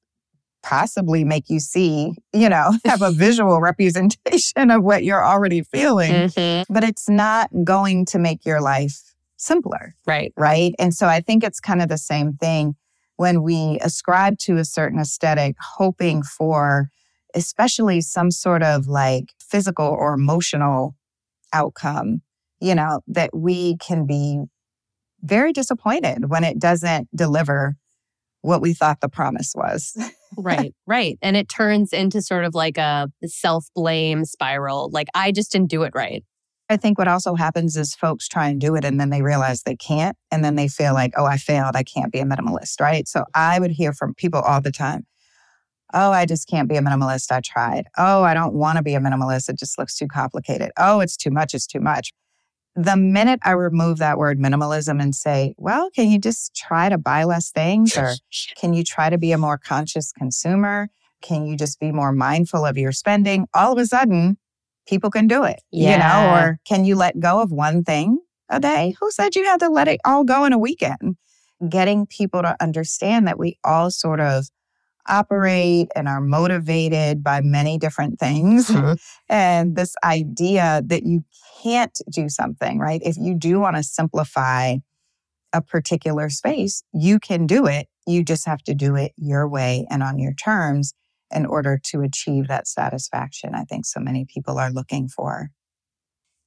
possibly 0.63 1.25
make 1.25 1.51
you 1.51 1.61
see, 1.61 2.15
you 2.33 2.49
know, 2.49 2.73
have 2.85 3.03
a 3.03 3.11
visual 3.13 3.61
representation 3.61 4.71
of 4.71 4.83
what 4.83 5.05
you're 5.05 5.25
already 5.25 5.63
feeling. 5.63 6.13
Mm-hmm. 6.13 6.73
But 6.73 6.85
it's 6.85 7.09
not 7.09 7.51
going 7.65 8.07
to 8.07 8.19
make 8.19 8.45
your 8.45 8.61
life 8.61 9.14
simpler. 9.45 9.95
Right. 10.07 10.33
Right. 10.37 10.75
And 10.79 10.95
so 10.95 11.07
I 11.07 11.21
think 11.21 11.45
it's 11.45 11.61
kind 11.61 11.83
of 11.83 11.89
the 11.89 11.99
same 11.99 12.35
thing 12.35 12.77
when 13.17 13.43
we 13.43 13.79
ascribe 13.81 14.39
to 14.41 14.57
a 14.57 14.65
certain 14.65 14.99
aesthetic, 14.99 15.57
hoping 15.61 16.23
for 16.23 16.89
especially 17.35 18.01
some 18.01 18.31
sort 18.31 18.63
of 18.63 18.87
like 18.87 19.33
physical 19.41 19.87
or 19.87 20.15
emotional 20.15 20.97
outcome 21.53 22.23
you 22.65 22.75
know, 22.75 23.03
that 23.07 23.37
we 23.37 23.77
can 23.77 24.07
be 24.07 24.43
very 25.23 25.53
disappointed 25.53 26.31
when 26.31 26.45
it 26.45 26.59
doesn't 26.59 27.09
deliver 27.15 27.77
what 28.41 28.63
we 28.63 28.73
thought 28.73 29.01
the 29.01 29.09
promise 29.09 29.53
was. 29.55 29.97
right, 30.37 30.75
right. 30.87 31.19
And 31.21 31.37
it 31.37 31.49
turns 31.49 31.93
into 31.93 32.23
sort 32.23 32.45
of 32.45 32.55
like 32.55 32.79
a 32.79 33.11
self 33.25 33.67
blame 33.75 34.25
spiral. 34.25 34.91
Like, 34.91 35.09
I 35.15 35.31
just 35.31 35.53
didn't 35.53 35.69
do 35.69 35.83
it 35.83 35.93
right. 35.95 36.25
I 36.71 36.77
think 36.77 36.99
what 36.99 37.09
also 37.09 37.35
happens 37.35 37.77
is 37.77 37.95
folks 37.95 38.27
try 38.27 38.49
and 38.49 38.61
do 38.61 38.75
it 38.75 38.85
and 38.85 38.99
then 38.99 39.11
they 39.11 39.23
realize 39.23 39.63
they 39.63 39.77
can't. 39.77 40.17
And 40.31 40.45
then 40.45 40.55
they 40.55 40.69
feel 40.69 40.95
like, 40.95 41.13
oh, 41.17 41.27
I 41.27 41.37
failed. 41.37 41.77
I 41.77 41.83
can't 41.83 42.13
be 42.13 42.21
a 42.21 42.25
minimalist. 42.25 42.81
Right. 42.81 43.07
So 43.07 43.25
I 43.35 43.59
would 43.59 43.73
hear 43.73 43.93
from 43.93 44.15
people 44.15 44.41
all 44.41 44.61
the 44.61 44.73
time 44.73 45.07
Oh, 45.97 46.11
I 46.11 46.27
just 46.27 46.49
can't 46.49 46.69
be 46.69 46.77
a 46.77 46.81
minimalist. 46.81 47.31
I 47.31 47.41
tried. 47.41 47.87
Oh, 47.97 48.25
I 48.25 48.35
don't 48.35 48.55
want 48.55 48.79
to 48.79 48.83
be 48.83 48.97
a 48.97 49.01
minimalist. 49.01 49.49
It 49.49 49.57
just 49.57 49.79
looks 49.79 49.97
too 49.97 50.09
complicated. 50.09 50.73
Oh, 50.77 50.99
it's 50.99 51.17
too 51.17 51.31
much. 51.31 51.55
It's 51.55 51.69
too 51.69 51.79
much 51.79 52.13
the 52.77 52.97
minute 52.97 53.39
I 53.45 53.53
remove 53.53 53.99
that 53.99 54.19
word 54.19 54.39
minimalism 54.39 55.01
and 55.01 55.15
say, 55.15 55.55
well, 55.57 55.91
can 55.91 56.11
you 56.11 56.19
just 56.19 56.55
try 56.55 56.89
to 56.89 56.99
buy 56.99 57.25
less 57.25 57.51
things? 57.51 57.97
Or 58.05 58.15
can 58.57 58.75
you 58.75 58.83
try 58.83 59.11
to 59.11 59.19
be 59.19 59.33
a 59.33 59.39
more 59.39 59.59
conscious 59.59 60.13
consumer? 60.13 60.89
Can 61.23 61.47
you 61.47 61.57
just 61.57 61.79
be 61.79 61.93
more 61.93 62.13
mindful 62.13 62.67
of 62.67 62.77
your 62.77 62.93
spending? 62.93 63.47
All 63.55 63.73
of 63.73 63.79
a 63.79 63.87
sudden, 63.87 64.37
people 64.87 65.11
can 65.11 65.27
do 65.27 65.45
it, 65.45 65.61
yeah. 65.71 65.93
you 65.93 65.99
know, 65.99 66.35
or 66.35 66.61
can 66.67 66.85
you 66.85 66.97
let 66.97 67.19
go 67.19 67.41
of 67.41 67.51
one 67.51 67.85
thing 67.85 68.19
a 68.49 68.61
day? 68.61 68.95
Who 69.01 69.11
said 69.11 69.35
you 69.35 69.45
had 69.45 69.61
to 69.61 69.69
let 69.69 69.89
it 69.89 70.01
all 70.05 70.25
go 70.25 70.45
in 70.45 70.53
a 70.53 70.59
weekend? 70.59 71.17
Getting 71.69 72.07
people 72.07 72.43
to 72.43 72.57
understand 72.61 73.27
that 73.27 73.39
we 73.39 73.59
all 73.65 73.91
sort 73.91 74.21
of 74.21 74.47
operate 75.07 75.89
and 75.95 76.09
are 76.09 76.21
motivated 76.21 77.23
by 77.23 77.41
many 77.41 77.79
different 77.79 78.19
things. 78.19 78.69
Mm-hmm. 78.69 78.95
And 79.29 79.75
this 79.75 79.95
idea 80.05 80.83
that 80.87 81.05
you 81.05 81.25
can't 81.63 81.99
do 82.11 82.29
something, 82.29 82.79
right? 82.79 83.01
If 83.03 83.17
you 83.17 83.35
do 83.35 83.59
want 83.59 83.77
to 83.77 83.83
simplify 83.83 84.77
a 85.53 85.63
particular 85.63 86.29
space, 86.29 86.83
you 86.93 87.19
can 87.19 87.47
do 87.47 87.67
it. 87.67 87.89
You 88.07 88.23
just 88.23 88.45
have 88.47 88.63
to 88.65 88.75
do 88.75 88.97
it 88.97 89.13
your 89.17 89.49
way 89.49 89.87
and 89.91 90.03
on 90.03 90.19
your 90.19 90.35
terms 90.35 90.95
in 91.35 91.47
order 91.47 91.81
to 91.85 92.01
achieve 92.01 92.49
that 92.49 92.67
satisfaction 92.67 93.55
I 93.55 93.65
think 93.65 93.87
so 93.87 94.01
many 94.01 94.25
people 94.25 94.59
are 94.59 94.71
looking 94.71 95.09
for. 95.09 95.51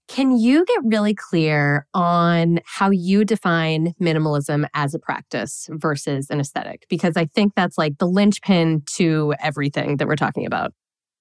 Can 0.07 0.37
you 0.37 0.63
get 0.65 0.79
really 0.85 1.13
clear 1.13 1.85
on 1.93 2.59
how 2.65 2.91
you 2.91 3.25
define 3.25 3.93
minimalism 4.01 4.65
as 4.73 4.93
a 4.93 4.99
practice 4.99 5.67
versus 5.69 6.29
an 6.29 6.39
aesthetic? 6.39 6.85
Because 6.89 7.17
I 7.17 7.25
think 7.25 7.53
that's 7.55 7.77
like 7.77 7.97
the 7.97 8.07
linchpin 8.07 8.83
to 8.93 9.33
everything 9.41 9.97
that 9.97 10.07
we're 10.07 10.15
talking 10.15 10.45
about. 10.45 10.71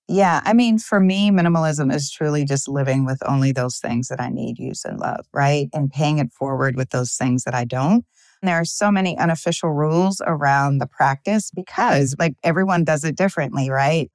Yeah. 0.09 0.41
I 0.45 0.53
mean, 0.53 0.79
for 0.79 1.01
me, 1.01 1.33
minimalism 1.33 1.93
is 1.93 2.13
truly 2.13 2.45
just 2.45 2.69
living 2.69 3.05
with 3.05 3.21
only 3.27 3.51
those 3.51 3.79
things 3.79 4.07
that 4.07 4.21
I 4.21 4.29
need, 4.29 4.57
use, 4.57 4.85
and 4.85 5.01
love, 5.01 5.27
right? 5.33 5.69
And 5.73 5.91
paying 5.91 6.19
it 6.19 6.33
forward 6.33 6.77
with 6.77 6.91
those 6.91 7.17
things 7.17 7.43
that 7.43 7.55
I 7.55 7.65
don't. 7.65 8.05
There 8.47 8.61
are 8.61 8.65
so 8.65 8.91
many 8.91 9.17
unofficial 9.19 9.71
rules 9.71 10.23
around 10.25 10.79
the 10.79 10.87
practice 10.87 11.51
because, 11.51 12.15
like, 12.19 12.35
everyone 12.43 12.85
does 12.85 13.05
it 13.05 13.17
differently, 13.17 13.71
right? 13.71 14.11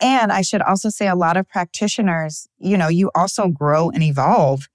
And 0.00 0.32
I 0.32 0.42
should 0.42 0.62
also 0.62 0.88
say, 0.88 1.08
a 1.08 1.14
lot 1.14 1.36
of 1.36 1.48
practitioners, 1.48 2.48
you 2.58 2.76
know, 2.76 2.88
you 2.88 3.10
also 3.14 3.48
grow 3.48 3.90
and 3.90 4.02
evolve 4.02 4.68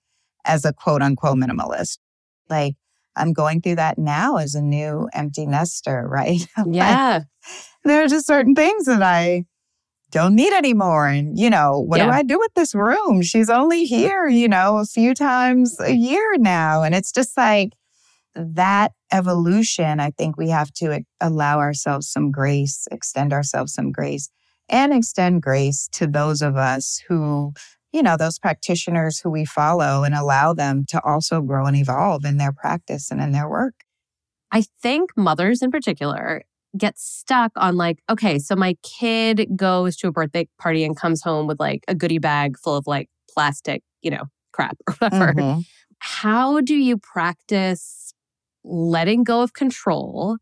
as 0.45 0.65
a 0.65 0.73
quote 0.73 1.01
unquote 1.01 1.37
minimalist. 1.37 1.97
Like, 2.49 2.75
I'm 3.15 3.33
going 3.33 3.61
through 3.61 3.75
that 3.75 3.97
now 3.97 4.37
as 4.37 4.55
a 4.55 4.61
new 4.61 5.09
empty 5.13 5.45
nester, 5.45 6.05
right? 6.09 6.45
Yeah. 6.65 7.13
like, 7.13 7.23
there 7.83 8.03
are 8.03 8.07
just 8.07 8.27
certain 8.27 8.55
things 8.55 8.85
that 8.85 9.01
I 9.01 9.45
don't 10.11 10.35
need 10.35 10.53
anymore. 10.53 11.07
And, 11.07 11.37
you 11.37 11.49
know, 11.49 11.79
what 11.79 11.97
do 11.97 12.05
I 12.09 12.23
do 12.23 12.39
with 12.39 12.53
this 12.55 12.73
room? 12.73 13.21
She's 13.21 13.49
only 13.49 13.85
here, 13.85 14.27
you 14.27 14.47
know, 14.47 14.77
a 14.77 14.85
few 14.85 15.13
times 15.13 15.77
a 15.79 15.91
year 15.91 16.37
now. 16.37 16.83
And 16.83 16.95
it's 16.95 17.11
just 17.11 17.35
like 17.35 17.73
that 18.35 18.91
evolution. 19.11 19.99
I 19.99 20.11
think 20.11 20.37
we 20.37 20.49
have 20.49 20.71
to 20.73 21.03
allow 21.21 21.59
ourselves 21.59 22.09
some 22.09 22.31
grace, 22.31 22.87
extend 22.91 23.33
ourselves 23.33 23.73
some 23.73 23.91
grace, 23.91 24.29
and 24.69 24.93
extend 24.93 25.41
grace 25.41 25.87
to 25.93 26.07
those 26.07 26.41
of 26.41 26.55
us 26.55 27.01
who, 27.07 27.53
you 27.93 28.03
know, 28.03 28.17
those 28.17 28.39
practitioners 28.39 29.19
who 29.19 29.29
we 29.29 29.45
follow 29.45 30.03
and 30.03 30.15
allow 30.15 30.53
them 30.53 30.85
to 30.89 31.01
also 31.03 31.41
grow 31.41 31.65
and 31.65 31.77
evolve 31.77 32.25
in 32.25 32.37
their 32.37 32.51
practice 32.51 33.11
and 33.11 33.21
in 33.21 33.31
their 33.31 33.49
work. 33.49 33.75
I 34.51 34.63
think 34.81 35.11
mothers 35.15 35.61
in 35.61 35.71
particular 35.71 36.43
get 36.77 36.97
stuck 36.97 37.51
on 37.55 37.77
like, 37.77 37.99
okay, 38.09 38.39
so 38.39 38.55
my 38.55 38.75
kid 38.83 39.47
goes 39.55 39.95
to 39.97 40.07
a 40.07 40.11
birthday 40.11 40.47
party 40.59 40.83
and 40.83 40.95
comes 40.95 41.21
home 41.21 41.47
with 41.47 41.59
like 41.59 41.83
a 41.87 41.95
goodie 41.95 42.19
bag 42.19 42.57
full 42.57 42.75
of 42.75 42.85
like 42.87 43.09
plastic, 43.33 43.81
you 44.01 44.11
know, 44.11 44.23
crap 44.51 44.77
or 44.87 44.95
whatever. 44.99 45.33
Mhm. 45.33 45.65
How 45.99 46.61
do 46.61 46.75
you 46.75 46.97
practice 46.97 48.13
letting 48.65 49.23
go 49.23 49.41
of 49.41 49.53
control 49.53 50.37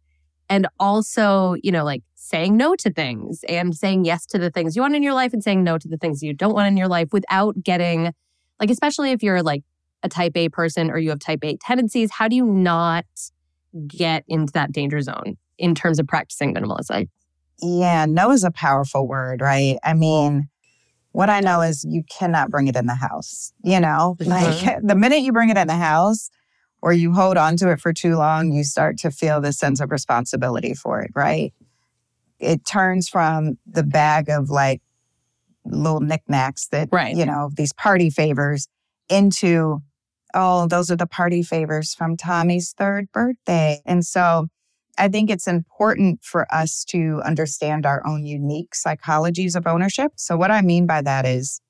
and 0.49 0.67
also, 0.80 1.55
you 1.63 1.71
know, 1.71 1.84
like 1.84 2.03
saying 2.15 2.55
no 2.55 2.76
to 2.76 2.91
things 2.91 3.43
and 3.49 3.76
saying 3.76 4.05
yes 4.05 4.26
to 4.26 4.38
the 4.38 4.49
things 4.49 4.76
you 4.76 4.82
want 4.82 4.95
in 4.95 5.03
your 5.03 5.13
life 5.13 5.34
and 5.34 5.43
saying 5.43 5.63
no 5.63 5.78
to 5.78 5.88
the 5.88 5.97
things 5.97 6.24
you 6.24 6.34
don't 6.34 6.53
want 6.53 6.67
in 6.67 6.78
your 6.78 6.88
life 6.88 7.09
without 7.11 7.61
getting 7.63 8.13
like 8.59 8.69
especially 8.69 9.11
if 9.11 9.21
you're 9.21 9.43
like 9.43 9.63
a 10.03 10.09
type 10.09 10.36
A 10.36 10.49
person 10.49 10.91
or 10.91 10.97
you 10.97 11.09
have 11.09 11.19
type 11.19 11.43
A 11.43 11.57
tendencies, 11.57 12.11
how 12.11 12.28
do 12.28 12.36
you 12.36 12.45
not 12.45 13.05
get 13.88 14.24
into 14.28 14.51
that 14.53 14.71
danger 14.71 15.01
zone 15.01 15.38
in 15.57 15.74
terms 15.74 15.99
of 15.99 16.07
practicing 16.07 16.53
minimalism? 16.53 17.07
Yeah, 17.61 18.05
no 18.05 18.32
is 18.32 18.43
a 18.43 18.51
powerful 18.51 19.07
word, 19.07 19.41
right? 19.41 19.78
I 19.84 19.93
mean, 19.93 20.49
what 21.13 21.30
I 21.30 21.39
know 21.39 21.61
is 21.61 21.86
you 21.88 22.03
cannot 22.09 22.49
bring 22.49 22.67
it 22.67 22.76
in 22.76 22.86
the 22.86 22.95
house. 22.95 23.53
You 23.63 23.80
know, 23.80 24.17
like 24.19 24.55
mm-hmm. 24.55 24.88
the 24.88 24.95
minute 24.95 25.21
you 25.21 25.32
bring 25.32 25.49
it 25.49 25.57
in 25.57 25.67
the 25.67 25.76
house 25.76 26.30
or 26.84 26.91
you 26.91 27.13
hold 27.13 27.38
on 27.38 27.55
to 27.55 27.71
it 27.71 27.79
for 27.79 27.93
too 27.93 28.17
long, 28.17 28.51
you 28.51 28.61
start 28.65 28.97
to 28.97 29.09
feel 29.09 29.39
this 29.39 29.57
sense 29.57 29.79
of 29.79 29.89
responsibility 29.89 30.73
for 30.73 30.99
it, 30.99 31.09
right? 31.15 31.53
It 32.39 32.65
turns 32.65 33.07
from 33.07 33.57
the 33.65 33.84
bag 33.84 34.27
of 34.27 34.49
like 34.49 34.81
little 35.63 36.01
knickknacks 36.01 36.67
that, 36.73 36.89
Right. 36.91 37.15
you 37.15 37.25
know, 37.25 37.49
these 37.55 37.71
party 37.71 38.09
favors 38.09 38.67
into, 39.07 39.81
oh, 40.34 40.67
those 40.67 40.91
are 40.91 40.97
the 40.97 41.07
party 41.07 41.41
favors 41.41 41.93
from 41.93 42.17
Tommy's 42.17 42.73
third 42.77 43.09
birthday. 43.13 43.79
And 43.86 44.05
so, 44.05 44.47
I 44.97 45.07
think 45.07 45.29
it's 45.31 45.47
important 45.47 46.19
for 46.21 46.53
us 46.53 46.84
to 46.89 47.21
understand 47.23 47.86
our 47.86 48.05
own 48.05 48.25
unique 48.25 48.73
psychologies 48.73 49.55
of 49.55 49.65
ownership. 49.65 50.11
So, 50.17 50.36
what 50.36 50.51
I 50.51 50.61
mean 50.61 50.86
by 50.86 51.01
that 51.01 51.25
is 51.25 51.61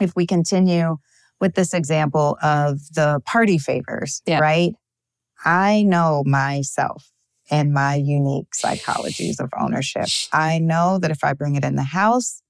if 0.00 0.14
we 0.14 0.26
continue 0.28 0.98
with 1.42 1.56
this 1.56 1.74
example 1.74 2.38
of 2.40 2.78
the 2.94 3.20
party 3.26 3.58
favors, 3.58 4.22
Yeah. 4.26 4.38
right? 4.38 4.72
I 5.44 5.82
know 5.82 6.22
myself 6.24 7.10
and 7.50 7.74
my 7.74 7.96
unique 7.96 8.52
psychologies 8.54 9.40
of 9.40 9.50
ownership. 9.60 10.06
I 10.32 10.60
know 10.60 11.00
that 11.00 11.10
if 11.10 11.24
I 11.24 11.32
bring 11.32 11.56
it 11.56 11.64
in 11.64 11.74
the 11.74 11.82
house, 11.82 12.40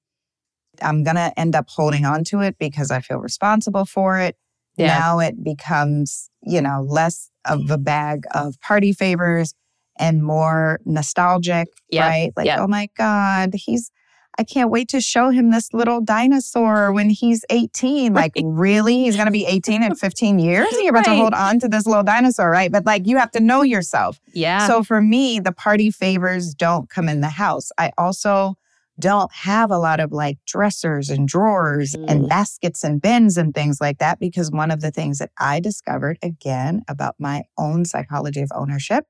I'm 0.83 1.03
going 1.05 1.17
to 1.17 1.33
end 1.39 1.55
up 1.57 1.71
holding 1.71 2.05
on 2.05 2.23
to 2.25 2.41
it 2.41 2.57
because 2.59 2.91
I 2.91 3.01
feel 3.01 3.17
responsible 3.17 3.87
for 3.87 4.19
it. 4.19 4.37
Yeah. 4.77 4.89
Now 4.99 5.21
it 5.21 5.43
becomes, 5.43 6.29
you 6.43 6.61
know, 6.61 6.85
less 6.87 7.31
of 7.47 7.71
a 7.71 7.79
bag 7.79 8.25
of 8.35 8.61
party 8.61 8.93
favors 8.93 9.55
and 9.99 10.23
more 10.23 10.81
nostalgic, 10.85 11.69
Yep, 11.89 12.05
right? 12.07 12.31
Like, 12.37 12.47
yep. 12.47 12.59
oh 12.61 12.67
my 12.67 12.89
God, 12.97 13.55
he's, 13.55 13.91
I 14.39 14.45
can't 14.45 14.71
wait 14.71 14.89
to 14.89 15.01
show 15.01 15.29
him 15.31 15.51
this 15.51 15.73
little 15.75 16.01
dinosaur 16.01 16.93
when 16.93 17.11
he's 17.11 17.45
18. 17.51 18.15
Like, 18.15 18.33
really? 18.43 19.05
He's 19.05 19.15
going 19.17 19.27
to 19.27 19.33
be 19.33 19.45
18 19.47 19.83
in 19.83 19.95
15 19.95 20.39
years? 20.39 20.67
And 20.73 20.83
you're 20.83 20.91
about 20.91 21.07
Right. 21.07 21.15
to 21.15 21.21
hold 21.21 21.35
on 21.35 21.59
to 21.61 21.69
this 21.69 21.87
little 21.87 22.03
dinosaur, 22.03 22.51
right? 22.51 22.73
But 22.73 22.87
like, 22.87 23.07
you 23.07 23.19
have 23.19 23.31
to 23.33 23.41
know 23.41 23.63
yourself. 23.63 24.21
Yeah. 24.33 24.67
So 24.67 24.83
for 24.83 25.01
me, 25.03 25.39
the 25.41 25.53
party 25.53 25.91
favors 25.91 26.55
don't 26.55 26.89
come 26.89 27.09
in 27.09 27.21
the 27.21 27.29
house. 27.29 27.71
I 27.79 27.93
also 27.99 28.55
don't 29.01 29.33
have 29.33 29.71
a 29.71 29.79
lot 29.79 30.01
of 30.01 30.13
like 30.13 30.39
dressers 30.47 31.09
and 31.11 31.27
drawers 31.27 31.95
Mm. 31.95 32.05
and 32.11 32.29
baskets 32.29 32.85
and 32.85 33.01
bins 33.03 33.37
and 33.37 33.55
things 33.55 33.81
like 33.81 33.99
that 33.99 34.19
because 34.21 34.51
one 34.51 34.71
of 34.71 34.81
the 34.81 34.91
things 34.91 35.19
that 35.19 35.31
I 35.39 35.61
discovered 35.61 36.19
again 36.23 36.83
about 36.89 37.17
my 37.19 37.45
own 37.59 37.85
psychology 37.87 38.41
of 38.43 38.51
ownership 38.55 39.07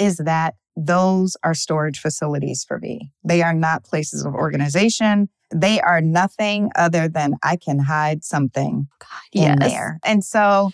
is 0.00 0.16
that 0.16 0.54
those 0.76 1.36
are 1.42 1.54
storage 1.54 2.00
facilities 2.00 2.64
for 2.64 2.78
me. 2.78 3.12
They 3.22 3.42
are 3.42 3.52
not 3.52 3.84
places 3.84 4.24
of 4.24 4.34
organization. 4.34 5.28
They 5.54 5.80
are 5.80 6.00
nothing 6.00 6.70
other 6.76 7.08
than 7.08 7.34
I 7.42 7.56
can 7.56 7.80
hide 7.80 8.24
something 8.24 8.88
in 9.32 9.58
there. 9.58 9.98
And 10.04 10.24
so, 10.24 10.70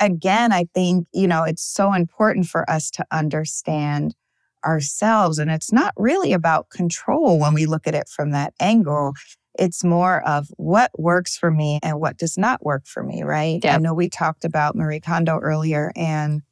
again, 0.00 0.50
I 0.50 0.64
think, 0.74 1.06
you 1.12 1.28
know, 1.28 1.44
it's 1.44 1.62
so 1.62 1.92
important 1.92 2.46
for 2.46 2.68
us 2.68 2.90
to 2.92 3.06
understand 3.12 4.14
ourselves. 4.64 5.38
And 5.38 5.50
it's 5.50 5.72
not 5.72 5.92
really 5.96 6.32
about 6.32 6.70
control 6.70 7.38
when 7.38 7.52
we 7.52 7.66
look 7.66 7.86
at 7.86 7.94
it 7.94 8.08
from 8.08 8.30
that 8.30 8.54
angle. 8.58 9.12
It's 9.58 9.84
more 9.84 10.26
of 10.26 10.48
what 10.56 10.90
works 10.98 11.36
for 11.36 11.50
me 11.50 11.78
and 11.82 12.00
what 12.00 12.16
does 12.16 12.38
not 12.38 12.64
work 12.64 12.86
for 12.86 13.02
me, 13.04 13.22
right? 13.22 13.60
I 13.74 13.78
know 13.78 13.94
we 13.94 14.08
talked 14.08 14.44
about 14.44 14.74
Marie 14.74 15.00
Kondo 15.00 15.38
earlier, 15.38 15.92
and, 15.94 16.42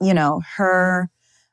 you 0.00 0.14
know, 0.14 0.42
her 0.56 1.08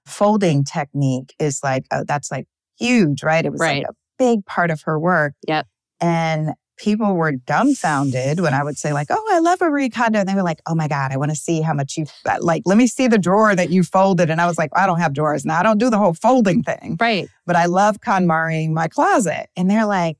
folding 0.05 0.63
technique 0.63 1.33
is 1.39 1.59
like, 1.63 1.85
oh, 1.91 2.03
that's 2.07 2.31
like 2.31 2.45
huge, 2.79 3.23
right? 3.23 3.45
It 3.45 3.51
was 3.51 3.59
Right. 3.61 3.83
like 3.83 3.91
a 3.91 3.95
big 4.17 4.45
part 4.45 4.71
of 4.71 4.81
her 4.83 4.99
work. 4.99 5.33
Yep. 5.47 5.67
And 5.99 6.51
people 6.77 7.15
were 7.15 7.31
dumbfounded 7.31 8.39
when 8.39 8.53
I 8.53 8.63
would 8.63 8.77
say, 8.77 8.93
like, 8.93 9.07
oh, 9.09 9.29
I 9.31 9.39
love 9.39 9.59
Marie 9.61 9.89
Kondo. 9.89 10.19
And 10.19 10.29
they 10.29 10.35
were 10.35 10.43
like, 10.43 10.61
oh 10.67 10.75
my 10.75 10.87
God, 10.87 11.11
I 11.11 11.17
want 11.17 11.31
to 11.31 11.35
see 11.35 11.61
how 11.61 11.73
much 11.73 11.97
you, 11.97 12.05
uh, 12.25 12.37
like, 12.39 12.61
let 12.65 12.77
me 12.77 12.85
see 12.87 13.07
the 13.07 13.17
drawer 13.17 13.55
that 13.55 13.71
you 13.71 13.83
folded. 13.83 14.29
And 14.29 14.39
I 14.39 14.45
was 14.45 14.57
like, 14.59 14.69
I 14.75 14.85
don't 14.85 14.99
have 14.99 15.13
drawers 15.13 15.43
now. 15.43 15.59
I 15.59 15.63
don't 15.63 15.79
do 15.79 15.89
the 15.89 15.97
whole 15.97 16.13
folding 16.13 16.61
thing, 16.63 16.95
Right. 16.99 17.27
but 17.47 17.55
I 17.55 17.65
love 17.65 17.99
KonMariing 18.01 18.71
my 18.73 18.87
closet. 18.87 19.47
And 19.57 19.69
they're 19.69 19.85
like, 19.87 20.17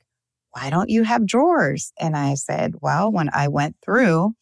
why 0.52 0.72
don't 0.72 0.90
you 0.90 1.04
have 1.04 1.28
drawers? 1.28 1.94
And 2.00 2.18
I 2.18 2.34
said, 2.34 2.74
well, 2.82 3.12
when 3.12 3.30
I 3.32 3.48
went 3.48 3.76
through 3.86 4.34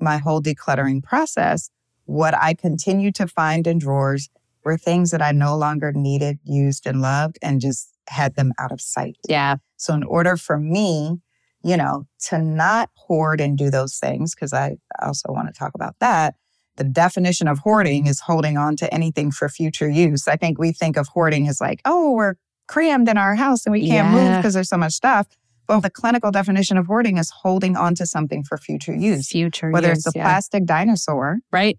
my 0.00 0.18
whole 0.18 0.40
decluttering 0.40 1.02
process, 1.02 1.70
what 2.04 2.34
I 2.34 2.54
continued 2.54 3.14
to 3.16 3.26
find 3.26 3.66
in 3.66 3.78
drawers 3.78 4.28
were 4.64 4.76
things 4.76 5.10
that 5.10 5.22
I 5.22 5.32
no 5.32 5.56
longer 5.56 5.92
needed, 5.92 6.38
used, 6.44 6.86
and 6.86 7.00
loved, 7.00 7.38
and 7.42 7.60
just 7.60 7.88
had 8.08 8.34
them 8.34 8.52
out 8.58 8.72
of 8.72 8.80
sight. 8.80 9.16
Yeah. 9.28 9.56
So, 9.76 9.94
in 9.94 10.02
order 10.04 10.36
for 10.36 10.58
me, 10.58 11.20
you 11.62 11.76
know, 11.76 12.06
to 12.28 12.38
not 12.38 12.90
hoard 12.94 13.40
and 13.40 13.56
do 13.56 13.70
those 13.70 13.96
things, 13.96 14.34
because 14.34 14.52
I 14.52 14.76
also 15.02 15.32
want 15.32 15.48
to 15.48 15.58
talk 15.58 15.72
about 15.74 15.96
that, 16.00 16.34
the 16.76 16.84
definition 16.84 17.48
of 17.48 17.60
hoarding 17.60 18.06
is 18.06 18.20
holding 18.20 18.56
on 18.56 18.76
to 18.76 18.92
anything 18.92 19.30
for 19.30 19.48
future 19.48 19.88
use. 19.88 20.26
I 20.26 20.36
think 20.36 20.58
we 20.58 20.72
think 20.72 20.96
of 20.96 21.08
hoarding 21.08 21.48
as 21.48 21.60
like, 21.60 21.80
oh, 21.84 22.12
we're 22.12 22.34
crammed 22.66 23.08
in 23.08 23.18
our 23.18 23.34
house 23.34 23.66
and 23.66 23.72
we 23.72 23.86
can't 23.86 24.10
move 24.10 24.36
because 24.38 24.54
there's 24.54 24.68
so 24.68 24.78
much 24.78 24.92
stuff. 24.92 25.26
Well, 25.68 25.80
the 25.80 25.90
clinical 25.90 26.30
definition 26.30 26.76
of 26.76 26.86
hoarding 26.86 27.16
is 27.16 27.30
holding 27.30 27.76
on 27.76 27.94
to 27.96 28.06
something 28.06 28.44
for 28.44 28.58
future 28.58 28.94
use. 28.94 29.28
Future 29.28 29.70
Whether 29.70 29.88
use, 29.88 29.98
it's 29.98 30.14
a 30.14 30.18
yeah. 30.18 30.24
plastic 30.24 30.66
dinosaur 30.66 31.38
Right. 31.50 31.78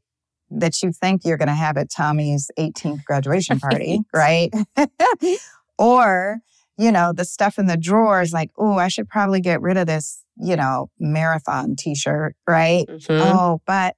That 0.52 0.82
you 0.82 0.92
think 0.92 1.22
you're 1.26 1.38
going 1.38 1.48
to 1.48 1.54
have 1.54 1.78
at 1.78 1.90
Tommy's 1.90 2.50
18th 2.58 3.04
graduation 3.04 3.60
party, 3.60 4.00
right? 4.14 4.52
or, 5.78 6.40
you 6.78 6.92
know, 6.92 7.14
the 7.14 7.26
stuff 7.26 7.58
in 7.58 7.66
the 7.66 7.78
drawers 7.78 8.34
like, 8.34 8.52
oh, 8.58 8.78
I 8.78 8.88
should 8.88 9.10
probably 9.10 9.42
get 9.42 9.62
rid 9.62 9.78
of 9.78 9.88
this, 9.88 10.24
you 10.38 10.56
know, 10.56 10.90
marathon 11.00 11.76
t 11.76 11.96
shirt, 11.96 12.36
right? 12.48 12.86
Mhm. 12.88 13.22
Oh, 13.22 13.62
but 13.66 13.96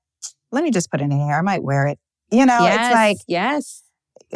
let 0.51 0.63
me 0.63 0.71
just 0.71 0.89
put 0.89 1.01
it 1.01 1.05
in 1.05 1.11
here. 1.11 1.35
I 1.35 1.41
might 1.41 1.63
wear 1.63 1.87
it. 1.87 1.99
You 2.31 2.45
know, 2.45 2.59
yes. 2.59 2.87
it's 2.87 2.93
like 2.93 3.17
yes. 3.27 3.83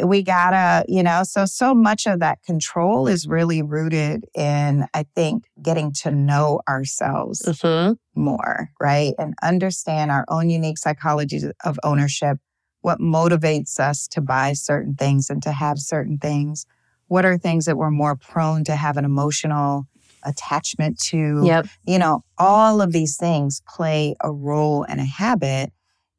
We 0.02 0.22
gotta, 0.22 0.84
you 0.88 1.02
know, 1.02 1.22
so, 1.22 1.44
so 1.44 1.74
much 1.74 2.06
of 2.06 2.20
that 2.20 2.42
control 2.42 3.06
is 3.08 3.26
really 3.26 3.62
rooted 3.62 4.24
in, 4.34 4.86
I 4.94 5.04
think, 5.14 5.44
getting 5.62 5.92
to 6.02 6.10
know 6.10 6.60
ourselves 6.68 7.42
Mhm. 7.42 7.96
more, 8.14 8.70
right? 8.80 9.14
And 9.18 9.34
understand 9.42 10.10
our 10.10 10.24
own 10.28 10.48
unique 10.50 10.78
psychologies 10.78 11.50
of 11.64 11.78
ownership, 11.82 12.38
what 12.80 12.98
motivates 13.00 13.78
us 13.78 14.08
to 14.08 14.20
buy 14.20 14.54
certain 14.54 14.94
things 14.94 15.28
and 15.30 15.42
to 15.42 15.52
have 15.52 15.78
certain 15.78 16.18
things. 16.18 16.66
What 17.08 17.24
are 17.24 17.36
things 17.36 17.66
that 17.66 17.76
we're 17.76 17.90
more 17.90 18.16
prone 18.16 18.64
to 18.64 18.74
have 18.76 18.96
an 18.96 19.04
emotional 19.04 19.86
attachment 20.24 20.98
to? 21.10 21.40
Yep. 21.44 21.66
You 21.86 21.98
know, 21.98 22.24
all 22.38 22.80
of 22.80 22.92
these 22.92 23.16
things 23.16 23.60
play 23.68 24.14
a 24.22 24.32
role 24.32 24.84
and 24.88 25.00
a 25.00 25.04
habit 25.04 25.72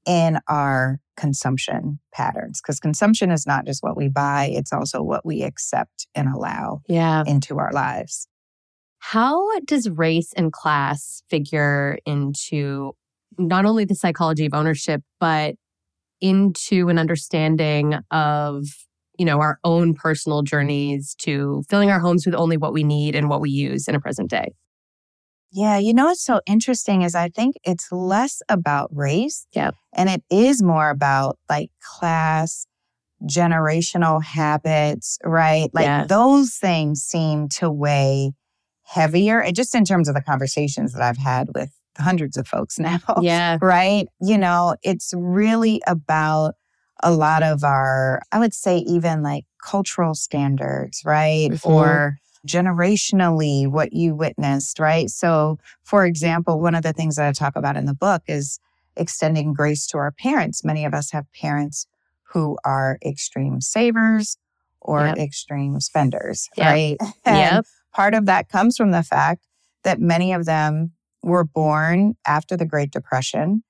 in 0.05 0.39
our 0.47 0.99
consumption 1.15 1.99
patterns 2.13 2.59
because 2.61 2.79
consumption 2.79 3.31
is 3.31 3.45
not 3.45 3.65
just 3.65 3.83
what 3.83 3.95
we 3.95 4.09
buy, 4.09 4.49
it's 4.51 4.73
also 4.73 5.01
what 5.01 5.25
we 5.25 5.43
accept 5.43 6.07
and 6.15 6.27
allow 6.27 6.81
Yeah. 6.87 7.23
into 7.25 7.57
our 7.59 7.71
lives. 7.71 8.27
How 8.99 9.59
does 9.61 9.89
race 9.89 10.33
and 10.35 10.51
class 10.51 11.23
figure 11.29 11.97
into 12.05 12.93
not 13.37 13.65
only 13.65 13.85
the 13.85 13.95
psychology 13.95 14.45
of 14.45 14.53
ownership, 14.53 15.01
but 15.19 15.55
into 16.21 16.89
an 16.89 16.97
understanding 16.97 17.95
of 18.11 18.65
you 19.19 19.25
know, 19.25 19.39
our 19.39 19.59
own 19.63 19.93
personal 19.93 20.41
journeys 20.41 21.13
to 21.19 21.63
filling 21.69 21.91
our 21.91 21.99
homes 21.99 22.25
with 22.25 22.33
only 22.33 22.57
what 22.57 22.73
we 22.73 22.83
need 22.83 23.13
and 23.15 23.29
what 23.29 23.41
we 23.41 23.51
use 23.51 23.87
in 23.87 23.93
a 23.93 23.99
present 23.99 24.27
day. 24.27 24.51
Yeah, 25.55 25.77
you 25.77 25.93
know 25.93 26.05
what's 26.05 26.23
so 26.25 26.41
interesting 26.47 27.03
is 27.03 27.13
I 27.13 27.29
think 27.29 27.55
it's 27.63 27.91
less 27.91 28.41
about 28.49 28.89
race. 28.91 29.45
Yeah. 29.53 29.71
And 29.93 30.09
it 30.09 30.23
is 30.31 30.63
more 30.63 30.89
about 30.89 31.37
like 31.47 31.69
class, 31.79 32.65
generational 33.23 34.21
habits, 34.23 35.19
right? 35.23 35.69
Like 35.71 35.85
Yeah. 35.85 36.05
those 36.05 36.55
things 36.55 37.03
seem 37.03 37.49
to 37.49 37.69
weigh 37.69 38.31
heavier. 38.83 39.39
And 39.41 39.55
just 39.55 39.75
in 39.75 39.85
terms 39.85 40.09
of 40.09 40.15
the 40.15 40.21
conversations 40.21 40.91
that 40.93 41.03
I've 41.03 41.17
had 41.17 41.49
with 41.53 41.69
hundreds 41.99 42.35
of 42.35 42.47
folks 42.47 42.79
now. 42.79 42.99
Yeah. 43.21 43.59
right? 43.61 44.07
You 44.19 44.39
know, 44.39 44.75
it's 44.81 45.13
really 45.15 45.81
about 45.85 46.55
a 47.03 47.11
lot 47.11 47.43
of 47.43 47.63
our, 47.63 48.21
I 48.31 48.39
would 48.39 48.53
say, 48.55 48.77
even 48.79 49.21
like 49.21 49.45
cultural 49.63 50.15
standards, 50.15 51.01
right? 51.05 51.49
Mhm. 51.51 51.69
Or 51.69 52.17
generationally, 52.47 53.67
what 53.67 53.93
you 53.93 54.15
witnessed, 54.15 54.79
right? 54.79 55.09
So, 55.09 55.59
for 55.83 56.05
example, 56.05 56.59
one 56.59 56.75
of 56.75 56.83
the 56.83 56.93
things 56.93 57.15
that 57.15 57.27
I 57.27 57.31
talk 57.31 57.55
about 57.55 57.77
in 57.77 57.85
the 57.85 57.93
book 57.93 58.23
is 58.27 58.59
extending 58.95 59.53
grace 59.53 59.87
to 59.87 59.97
our 59.97 60.11
parents. 60.11 60.63
Many 60.63 60.85
of 60.85 60.93
us 60.93 61.11
have 61.11 61.25
parents 61.33 61.87
who 62.33 62.57
are 62.65 62.97
extreme 63.05 63.61
savers 63.61 64.37
or 64.81 65.07
Yep. 65.07 65.17
extreme 65.17 65.79
spenders, 65.79 66.49
Yep. 66.57 66.67
right? 66.67 66.97
And 67.25 67.55
Yep. 67.55 67.65
part 67.93 68.13
of 68.13 68.25
that 68.25 68.49
comes 68.49 68.75
from 68.75 68.91
the 68.91 69.03
fact 69.03 69.47
that 69.83 69.99
many 69.99 70.33
of 70.33 70.45
them 70.45 70.91
were 71.21 71.45
born 71.45 72.15
after 72.27 72.57
the 72.57 72.65
Great 72.65 72.91
Depression. 72.91 73.63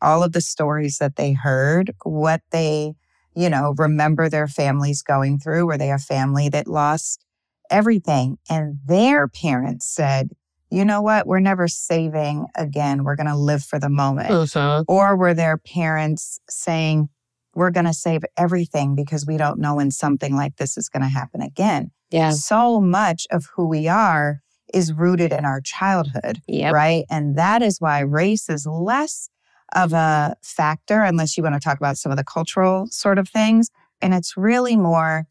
All 0.00 0.22
of 0.22 0.32
the 0.32 0.40
stories 0.40 0.98
that 0.98 1.16
they 1.16 1.32
heard, 1.32 1.92
what 2.04 2.42
they, 2.52 2.94
you 3.34 3.50
know, 3.50 3.74
remember 3.76 4.28
their 4.28 4.46
families 4.46 5.02
going 5.02 5.38
through, 5.38 5.66
were 5.66 5.76
they 5.76 5.90
a 5.90 5.98
family 5.98 6.48
that 6.50 6.68
lost 6.68 7.24
everything? 7.70 8.38
And 8.48 8.78
their 8.86 9.28
parents 9.28 9.86
said, 9.86 10.30
you 10.70 10.84
know 10.84 11.02
what? 11.02 11.26
We're 11.26 11.40
never 11.40 11.66
saving 11.68 12.46
again. 12.54 13.02
We're 13.04 13.16
going 13.16 13.26
to 13.26 13.36
live 13.36 13.64
for 13.64 13.78
the 13.78 13.88
moment. 13.88 14.30
Mhm. 14.30 14.84
Or 14.86 15.16
were 15.16 15.34
their 15.34 15.56
parents 15.58 16.38
saying, 16.48 17.08
we're 17.54 17.70
going 17.72 17.86
to 17.86 17.92
save 17.94 18.22
everything 18.36 18.94
because 18.94 19.26
we 19.26 19.36
don't 19.36 19.58
know 19.58 19.74
when 19.76 19.90
something 19.90 20.36
like 20.36 20.56
this 20.56 20.76
is 20.78 20.88
going 20.88 21.02
to 21.02 21.08
happen 21.08 21.42
again? 21.42 21.90
Yeah. 22.12 22.30
so 22.30 22.80
much 22.80 23.28
of 23.30 23.46
who 23.54 23.68
we 23.68 23.86
are 23.86 24.40
is 24.74 24.92
rooted 24.92 25.32
in 25.32 25.44
our 25.44 25.60
childhood, 25.60 26.40
Yep. 26.48 26.72
right? 26.74 27.04
And 27.08 27.36
that 27.36 27.62
is 27.62 27.80
why 27.80 28.00
race 28.00 28.48
is 28.48 28.66
less 28.66 29.28
of 29.76 29.92
a 29.92 30.34
factor, 30.42 31.02
unless 31.02 31.36
you 31.36 31.44
want 31.44 31.54
to 31.54 31.60
talk 31.60 31.76
about 31.78 31.96
some 31.98 32.10
of 32.10 32.18
the 32.18 32.24
cultural 32.24 32.88
sort 32.90 33.18
of 33.18 33.28
things. 33.28 33.70
And 34.02 34.12
it's 34.12 34.36
really 34.36 34.76
more 34.76 35.26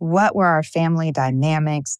what 0.00 0.34
were 0.34 0.46
our 0.46 0.62
family 0.64 1.12
dynamics? 1.12 1.98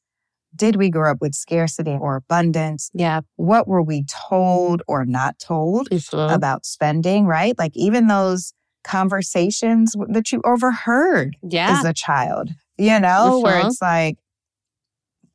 Did 0.57 0.75
we 0.77 0.91
grow 0.91 1.13
up 1.13 1.19
with 1.21 1.35
scarcity 1.35 1.93
or 1.93 2.17
abundance? 2.17 2.91
Yeah. 2.93 3.21
What 3.37 3.69
were 3.69 3.83
we 3.83 4.05
told 4.05 4.83
or 4.89 5.05
not 5.05 5.39
told 5.39 5.89
Mhm. 5.91 6.35
about 6.35 6.67
spending, 6.67 7.27
right? 7.27 7.57
Like 7.57 7.77
even 7.77 8.09
those 8.09 8.53
conversations 8.83 9.95
that 10.09 10.33
you 10.33 10.41
overheard 10.45 11.37
Yeah. 11.43 11.71
as 11.79 11.85
a 11.85 11.93
child, 11.93 12.51
you 12.79 12.99
know, 12.99 13.39
where 13.39 13.61
Mhm. 13.61 13.67
it's 13.67 13.81
like, 13.83 14.17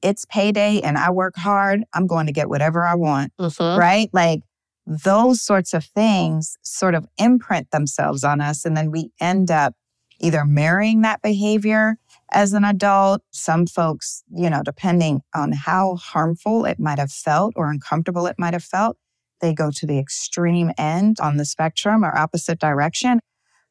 it's 0.01 0.25
payday 0.25 0.81
and 0.81 0.97
I 0.97 1.11
work 1.11 1.35
hard, 1.37 1.83
I'm 1.93 2.07
going 2.07 2.25
to 2.25 2.33
get 2.33 2.49
whatever 2.49 2.85
I 2.85 2.95
want, 2.95 3.31
Mhm. 3.39 3.77
right? 3.77 4.09
Like 4.11 4.41
those 4.85 5.41
sorts 5.41 5.73
of 5.73 5.83
things 5.85 6.57
sort 6.63 6.93
of 6.95 7.07
imprint 7.17 7.71
themselves 7.71 8.23
on 8.23 8.41
us. 8.41 8.65
And 8.65 8.75
then 8.75 8.91
we 8.91 9.11
end 9.19 9.49
up 9.49 9.73
either 10.19 10.45
marrying 10.45 11.01
that 11.01 11.21
behavior 11.21 11.97
as 12.35 12.53
an 12.53 12.63
adult. 12.65 13.21
Some 13.31 13.65
folks, 13.65 14.23
you 14.29 14.49
know, 14.49 14.61
depending 14.63 15.21
on 15.33 15.53
how 15.53 15.95
harmful 15.95 16.65
it 16.65 16.79
might 16.79 16.99
have 16.99 17.11
felt 17.11 17.53
or 17.55 17.71
uncomfortable 17.71 18.27
it 18.27 18.35
might 18.37 18.53
have 18.53 18.63
felt, 18.63 18.97
they 19.41 19.53
go 19.53 19.71
to 19.71 19.87
the 19.87 19.97
extreme 19.97 20.71
end 20.77 21.17
on 21.19 21.37
the 21.37 21.45
spectrum 21.45 22.03
or 22.05 22.15
opposite 22.15 22.59
direction. 22.59 23.19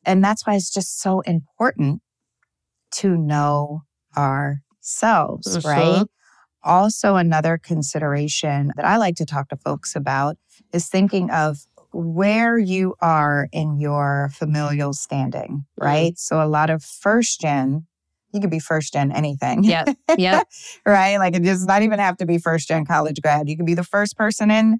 And 0.04 0.24
that's 0.24 0.46
why 0.46 0.54
it's 0.54 0.72
just 0.72 1.00
so 1.00 1.20
important 1.20 2.00
to 2.92 3.16
know 3.16 3.82
ourselves, 4.16 5.48
Mhm. 5.48 5.64
right? 5.64 6.06
Also, 6.62 7.16
another 7.16 7.58
consideration 7.58 8.72
that 8.76 8.86
I 8.86 8.96
like 8.96 9.16
to 9.16 9.26
talk 9.26 9.48
to 9.50 9.56
folks 9.56 9.94
about 9.94 10.38
is 10.72 10.88
thinking 10.88 11.30
of 11.30 11.58
where 11.92 12.58
you 12.58 12.94
are 13.00 13.48
in 13.52 13.78
your 13.78 14.30
familial 14.32 14.94
standing, 14.94 15.66
right? 15.76 16.18
So, 16.18 16.42
a 16.42 16.48
lot 16.48 16.70
of 16.70 16.82
first 16.82 17.40
gen, 17.40 17.86
you 18.34 18.40
could 18.40 18.50
be 18.50 18.58
first 18.58 18.92
gen 18.92 19.12
anything. 19.12 19.64
Yeah. 19.64 19.86
Yeah. 20.18 20.42
right? 20.86 21.16
Like 21.18 21.34
it 21.36 21.42
does 21.44 21.64
not 21.64 21.82
even 21.82 21.98
have 22.00 22.16
to 22.18 22.26
be 22.26 22.38
first 22.38 22.68
gen 22.68 22.84
college 22.84 23.22
grad. 23.22 23.48
You 23.48 23.56
could 23.56 23.66
be 23.66 23.74
the 23.74 23.84
first 23.84 24.16
person 24.16 24.50
in 24.50 24.78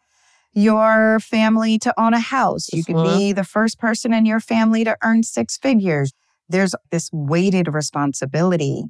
your 0.53 1.21
family 1.21 1.79
to 1.79 1.99
own 2.01 2.15
a 2.15 2.21
house. 2.21 2.73
You 2.73 2.85
could 2.85 3.03
be 3.03 3.33
the 3.33 3.45
first 3.45 3.79
person 3.79 4.13
in 4.13 4.27
your 4.27 4.41
family 4.41 4.85
to 4.85 4.97
earn 5.03 5.23
six 5.23 5.57
figures. 5.57 6.13
There's 6.49 6.75
this 6.91 7.11
weighted 7.13 7.73
responsibility 7.73 8.85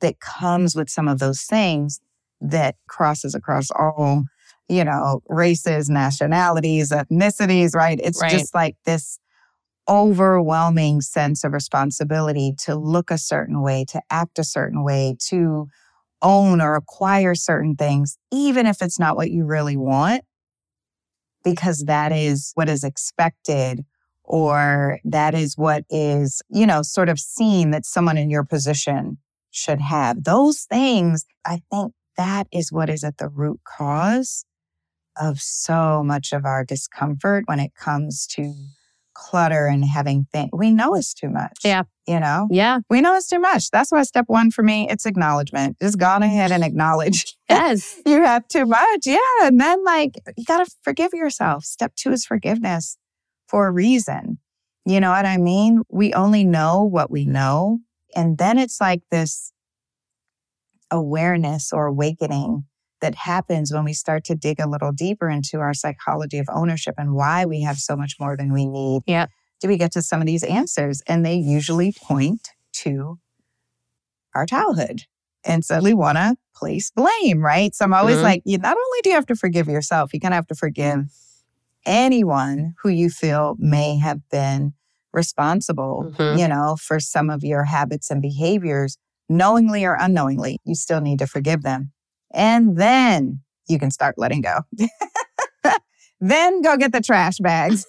that 0.00 0.20
comes 0.20 0.74
with 0.74 0.88
some 0.88 1.08
of 1.08 1.18
those 1.18 1.42
things 1.42 2.00
that 2.40 2.76
crosses 2.88 3.34
across 3.34 3.70
all, 3.72 4.24
you 4.68 4.84
know, 4.84 5.22
races, 5.28 5.90
nationalities, 5.90 6.90
ethnicities, 6.90 7.74
right? 7.74 7.98
It's 8.02 8.20
Right. 8.20 8.30
just 8.30 8.54
like 8.54 8.76
this 8.84 9.18
overwhelming 9.88 11.00
sense 11.00 11.44
of 11.44 11.52
responsibility 11.52 12.54
to 12.64 12.74
look 12.74 13.10
a 13.10 13.18
certain 13.18 13.62
way, 13.62 13.84
to 13.88 14.00
act 14.10 14.38
a 14.38 14.44
certain 14.44 14.84
way, 14.84 15.16
to 15.28 15.68
own 16.20 16.60
or 16.60 16.74
acquire 16.74 17.34
certain 17.34 17.76
things, 17.76 18.18
even 18.32 18.66
if 18.66 18.82
it's 18.82 18.98
not 18.98 19.16
what 19.16 19.30
you 19.30 19.44
really 19.44 19.76
want, 19.76 20.24
because 21.44 21.84
that 21.86 22.12
is 22.12 22.52
what 22.54 22.68
is 22.68 22.84
expected 22.84 23.84
or 24.24 24.98
that 25.04 25.34
is 25.34 25.56
what 25.56 25.84
is, 25.88 26.42
you 26.50 26.66
know, 26.66 26.82
sort 26.82 27.08
of 27.08 27.18
seen 27.18 27.70
that 27.70 27.86
someone 27.86 28.18
in 28.18 28.28
your 28.28 28.44
position 28.44 29.16
should 29.50 29.80
have. 29.80 30.24
Those 30.24 30.64
things, 30.64 31.24
I 31.46 31.62
think 31.70 31.94
that 32.16 32.46
is 32.52 32.70
what 32.70 32.90
is 32.90 33.04
at 33.04 33.16
the 33.18 33.28
root 33.28 33.60
cause 33.64 34.44
of 35.18 35.40
so 35.40 36.02
much 36.04 36.32
of 36.32 36.44
our 36.44 36.64
discomfort 36.64 37.44
when 37.46 37.58
it 37.58 37.74
comes 37.74 38.26
to 38.26 38.52
clutter 39.18 39.66
and 39.66 39.84
having 39.84 40.26
things. 40.32 40.50
We 40.52 40.70
know 40.70 40.94
it's 40.94 41.12
too 41.12 41.28
much. 41.28 41.58
Yeah. 41.64 41.82
You 42.06 42.20
know? 42.20 42.48
Yeah. 42.50 42.80
We 42.88 43.00
know 43.00 43.14
it's 43.16 43.28
too 43.28 43.40
much. 43.40 43.70
That's 43.70 43.90
why 43.90 44.02
step 44.04 44.24
one 44.28 44.50
for 44.50 44.62
me, 44.62 44.88
it's 44.88 45.04
acknowledgement. 45.04 45.76
Just 45.82 45.98
go 45.98 46.16
ahead 46.16 46.52
and 46.52 46.64
acknowledge 46.64 47.36
Yes. 47.50 48.00
you 48.06 48.22
have 48.22 48.46
too 48.48 48.64
much. 48.64 49.00
Yeah. 49.06 49.18
And 49.42 49.60
then, 49.60 49.84
like, 49.84 50.14
you 50.36 50.44
got 50.44 50.64
to 50.64 50.70
forgive 50.82 51.12
yourself. 51.12 51.64
Step 51.64 51.94
two 51.96 52.12
is 52.12 52.24
forgiveness 52.24 52.96
for 53.48 53.66
a 53.66 53.72
reason. 53.72 54.38
You 54.86 55.00
know 55.00 55.10
what 55.10 55.26
I 55.26 55.36
mean? 55.36 55.82
We 55.90 56.14
only 56.14 56.44
know 56.44 56.82
what 56.82 57.10
we 57.10 57.26
know. 57.26 57.80
And 58.14 58.38
then 58.38 58.56
it's 58.58 58.80
like 58.80 59.02
this 59.10 59.52
awareness 60.90 61.72
or 61.72 61.86
awakening 61.86 62.64
that 63.00 63.14
happens 63.14 63.72
when 63.72 63.84
we 63.84 63.92
start 63.92 64.24
to 64.24 64.34
dig 64.34 64.58
a 64.60 64.68
little 64.68 64.92
deeper 64.92 65.28
into 65.28 65.60
our 65.60 65.74
psychology 65.74 66.38
of 66.38 66.46
ownership 66.52 66.94
and 66.98 67.14
why 67.14 67.44
we 67.44 67.62
have 67.62 67.78
so 67.78 67.96
much 67.96 68.16
more 68.18 68.36
than 68.36 68.52
we 68.52 68.66
need. 68.66 69.02
Yeah. 69.06 69.26
Do 69.60 69.68
we 69.68 69.76
get 69.76 69.92
to 69.92 70.02
some 70.02 70.20
of 70.20 70.26
these 70.26 70.44
answers? 70.44 71.02
And 71.06 71.24
they 71.24 71.34
usually 71.34 71.92
point 71.92 72.48
to 72.74 73.18
our 74.34 74.46
childhood. 74.46 75.02
And 75.44 75.64
so 75.64 75.80
we 75.80 75.94
want 75.94 76.18
to 76.18 76.36
place 76.54 76.90
blame, 76.90 77.40
right? 77.40 77.74
So 77.74 77.84
I'm 77.84 77.94
always 77.94 78.18
Mhm. 78.18 78.22
like, 78.24 78.42
you 78.44 78.58
not 78.58 78.76
only 78.76 79.00
do 79.02 79.10
you 79.10 79.14
have 79.14 79.26
to 79.26 79.36
forgive 79.36 79.68
yourself, 79.68 80.12
you 80.12 80.20
kind 80.20 80.34
of 80.34 80.36
have 80.36 80.46
to 80.48 80.54
forgive 80.54 81.06
anyone 81.86 82.74
who 82.82 82.88
you 82.88 83.08
feel 83.10 83.56
may 83.58 83.96
have 83.98 84.28
been 84.30 84.74
responsible, 85.12 86.12
Mhm. 86.18 86.38
you 86.38 86.48
know, 86.48 86.76
for 86.76 87.00
some 87.00 87.30
of 87.30 87.42
your 87.42 87.64
habits 87.64 88.10
and 88.10 88.20
behaviors, 88.20 88.98
knowingly 89.28 89.84
or 89.84 89.94
unknowingly. 89.98 90.58
You 90.64 90.74
still 90.74 91.00
need 91.00 91.18
to 91.20 91.26
forgive 91.26 91.62
them. 91.62 91.92
And 92.32 92.76
then 92.76 93.40
you 93.68 93.78
can 93.78 93.90
start 93.90 94.16
letting 94.18 94.42
go. 94.42 94.60
then 96.20 96.62
go 96.62 96.76
get 96.76 96.92
the 96.92 97.00
trash 97.00 97.38
bags. 97.38 97.86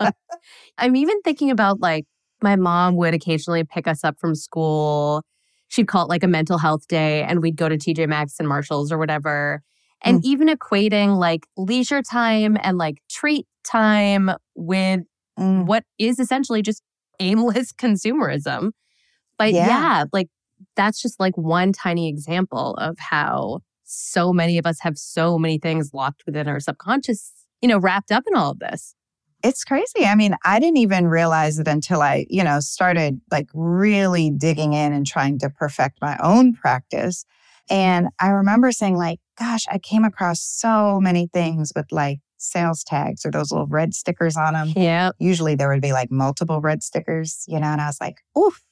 I'm 0.78 0.96
even 0.96 1.20
thinking 1.22 1.50
about 1.50 1.80
like 1.80 2.06
my 2.42 2.56
mom 2.56 2.96
would 2.96 3.14
occasionally 3.14 3.64
pick 3.64 3.86
us 3.86 4.04
up 4.04 4.18
from 4.18 4.34
school. 4.34 5.22
She'd 5.68 5.88
call 5.88 6.04
it 6.04 6.08
like 6.08 6.22
a 6.22 6.28
mental 6.28 6.58
health 6.58 6.86
day, 6.86 7.22
and 7.22 7.40
we'd 7.40 7.56
go 7.56 7.68
to 7.68 7.76
TJ 7.76 8.08
Maxx 8.08 8.38
and 8.38 8.48
Marshalls 8.48 8.92
or 8.92 8.98
whatever. 8.98 9.62
And 10.04 10.24
even 10.24 10.48
equating 10.48 11.16
like 11.16 11.46
leisure 11.56 12.02
time 12.02 12.58
and 12.60 12.76
like 12.76 13.00
treat 13.08 13.46
time 13.64 14.30
with 14.56 15.02
Mm, 15.38 15.66
what 15.66 15.84
is 15.98 16.18
essentially 16.18 16.62
just 16.62 16.82
aimless 17.20 17.72
consumerism. 17.78 18.72
But 19.38 19.52
Yeah. 19.52 19.66
yeah. 19.66 20.04
like 20.12 20.28
that's 20.76 21.00
just 21.00 21.20
like 21.20 21.36
one 21.36 21.72
tiny 21.72 22.08
example 22.08 22.74
of 22.74 22.98
how 22.98 23.60
so 23.84 24.32
many 24.32 24.58
of 24.58 24.66
us 24.66 24.80
have 24.80 24.96
so 24.96 25.38
many 25.38 25.58
things 25.58 25.92
locked 25.92 26.22
within 26.26 26.48
our 26.48 26.60
subconscious, 26.60 27.32
you 27.60 27.68
know, 27.68 27.78
wrapped 27.78 28.10
up 28.10 28.24
in 28.26 28.36
all 28.36 28.52
of 28.52 28.58
this. 28.58 28.94
It's 29.44 29.64
crazy. 29.64 30.04
I 30.04 30.14
mean, 30.14 30.36
I 30.44 30.60
didn't 30.60 30.76
even 30.78 31.08
realize 31.08 31.58
it 31.58 31.66
until 31.66 32.00
I, 32.00 32.26
you 32.30 32.44
know, 32.44 32.60
started 32.60 33.20
like 33.30 33.48
really 33.54 34.30
digging 34.30 34.72
in 34.72 34.92
and 34.92 35.06
trying 35.06 35.38
to 35.40 35.50
perfect 35.50 35.98
my 36.00 36.16
own 36.22 36.54
practice. 36.54 37.24
And 37.68 38.08
I 38.20 38.28
remember 38.28 38.70
saying, 38.70 38.96
like, 38.96 39.18
gosh, 39.38 39.64
I 39.70 39.78
came 39.78 40.04
across 40.04 40.40
so 40.40 41.00
many 41.00 41.28
things 41.32 41.72
with 41.74 41.86
like 41.90 42.20
sales 42.38 42.84
tags 42.84 43.24
or 43.24 43.30
those 43.30 43.50
little 43.50 43.66
red 43.66 43.94
stickers 43.94 44.36
on 44.36 44.54
them. 44.54 44.72
Yeah. 44.76 45.10
Usually 45.18 45.54
there 45.54 45.68
would 45.68 45.82
be 45.82 45.92
like 45.92 46.10
multiple 46.10 46.60
red 46.60 46.82
stickers, 46.82 47.44
you 47.46 47.58
know, 47.58 47.68
and 47.68 47.80
I 47.80 47.86
was 47.86 48.00
like, 48.00 48.16
oof, 48.38 48.62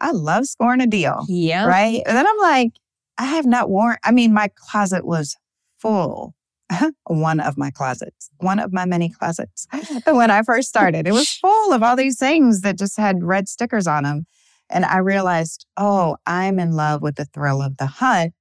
I 0.00 0.12
love 0.12 0.46
scoring 0.46 0.80
a 0.80 0.86
deal. 0.86 1.24
Yeah. 1.28 1.66
Right. 1.66 2.02
And 2.06 2.16
then 2.16 2.26
I'm 2.26 2.38
like, 2.38 2.72
I 3.18 3.26
have 3.26 3.46
not 3.46 3.68
worn, 3.68 3.96
I 4.04 4.12
mean, 4.12 4.32
my 4.32 4.50
closet 4.54 5.04
was 5.04 5.36
full. 5.78 6.34
one 7.06 7.40
of 7.40 7.58
my 7.58 7.70
closets, 7.70 8.30
one 8.38 8.58
of 8.58 8.72
my 8.72 8.84
many 8.84 9.10
closets. 9.10 9.66
when 10.06 10.30
I 10.30 10.42
first 10.42 10.68
started, 10.68 11.06
it 11.06 11.12
was 11.12 11.28
full 11.40 11.72
of 11.72 11.82
all 11.82 11.96
these 11.96 12.18
things 12.18 12.62
that 12.62 12.78
just 12.78 12.96
had 12.96 13.24
red 13.24 13.48
stickers 13.48 13.86
on 13.86 14.04
them. 14.04 14.26
And 14.70 14.84
I 14.84 14.98
realized, 14.98 15.66
oh, 15.76 16.16
I'm 16.26 16.60
in 16.60 16.72
love 16.72 17.02
with 17.02 17.16
the 17.16 17.24
thrill 17.24 17.60
of 17.60 17.76
the 17.76 17.86
hunt, 17.86 18.34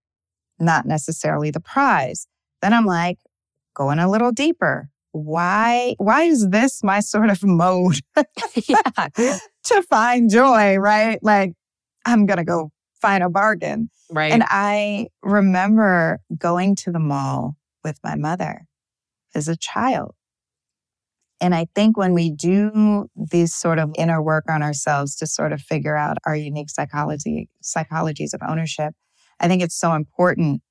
not 0.60 0.86
necessarily 0.86 1.50
the 1.50 1.60
prize. 1.60 2.28
Then 2.62 2.74
I'm 2.74 2.86
like, 2.86 3.18
going 3.74 4.00
a 4.00 4.10
little 4.10 4.32
deeper. 4.32 4.90
Why, 5.12 5.96
why 5.98 6.24
is 6.24 6.50
this 6.50 6.84
my 6.84 7.00
sort 7.00 7.30
of 7.30 7.44
mode 7.44 8.00
to 8.16 9.84
find 9.90 10.30
joy, 10.30 10.78
right? 10.78 11.20
Like, 11.22 11.54
I'm 12.06 12.26
going 12.26 12.38
to 12.38 12.44
go 12.44 12.72
find 13.02 13.24
a 13.24 13.30
bargain. 13.30 13.90
Right. 14.12 14.32
And 14.32 14.44
I 14.48 15.08
remember 15.24 16.20
going 16.38 16.76
to 16.78 16.92
the 16.92 17.00
mall 17.00 17.56
with 17.84 18.00
my 18.04 18.16
mother 18.16 18.66
as 19.36 19.48
a 19.48 19.56
child. 19.56 20.16
And 21.42 21.56
I 21.56 21.68
think 21.74 21.98
when 21.98 22.14
we 22.14 22.30
do 22.30 23.08
these 23.16 23.54
sort 23.54 23.80
of 23.80 23.92
inner 23.98 24.22
work 24.22 24.46
on 24.50 24.62
ourselves 24.62 25.16
to 25.18 25.28
sort 25.28 25.54
of 25.54 25.62
figure 25.62 25.96
out 25.96 26.18
our 26.26 26.36
unique 26.36 26.70
psychology, 26.70 27.48
psychologies 27.64 28.34
of 28.34 28.42
ownership, 28.48 28.94
I 29.40 29.48
think 29.48 29.62
it's 29.62 29.76
so 29.76 29.94
important 29.94 30.62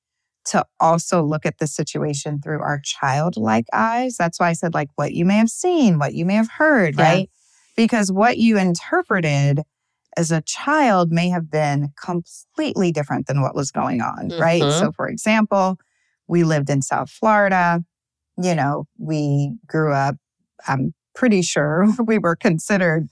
to 0.49 0.64
also 0.80 1.22
look 1.22 1.44
at 1.46 1.59
the 1.59 1.66
situation 1.66 2.40
through 2.40 2.61
our 2.61 2.80
childlike 2.82 3.66
eyes. 3.72 4.16
That's 4.16 4.40
why 4.40 4.49
I 4.49 4.53
said, 4.55 4.74
like, 4.74 4.88
what 4.96 5.12
you 5.12 5.24
may 5.24 5.36
have 5.36 5.51
seen, 5.51 5.99
what 5.99 6.14
you 6.14 6.24
may 6.24 6.34
have 6.34 6.51
heard, 6.51 6.96
Yeah. 6.99 7.05
right? 7.05 7.30
Because 7.76 8.11
what 8.11 8.38
you 8.38 8.59
interpreted 8.59 9.62
as 10.16 10.32
a 10.32 10.40
child 10.42 11.12
may 11.12 11.28
have 11.28 11.51
been 11.51 11.92
completely 12.03 12.90
different 12.92 13.26
than 13.26 13.40
what 13.42 13.55
was 13.55 13.70
going 13.70 14.01
on, 14.01 14.30
right? 14.38 14.62
Mhm. 14.62 14.80
So, 14.80 14.92
for 14.92 15.07
example, 15.09 15.78
we 16.26 16.44
lived 16.44 16.70
in 16.70 16.82
South 16.82 17.11
Florida. 17.11 17.84
You 18.40 18.55
know, 18.55 18.86
we 18.99 19.55
grew 19.66 19.92
up, 19.92 20.16
I'm 20.66 20.94
pretty 21.14 21.42
sure 21.42 21.86
we 22.07 22.18
were 22.18 22.36
considered 22.36 23.09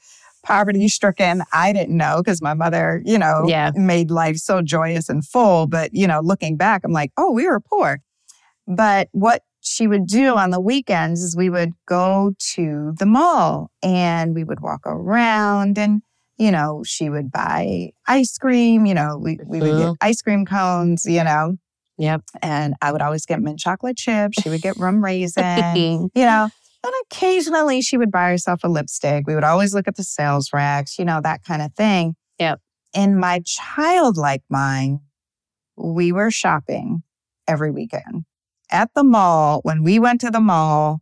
poverty 0.47 0.89
stricken. 0.89 1.43
I 1.53 1.73
didn't 1.73 1.97
know 1.97 2.23
because 2.23 2.41
my 2.41 2.55
mother, 2.55 3.03
you 3.05 3.19
know, 3.19 3.45
Yeah. 3.47 3.73
made 3.75 4.11
life 4.11 4.37
so 4.37 4.63
joyous 4.63 5.09
and 5.09 5.25
full. 5.27 5.67
But, 5.67 5.93
you 5.95 6.07
know, 6.07 6.21
looking 6.21 6.57
back, 6.57 6.83
I'm 6.85 6.93
like, 6.93 7.11
oh, 7.17 7.33
we 7.33 7.47
were 7.47 7.61
poor. 7.61 7.99
But 8.67 9.09
what 9.13 9.43
she 9.61 9.87
would 9.89 10.07
do 10.07 10.37
on 10.37 10.51
the 10.51 10.61
weekends 10.61 11.23
is 11.23 11.37
we 11.37 11.51
would 11.51 11.73
go 11.87 12.33
to 12.55 12.95
the 12.99 13.07
mall 13.07 13.71
and 13.83 14.35
we 14.35 14.45
would 14.45 14.61
walk 14.61 14.83
around 14.87 15.77
and, 15.79 16.03
you 16.39 16.51
know, 16.53 16.83
she 16.87 17.11
would 17.11 17.33
buy 17.33 17.91
ice 18.07 18.39
cream, 18.39 18.87
you 18.87 18.95
know, 18.95 19.19
we, 19.21 19.39
we 19.45 19.61
would 19.61 19.77
get 19.79 19.83
uh-huh. 19.83 19.95
ice 20.01 20.23
cream 20.23 20.45
cones, 20.45 21.05
you 21.05 21.25
know, 21.25 21.57
Yep. 21.99 22.23
and 22.43 22.75
I 22.83 22.93
would 22.93 23.03
always 23.03 23.27
get 23.27 23.41
mint 23.41 23.59
chocolate 23.59 23.97
chips. 23.97 24.41
She 24.43 24.49
would 24.51 24.63
get 24.63 24.77
rum 24.77 25.03
raisin, 25.03 26.11
you 26.15 26.25
know. 26.25 26.49
And 26.87 26.95
occasionally 27.11 27.83
she 27.83 27.97
would 27.97 28.13
buy 28.13 28.31
herself 28.31 28.61
a 28.63 28.69
lipstick. 28.69 29.27
We 29.27 29.35
would 29.35 29.43
always 29.43 29.75
look 29.75 29.89
at 29.89 29.97
the 29.97 30.05
sales 30.05 30.53
racks, 30.53 31.01
you 31.01 31.05
know, 31.05 31.21
that 31.21 31.43
kind 31.43 31.61
of 31.61 31.75
thing. 31.75 32.15
Yep. 32.39 32.61
In 32.95 33.19
my 33.19 33.43
childlike 33.45 34.45
mind, 34.49 35.01
we 35.77 36.13
were 36.13 36.31
shopping 36.31 37.03
every 37.49 37.73
weekend. 37.73 38.25
At 38.71 38.91
the 38.95 39.03
mall, 39.03 39.61
when 39.65 39.83
we 39.83 39.99
went 39.99 40.21
to 40.21 40.31
the 40.31 40.41
mall, 40.41 41.01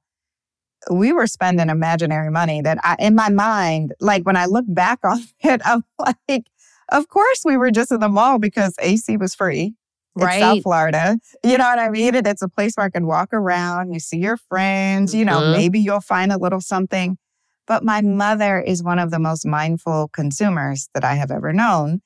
we 0.91 1.13
were 1.13 1.27
spending 1.27 1.69
imaginary 1.69 2.31
money 2.31 2.63
that 2.63 2.79
I, 2.83 2.97
in 2.99 3.15
my 3.15 3.29
mind, 3.29 3.93
like 4.01 4.25
when 4.25 4.37
I 4.37 4.47
look 4.47 4.65
back 4.67 5.01
on 5.05 5.21
it, 5.41 5.61
I'm 5.67 5.85
like, 5.99 6.47
of 6.91 7.09
course 7.09 7.43
we 7.45 7.59
were 7.59 7.71
just 7.71 7.93
in 7.93 8.01
the 8.01 8.09
mall 8.09 8.39
because 8.39 8.75
AC 8.81 9.19
was 9.19 9.35
free. 9.35 9.75
It's 10.17 10.39
South 10.41 10.63
Florida. 10.63 11.19
You 11.43 11.59
know 11.59 11.65
what 11.65 11.79
I 11.79 11.91
mean? 11.91 12.15
And 12.15 12.27
it's 12.27 12.43
a 12.43 12.49
place 12.49 12.75
where 12.77 12.87
I 12.87 12.91
can 12.91 13.07
walk 13.07 13.31
around, 13.33 13.93
you 13.93 14.01
see 14.01 14.19
your 14.19 14.37
friends, 14.37 15.15
you 15.15 15.25
know, 15.25 15.41
Mhm. 15.41 15.53
maybe 15.53 15.81
you'll 15.81 16.01
find 16.01 16.33
a 16.33 16.39
little 16.39 16.61
something. 16.61 17.19
But 17.67 17.83
my 17.85 18.01
mother 18.03 18.61
is 18.61 18.83
one 18.83 18.99
of 18.99 19.11
the 19.11 19.19
most 19.19 19.47
mindful 19.47 20.09
consumers 20.09 20.89
that 20.95 21.03
I 21.05 21.15
have 21.15 21.31
ever 21.31 21.53
known. 21.53 22.01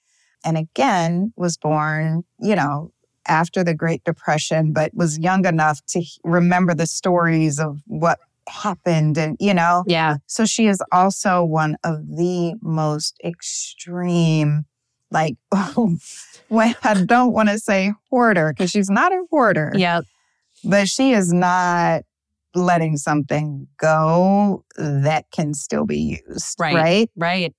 And 0.45 0.57
again, 0.57 1.33
was 1.37 1.57
born, 1.57 2.23
you 2.41 2.55
know, 2.55 2.93
after 3.27 3.63
the 3.65 3.75
Great 3.75 4.05
Depression, 4.05 4.73
but 4.73 4.95
was 4.95 5.19
young 5.19 5.45
enough 5.45 5.81
to 5.89 6.03
remember 6.25 6.75
the 6.75 6.87
stories 6.87 7.59
of 7.59 7.81
what 7.87 8.19
happened 8.49 9.19
and, 9.19 9.37
you 9.39 9.53
know, 9.53 9.85
Yeah. 9.87 10.17
so 10.27 10.47
she 10.47 10.69
is 10.69 10.81
also 10.93 11.45
one 11.45 11.77
of 11.85 12.07
the 12.17 12.55
most 12.63 13.19
extreme, 13.23 14.65
like, 15.11 15.37
when 16.49 16.75
I 16.83 16.95
don't 17.05 17.33
want 17.33 17.49
to 17.49 17.59
say 17.59 17.93
hoarder 18.11 18.53
because 18.53 18.71
she's 18.71 18.91
not 18.91 19.13
a 19.13 19.25
hoarder, 19.31 19.73
Yep. 19.75 20.05
but 20.65 20.89
she 20.89 21.13
is 21.13 21.33
not 21.33 22.03
letting 22.55 22.97
something 22.97 23.69
go 23.79 24.65
that 24.77 25.27
can 25.31 25.55
still 25.55 25.85
be 25.87 26.21
used. 26.29 26.57
Right. 26.59 26.75
Right. 26.75 27.11
Right. 27.17 27.55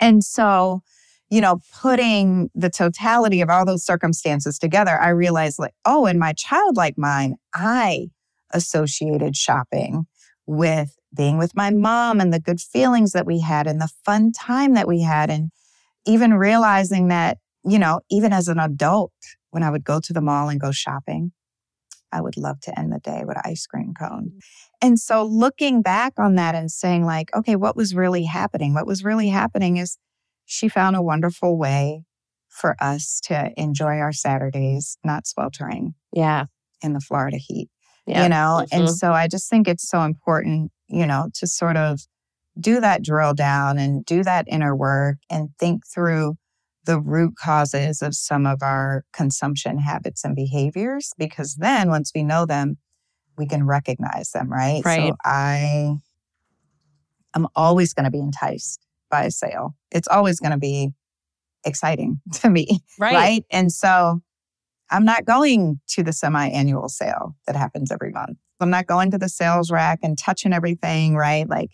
And 0.00 0.22
so, 0.22 0.82
you 1.30 1.40
know, 1.40 1.60
putting 1.80 2.50
the 2.54 2.70
totality 2.70 3.40
of 3.40 3.48
all 3.48 3.64
those 3.64 3.84
circumstances 3.84 4.58
together, 4.58 5.00
I 5.00 5.08
realized, 5.10 5.58
like, 5.58 5.74
oh, 5.84 6.06
in 6.06 6.18
my 6.18 6.32
childlike 6.34 6.98
mind, 6.98 7.36
I 7.54 8.08
associated 8.52 9.36
shopping 9.36 10.06
with 10.46 10.96
being 11.14 11.38
with 11.38 11.56
my 11.56 11.70
mom 11.70 12.20
and 12.20 12.32
the 12.32 12.40
good 12.40 12.60
feelings 12.60 13.12
that 13.12 13.26
we 13.26 13.40
had 13.40 13.66
and 13.66 13.80
the 13.80 13.90
fun 14.04 14.32
time 14.32 14.74
that 14.74 14.86
we 14.86 15.00
had. 15.00 15.30
And 15.30 15.50
even 16.06 16.34
realizing 16.34 17.08
that, 17.08 17.38
you 17.66 17.78
know, 17.78 18.00
even 18.10 18.32
as 18.32 18.48
an 18.48 18.58
adult, 18.58 19.12
when 19.50 19.62
I 19.62 19.70
would 19.70 19.84
go 19.84 20.00
to 20.00 20.12
the 20.12 20.20
mall 20.20 20.48
and 20.48 20.60
go 20.60 20.70
shopping, 20.72 21.32
I 22.12 22.20
would 22.20 22.36
love 22.36 22.60
to 22.60 22.78
end 22.78 22.92
the 22.92 23.00
day 23.00 23.22
with 23.26 23.36
an 23.36 23.42
ice 23.44 23.66
cream 23.66 23.92
cone. 23.98 24.32
And 24.80 24.98
so 24.98 25.24
looking 25.24 25.82
back 25.82 26.14
on 26.18 26.36
that 26.36 26.54
and 26.54 26.70
saying, 26.70 27.04
like, 27.04 27.34
okay, 27.34 27.56
what 27.56 27.76
was 27.76 27.94
really 27.94 28.24
happening? 28.24 28.74
What 28.74 28.86
was 28.86 29.04
really 29.04 29.28
happening 29.28 29.76
is 29.76 29.98
she 30.44 30.68
found 30.68 30.94
a 30.96 31.02
wonderful 31.02 31.58
way 31.58 32.04
for 32.48 32.76
us 32.80 33.20
to 33.24 33.50
enjoy 33.60 33.98
our 33.98 34.12
Saturdays, 34.12 34.96
not 35.04 35.26
sweltering 35.26 35.94
Yeah. 36.12 36.46
in 36.82 36.92
the 36.92 37.00
Florida 37.00 37.36
heat, 37.38 37.68
Yeah. 38.06 38.22
you 38.22 38.28
know? 38.28 38.64
And 38.72 38.84
Mhm. 38.84 38.94
so 38.94 39.12
I 39.12 39.26
just 39.28 39.50
think 39.50 39.66
it's 39.68 39.88
so 39.88 40.02
important, 40.02 40.70
you 40.88 41.06
know, 41.06 41.28
to 41.34 41.46
sort 41.46 41.76
of 41.76 42.00
do 42.58 42.80
that 42.80 43.02
drill 43.02 43.34
down 43.34 43.76
and 43.78 44.04
do 44.06 44.22
that 44.22 44.46
inner 44.48 44.74
work 44.74 45.18
and 45.28 45.50
think 45.58 45.86
through 45.86 46.36
the 46.86 47.00
root 47.00 47.34
causes 47.36 48.00
of 48.00 48.14
some 48.14 48.46
of 48.46 48.62
our 48.62 49.04
consumption 49.12 49.78
habits 49.78 50.24
and 50.24 50.34
behaviors 50.34 51.12
because 51.18 51.56
then 51.56 51.88
once 51.90 52.12
we 52.14 52.22
know 52.22 52.46
them 52.46 52.78
we 53.36 53.46
can 53.46 53.66
recognize 53.66 54.30
them 54.30 54.50
right? 54.50 54.82
Right. 54.84 55.08
so 55.10 55.16
i 55.24 55.96
i'm 57.34 57.46
always 57.54 57.92
going 57.92 58.04
to 58.04 58.10
be 58.10 58.20
enticed 58.20 58.80
by 59.10 59.24
a 59.24 59.30
sale. 59.30 59.76
It's 59.92 60.08
always 60.08 60.40
going 60.40 60.50
to 60.52 60.58
be 60.58 60.90
exciting 61.64 62.20
to 62.34 62.50
me 62.50 62.80
Right. 62.98 63.14
right? 63.14 63.44
And 63.50 63.70
so 63.72 64.20
i'm 64.90 65.04
not 65.04 65.24
going 65.24 65.80
to 65.88 66.02
the 66.02 66.12
semi-annual 66.12 66.88
sale 66.88 67.36
that 67.46 67.56
happens 67.56 67.90
every 67.90 68.10
month. 68.12 68.38
I'm 68.60 68.70
not 68.70 68.86
going 68.86 69.10
to 69.10 69.18
the 69.18 69.28
sales 69.28 69.70
rack 69.70 69.98
and 70.02 70.16
touching 70.16 70.52
everything 70.52 71.14
right? 71.16 71.48
Like 71.48 71.70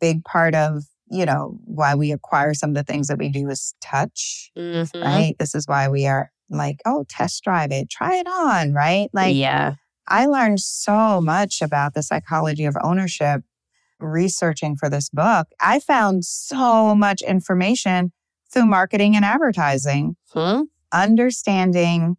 big 0.00 0.24
part 0.24 0.54
of 0.54 0.82
you 1.10 1.24
know 1.24 1.58
why 1.64 1.94
we 1.94 2.12
acquire 2.12 2.54
some 2.54 2.70
of 2.70 2.76
the 2.76 2.82
things 2.84 3.08
that 3.08 3.18
we 3.18 3.28
do 3.28 3.48
is 3.48 3.74
touch 3.80 4.50
Mhm. 4.56 4.90
right 5.04 5.34
this 5.38 5.54
is 5.54 5.66
why 5.66 5.88
we 5.88 6.06
are 6.06 6.30
like 6.50 6.80
oh 6.84 7.04
test 7.08 7.42
drive 7.44 7.70
it 7.72 7.88
try 7.90 8.16
it 8.16 8.26
on 8.26 8.72
right 8.72 9.08
like 9.12 9.36
yeah. 9.36 9.74
i 10.08 10.26
learned 10.26 10.60
so 10.60 11.20
much 11.20 11.62
about 11.62 11.94
the 11.94 12.02
psychology 12.02 12.64
of 12.64 12.76
ownership 12.82 13.42
researching 13.98 14.76
for 14.76 14.88
this 14.90 15.08
book 15.10 15.48
i 15.60 15.78
found 15.80 16.24
so 16.24 16.94
much 16.94 17.22
information 17.22 18.12
through 18.50 18.66
marketing 18.66 19.16
and 19.16 19.24
advertising 19.24 20.16
Hmm? 20.32 20.62
understanding 20.92 22.16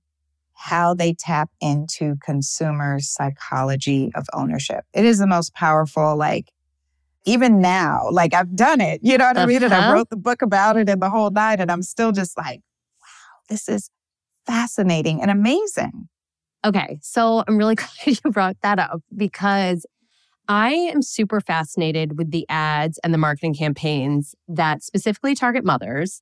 how 0.54 0.94
they 0.94 1.14
tap 1.14 1.50
into 1.62 2.16
consumers' 2.24 3.10
psychology 3.10 4.12
of 4.16 4.26
ownership. 4.34 4.86
It 4.92 5.06
is 5.06 5.20
the 5.20 5.28
most 5.28 5.54
powerful, 5.54 6.16
like, 6.18 6.52
even 7.28 7.62
now, 7.62 8.08
like 8.12 8.34
I've 8.34 8.56
done 8.56 8.82
it, 8.82 9.02
you 9.04 9.18
know 9.18 9.26
what 9.28 9.38
I 9.38 9.46
mean? 9.46 9.62
And 9.64 9.74
I 9.74 9.80
Uh-huh. 9.80 9.94
wrote 9.94 10.10
the 10.10 10.18
book 10.18 10.42
about 10.42 10.78
it 10.78 10.90
and 10.90 11.02
the 11.02 11.10
whole 11.10 11.30
night, 11.30 11.60
and 11.60 11.72
I'm 11.72 11.84
still 11.84 12.12
just 12.12 12.38
like, 12.38 12.62
wow, 13.02 13.40
this 13.50 13.70
is 13.70 13.90
fascinating 14.48 15.22
and 15.22 15.30
amazing. 15.30 16.08
Okay. 16.66 17.00
So 17.02 17.44
I'm 17.48 17.58
really 17.58 17.76
glad 17.76 17.90
you 18.06 18.32
brought 18.32 18.58
that 18.64 18.80
up 18.80 19.02
because 19.16 19.86
I 20.48 20.72
am 20.72 21.02
super 21.02 21.42
fascinated 21.42 22.18
with 22.18 22.32
the 22.32 22.46
ads 22.50 22.98
and 23.04 23.14
the 23.14 23.18
marketing 23.18 23.54
campaigns 23.54 24.34
that 24.48 24.82
specifically 24.82 25.36
target 25.36 25.66
mothers 25.66 26.22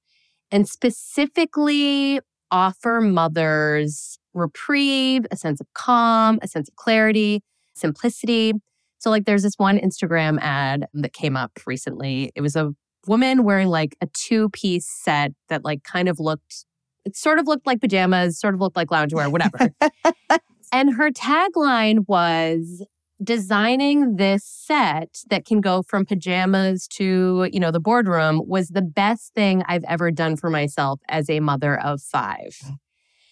and 0.52 0.68
specifically 0.68 2.20
offer 2.52 3.02
mothers 3.02 4.18
reprieve, 4.34 5.26
a 5.32 5.36
sense 5.38 5.62
of 5.62 5.68
calm, 5.74 6.40
a 6.42 6.48
sense 6.48 6.68
of 6.68 6.76
clarity, 6.76 7.44
simplicity. 7.76 8.54
So, 9.06 9.12
like, 9.12 9.26
there's 9.26 9.44
this 9.44 9.54
one 9.58 9.78
Instagram 9.78 10.40
ad 10.42 10.88
that 10.96 11.14
came 11.14 11.38
up 11.38 11.52
recently. 11.68 12.32
It 12.34 12.42
was 12.42 12.56
a 12.56 12.72
woman 13.06 13.44
wearing 13.44 13.68
like 13.68 13.96
a 14.02 14.08
two 14.08 14.50
piece 14.50 14.90
set 14.90 15.32
that, 15.48 15.64
like, 15.64 15.84
kind 15.84 16.10
of 16.10 16.20
looked, 16.20 16.66
it 17.06 17.16
sort 17.16 17.38
of 17.38 17.46
looked 17.46 17.68
like 17.68 17.82
pajamas, 17.82 18.40
sort 18.40 18.56
of 18.56 18.62
looked 18.62 18.76
like 18.76 18.88
loungewear, 18.88 19.32
whatever. 19.32 19.70
and 20.72 20.96
her 20.96 21.12
tagline 21.12 22.08
was 22.08 22.84
designing 23.24 24.16
this 24.16 24.44
set 24.44 25.20
that 25.30 25.46
can 25.46 25.62
go 25.62 25.84
from 25.84 26.04
pajamas 26.04 26.88
to, 26.88 27.48
you 27.54 27.60
know, 27.60 27.70
the 27.70 27.80
boardroom 27.80 28.42
was 28.48 28.70
the 28.70 28.82
best 28.82 29.36
thing 29.36 29.62
I've 29.68 29.84
ever 29.84 30.10
done 30.10 30.36
for 30.36 30.50
myself 30.50 31.00
as 31.10 31.30
a 31.30 31.42
mother 31.42 31.80
of 31.80 32.02
five. 32.02 32.58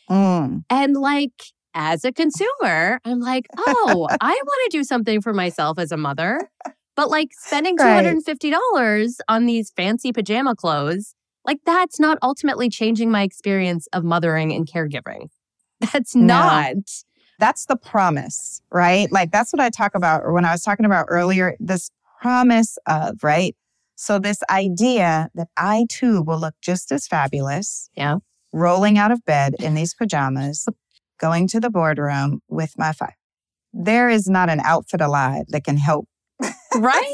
Mm. 0.08 0.66
And 0.70 0.96
like, 0.96 1.46
as 1.74 2.04
a 2.06 2.12
consumer, 2.12 3.00
I'm 3.06 3.20
like, 3.20 3.48
oh, 3.58 4.08
I 4.22 4.30
want 4.32 4.72
to 4.72 4.78
do 4.78 4.84
something 4.84 5.22
for 5.22 5.34
myself 5.34 5.80
as 5.80 5.92
a 5.92 5.98
mother. 5.98 6.50
But 6.96 7.10
like 7.10 7.30
spending 7.34 7.76
Right. 7.78 8.06
$250 8.06 9.18
on 9.28 9.46
these 9.46 9.72
fancy 9.76 10.12
pajama 10.12 10.56
clothes, 10.56 11.16
like 11.46 11.60
that's 11.66 12.00
not 12.00 12.18
ultimately 12.22 12.70
changing 12.70 13.10
my 13.12 13.24
experience 13.24 13.88
of 13.94 14.04
mothering 14.04 14.54
and 14.54 14.68
caregiving. 14.68 15.30
That's 15.92 16.16
No. 16.16 16.38
not. 16.38 16.76
That's 17.40 17.66
the 17.66 17.76
promise, 17.76 18.62
right? 18.72 19.12
Like 19.12 19.32
that's 19.32 19.52
what 19.52 19.60
I 19.60 19.70
talk 19.70 19.96
about 19.96 20.22
or 20.24 20.32
when 20.34 20.46
I 20.46 20.52
was 20.52 20.62
talking 20.64 20.86
about 20.86 21.08
earlier, 21.10 21.58
this 21.60 21.90
promise 22.22 22.78
of, 22.86 23.22
right? 23.24 23.56
So 23.96 24.20
this 24.20 24.40
idea 24.50 25.30
that 25.36 25.48
I 25.58 25.86
too 25.90 26.22
will 26.22 26.40
look 26.40 26.54
just 26.62 26.92
as 26.92 27.08
fabulous. 27.08 27.90
Yeah. 27.96 28.18
Rolling 28.54 28.98
out 28.98 29.12
of 29.12 29.26
bed 29.26 29.56
in 29.60 29.74
these 29.74 29.94
pajamas, 29.94 30.68
going 31.20 31.48
to 31.50 31.60
the 31.60 31.70
boardroom 31.70 32.42
with 32.48 32.74
my 32.78 32.92
five. 32.94 33.14
There 33.74 34.10
is 34.10 34.28
not 34.28 34.50
an 34.50 34.60
outfit 34.62 35.02
alive 35.02 35.46
that 35.50 35.64
can 35.64 35.78
help 35.78 36.08
Right. 36.76 37.14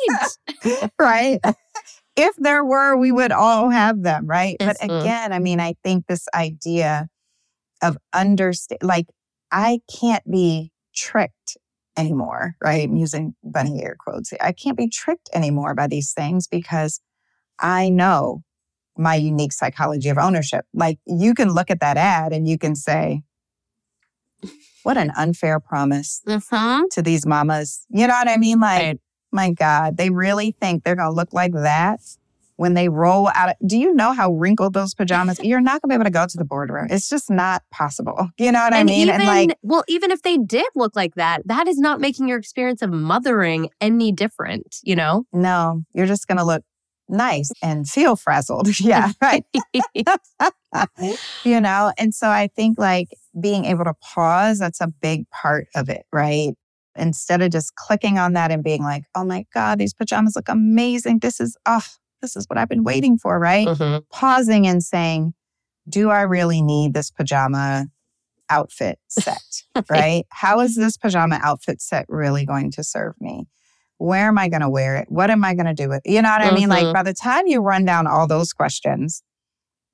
right? 1.00 1.40
if 2.16 2.36
there 2.38 2.64
were, 2.66 2.98
we 2.98 3.12
would 3.12 3.32
all 3.32 3.70
have 3.70 4.04
them, 4.04 4.26
right? 4.28 4.58
But 4.60 4.78
Mhm. 4.80 5.00
again, 5.00 5.34
I 5.34 5.40
mean, 5.40 5.60
I 5.60 5.76
think 5.84 6.08
this 6.08 6.28
idea 6.34 7.08
of 7.82 7.98
understand, 8.14 8.80
like, 8.84 9.08
I 9.52 9.80
can't 10.00 10.30
be 10.30 10.72
tricked 10.94 11.58
anymore, 11.98 12.56
right? 12.62 12.84
I'm 12.84 12.98
using 12.98 13.36
bunny 13.44 13.82
ear 13.82 13.96
quotes. 14.00 14.34
I 14.42 14.52
can't 14.52 14.78
be 14.78 14.90
tricked 14.90 15.30
anymore 15.34 15.76
by 15.76 15.88
these 15.88 16.12
things 16.14 16.48
because 16.48 17.00
I 17.60 17.90
know 17.90 18.44
my 18.98 19.16
unique 19.16 19.54
psychology 19.54 20.10
of 20.10 20.18
ownership. 20.18 20.66
Like, 20.74 21.00
you 21.06 21.34
can 21.34 21.52
look 21.54 21.72
at 21.72 21.80
that 21.80 21.98
ad 21.98 22.34
and 22.34 22.48
you 22.48 22.58
can 22.58 22.76
say, 22.76 23.24
what 24.84 24.98
an 24.98 25.12
unfair 25.18 25.60
promise 25.60 26.22
Mhm. 26.28 26.84
to 26.92 27.02
these 27.02 27.26
mamas. 27.26 27.86
You 27.90 28.08
know 28.08 28.14
what 28.14 28.28
I 28.30 28.38
mean? 28.38 28.60
Like, 28.60 28.82
Right. 28.82 29.00
my 29.32 29.52
God, 29.52 29.98
they 29.98 30.10
really 30.10 30.56
think 30.60 30.84
they're 30.84 30.96
going 30.96 31.10
to 31.10 31.16
look 31.16 31.34
like 31.34 31.54
that 31.54 32.00
when 32.56 32.74
they 32.74 32.90
roll 32.90 33.30
out. 33.36 33.50
Of, 33.50 33.56
do 33.68 33.78
you 33.78 33.94
know 33.94 34.12
how 34.14 34.32
wrinkled 34.32 34.74
those 34.74 34.94
pajamas? 34.94 35.40
You're 35.44 35.62
not 35.62 35.82
going 35.82 35.90
to 35.90 35.94
be 35.94 35.94
able 35.96 36.06
to 36.06 36.10
go 36.10 36.26
to 36.26 36.38
the 36.38 36.46
boardroom. 36.46 36.88
It's 36.90 37.10
just 37.10 37.30
not 37.30 37.64
possible. 37.72 38.30
You 38.38 38.52
know 38.52 38.60
what 38.64 38.74
I 38.74 38.84
mean? 38.84 39.02
even, 39.10 39.16
and 39.16 39.26
like, 39.26 39.58
well, 39.62 39.84
even 39.88 40.12
if 40.12 40.22
they 40.24 40.38
did 40.38 40.68
look 40.76 40.96
like 40.96 41.16
that, 41.16 41.42
that 41.46 41.68
is 41.68 41.78
not 41.78 42.00
making 42.02 42.28
your 42.28 42.38
experience 42.38 42.82
of 42.82 42.92
mothering 42.92 43.70
any 43.80 44.12
different, 44.12 44.78
you 44.84 44.96
know? 44.96 45.26
no, 45.34 45.84
you're 45.94 46.08
just 46.08 46.28
going 46.28 46.38
to 46.38 46.44
look 46.44 46.64
nice 47.08 47.52
and 47.62 47.88
feel 47.90 48.16
frazzled. 48.16 48.80
yeah, 48.80 49.12
right. 49.22 49.44
you 51.44 51.62
know, 51.62 51.92
and 51.98 52.14
so 52.14 52.30
I 52.30 52.48
think 52.56 52.78
like 52.78 53.08
being 53.40 53.66
able 53.66 53.84
to 53.86 53.94
pause, 54.02 54.60
that's 54.60 54.82
a 54.82 54.88
big 54.88 55.30
part 55.30 55.68
of 55.76 55.90
it, 55.90 56.06
right? 56.14 56.54
Instead 56.96 57.42
of 57.42 57.52
just 57.52 57.76
clicking 57.76 58.18
on 58.18 58.34
that 58.34 58.52
and 58.52 58.64
being 58.64 58.84
like, 58.84 59.04
oh 59.16 59.24
my 59.24 59.46
God, 59.54 59.80
these 59.80 59.94
pajamas 59.94 60.36
look 60.36 60.50
amazing. 60.50 61.20
This 61.20 61.40
is, 61.40 61.56
oh, 61.66 61.84
this 62.22 62.36
is 62.36 62.46
what 62.48 62.58
I've 62.58 62.70
been 62.70 62.84
waiting 62.84 63.18
for, 63.18 63.40
right? 63.40 63.68
Mhm. 63.68 64.04
Pausing 64.12 64.68
and 64.68 64.84
saying, 64.84 65.34
do 65.88 66.10
I 66.10 66.22
really 66.22 66.62
need 66.62 66.94
this 66.94 67.12
pajama 67.12 67.88
outfit 68.50 69.00
set, 69.08 69.64
right? 69.90 70.26
How 70.30 70.60
is 70.60 70.76
this 70.76 70.98
pajama 70.98 71.40
outfit 71.42 71.82
set 71.82 72.06
really 72.10 72.46
going 72.46 72.72
to 72.72 72.84
serve 72.84 73.14
me? 73.20 73.48
Where 73.98 74.28
am 74.28 74.38
I 74.38 74.48
going 74.50 74.62
to 74.62 74.70
wear 74.70 74.96
it? 74.98 75.12
What 75.12 75.30
am 75.30 75.44
I 75.44 75.54
going 75.54 75.66
to 75.68 75.74
do 75.74 75.90
with 75.90 76.02
it? 76.06 76.12
You 76.12 76.22
know 76.22 76.30
what 76.30 76.42
I 76.42 76.52
mean? 76.52 76.70
Like 76.70 76.88
Mhm. 76.88 76.94
by 76.94 77.04
the 77.04 77.14
time 77.14 77.48
you 77.48 77.60
run 77.62 77.86
down 77.86 78.08
all 78.08 78.28
those 78.28 78.54
questions, 78.54 79.24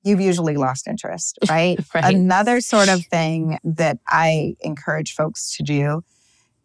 you've 0.06 0.20
usually 0.20 0.56
lost 0.56 0.86
interest, 0.86 1.38
right? 1.48 1.78
Right. 1.94 2.14
Another 2.14 2.60
sort 2.60 2.88
of 2.88 3.04
thing 3.06 3.58
that 3.64 3.98
I 4.08 4.54
encourage 4.60 5.14
folks 5.14 5.56
to 5.56 5.62
do 5.62 6.02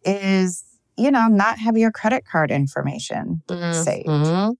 is, 0.04 0.64
you 0.96 1.10
know, 1.10 1.26
not 1.26 1.58
have 1.58 1.76
your 1.76 1.90
credit 1.90 2.24
card 2.24 2.50
information 2.50 3.42
saved. 3.48 4.06
Mhm. 4.08 4.54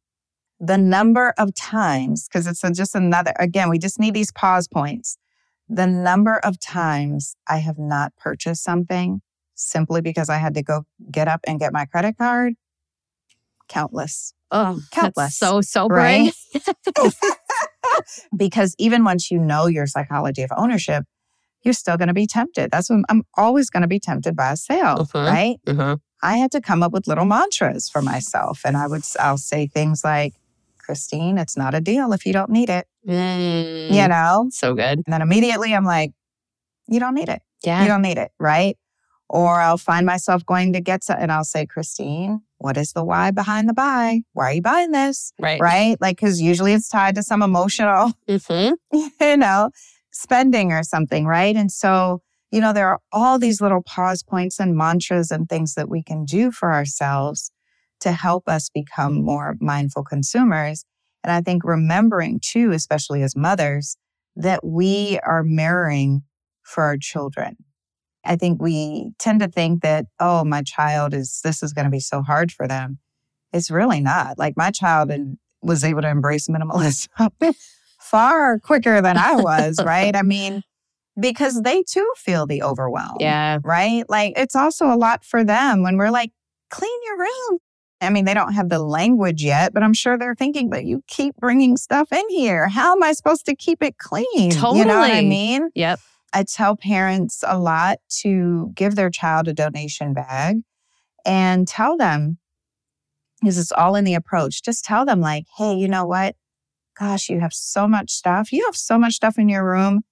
The 0.60 0.78
number 0.78 1.34
of 1.38 1.54
times, 1.54 2.28
because 2.28 2.46
it's 2.46 2.62
a, 2.62 2.70
just 2.70 2.94
another, 2.94 3.32
again, 3.38 3.68
we 3.68 3.78
just 3.78 3.98
need 3.98 4.14
these 4.14 4.30
pause 4.32 4.68
points. 4.68 5.18
The 5.68 5.86
number 5.86 6.38
of 6.38 6.60
times 6.60 7.34
I 7.48 7.58
have 7.58 7.78
not 7.78 8.12
purchased 8.16 8.62
something 8.62 9.22
simply 9.54 10.00
because 10.00 10.28
I 10.28 10.38
had 10.38 10.54
to 10.54 10.62
go 10.62 10.84
get 11.10 11.28
up 11.28 11.40
and 11.46 11.58
get 11.58 11.72
my 11.72 11.84
credit 11.86 12.16
card, 12.18 12.54
countless. 13.68 14.34
Oh, 14.50 14.80
Countless, 14.90 15.14
that's 15.16 15.36
so 15.38 15.60
sober. 15.62 15.94
right? 15.94 16.32
because 18.36 18.74
even 18.78 19.04
once 19.04 19.30
you 19.30 19.38
know 19.38 19.66
your 19.66 19.86
psychology 19.86 20.42
of 20.42 20.50
ownership, 20.56 21.04
you're 21.62 21.74
still 21.74 21.96
going 21.96 22.08
to 22.08 22.14
be 22.14 22.26
tempted. 22.26 22.70
That's 22.70 22.90
when 22.90 23.04
I'm 23.08 23.22
always 23.36 23.70
going 23.70 23.82
to 23.82 23.88
be 23.88 24.00
tempted 24.00 24.34
by 24.36 24.52
a 24.52 24.56
sale, 24.56 25.06
Mhm. 25.12 25.26
right? 25.30 25.56
Mhm. 25.66 26.00
I 26.22 26.36
had 26.36 26.50
to 26.52 26.60
come 26.60 26.82
up 26.82 26.92
with 26.92 27.06
little 27.06 27.24
mantras 27.24 27.88
for 27.88 28.02
myself. 28.02 28.62
And 28.64 28.76
I 28.76 28.86
would, 28.86 29.02
I'll 29.20 29.38
say 29.38 29.66
things 29.66 30.02
like, 30.04 30.34
Christine, 30.78 31.38
it's 31.38 31.56
not 31.56 31.74
a 31.74 31.80
deal 31.80 32.12
if 32.12 32.26
you 32.26 32.32
don't 32.32 32.50
need 32.50 32.68
it, 32.68 32.86
Mm. 33.06 33.90
you 33.92 34.08
know? 34.08 34.48
So 34.50 34.74
good. 34.74 34.98
And 34.98 35.12
then 35.12 35.22
immediately 35.22 35.72
I'm 35.74 35.84
like, 35.84 36.12
you 36.88 36.98
don't 37.00 37.14
need 37.14 37.28
it. 37.28 37.42
Yeah. 37.64 37.82
You 37.82 37.88
don't 37.88 38.02
need 38.02 38.18
it, 38.18 38.32
right? 38.40 38.76
Or 39.32 39.60
I'll 39.62 39.78
find 39.78 40.04
myself 40.04 40.44
going 40.44 40.74
to 40.74 40.80
get 40.82 41.02
some, 41.02 41.16
and 41.18 41.32
I'll 41.32 41.42
say, 41.42 41.64
Christine, 41.64 42.42
what 42.58 42.76
is 42.76 42.92
the 42.92 43.02
why 43.02 43.30
behind 43.30 43.66
the 43.66 43.72
buy? 43.72 44.20
Why 44.34 44.44
are 44.50 44.52
you 44.52 44.60
buying 44.60 44.90
this? 44.92 45.32
right. 45.40 45.58
Right? 45.58 45.96
Like, 46.02 46.16
because 46.18 46.38
usually 46.42 46.74
it's 46.74 46.90
tied 46.90 47.14
to 47.14 47.22
some 47.22 47.42
emotional 47.42 48.12
Mhm. 48.28 48.74
you 49.20 49.36
know, 49.38 49.70
spending 50.10 50.70
or 50.70 50.82
something, 50.82 51.24
right? 51.24 51.56
And 51.56 51.72
so, 51.72 52.20
you 52.50 52.60
know, 52.60 52.74
there 52.74 52.88
are 52.90 53.00
all 53.10 53.38
these 53.38 53.62
little 53.62 53.82
pause 53.82 54.22
points 54.22 54.60
and 54.60 54.76
mantras 54.76 55.30
and 55.30 55.48
things 55.48 55.74
that 55.76 55.88
we 55.88 56.02
can 56.02 56.26
do 56.26 56.50
for 56.50 56.70
ourselves 56.74 57.50
to 58.00 58.12
help 58.12 58.48
us 58.50 58.68
become 58.68 59.24
more 59.24 59.56
mindful 59.60 60.04
consumers. 60.04 60.84
And 61.24 61.32
I 61.32 61.40
think 61.40 61.64
remembering 61.64 62.38
too, 62.38 62.72
especially 62.72 63.22
as 63.22 63.34
mothers, 63.34 63.96
that 64.36 64.62
we 64.62 65.18
are 65.24 65.42
mirroring 65.42 66.22
for 66.62 66.84
our 66.84 66.98
children. 66.98 67.56
I 68.24 68.36
think 68.36 68.62
we 68.62 69.10
tend 69.18 69.40
to 69.40 69.48
think 69.48 69.82
that, 69.82 70.06
oh, 70.20 70.44
my 70.44 70.62
child 70.62 71.14
is, 71.14 71.40
this 71.42 71.62
is 71.62 71.72
going 71.72 71.86
to 71.86 71.90
be 71.90 72.00
so 72.00 72.22
hard 72.22 72.52
for 72.52 72.68
them. 72.68 72.98
It's 73.52 73.70
really 73.70 74.00
not. 74.00 74.38
Like 74.38 74.56
my 74.56 74.70
child 74.70 75.10
and 75.10 75.38
was 75.62 75.84
able 75.84 76.02
to 76.02 76.08
embrace 76.08 76.48
minimalism 76.48 77.08
far 78.00 78.58
quicker 78.58 79.00
than 79.00 79.16
I 79.16 79.36
was, 79.36 79.78
right? 79.84 80.14
I 80.14 80.22
mean, 80.22 80.62
because 81.18 81.62
they 81.62 81.82
too 81.82 82.10
feel 82.16 82.46
the 82.46 82.62
overwhelm. 82.62 83.16
Yeah. 83.20 83.58
Right? 83.62 84.04
Like 84.08 84.34
it's 84.36 84.56
also 84.56 84.86
a 84.86 84.96
lot 84.96 85.24
for 85.24 85.44
them 85.44 85.82
when 85.82 85.96
we're 85.96 86.10
like, 86.10 86.32
clean 86.70 86.98
your 87.04 87.18
room. 87.18 87.58
I 88.00 88.10
mean, 88.10 88.24
they 88.24 88.34
don't 88.34 88.54
have 88.54 88.68
the 88.68 88.80
language 88.80 89.44
yet, 89.44 89.72
but 89.72 89.84
I'm 89.84 89.94
sure 89.94 90.18
they're 90.18 90.34
thinking, 90.34 90.68
but 90.68 90.84
you 90.84 91.04
keep 91.06 91.36
bringing 91.36 91.76
stuff 91.76 92.12
in 92.12 92.28
here. 92.30 92.68
How 92.68 92.92
am 92.92 93.02
I 93.02 93.12
supposed 93.12 93.46
to 93.46 93.54
keep 93.54 93.80
it 93.80 93.96
clean? 93.98 94.50
Totally. 94.50 94.80
You 94.80 94.84
know 94.86 94.98
what 94.98 95.12
I 95.12 95.22
mean? 95.22 95.70
Yep. 95.76 96.00
I 96.32 96.44
tell 96.44 96.76
parents 96.76 97.44
a 97.46 97.58
lot 97.58 97.98
to 98.20 98.72
give 98.74 98.94
their 98.94 99.10
child 99.10 99.48
a 99.48 99.52
donation 99.52 100.14
bag 100.14 100.62
and 101.24 101.68
tell 101.68 101.96
them, 101.96 102.38
because 103.40 103.58
it's 103.58 103.72
all 103.72 103.96
in 103.96 104.04
the 104.04 104.14
approach, 104.14 104.62
just 104.62 104.84
tell 104.84 105.04
them, 105.04 105.20
like, 105.20 105.46
hey, 105.56 105.74
you 105.74 105.88
know 105.88 106.06
what? 106.06 106.36
Gosh, 106.98 107.28
you 107.28 107.40
have 107.40 107.52
so 107.52 107.88
much 107.88 108.10
stuff. 108.10 108.52
You 108.52 108.64
have 108.66 108.76
so 108.76 108.98
much 108.98 109.14
stuff 109.14 109.38
in 109.38 109.48
your 109.48 109.64
room. 109.64 110.02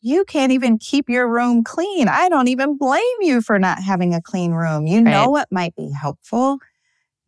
You 0.00 0.24
can't 0.24 0.52
even 0.52 0.78
keep 0.78 1.08
your 1.08 1.28
room 1.28 1.64
clean. 1.64 2.06
I 2.08 2.28
don't 2.28 2.48
even 2.48 2.76
blame 2.76 3.02
you 3.20 3.40
for 3.40 3.58
not 3.58 3.82
having 3.82 4.14
a 4.14 4.22
clean 4.22 4.52
room. 4.52 4.86
You 4.86 5.00
know 5.00 5.30
what 5.30 5.50
might 5.50 5.74
be 5.74 5.90
helpful? 5.90 6.58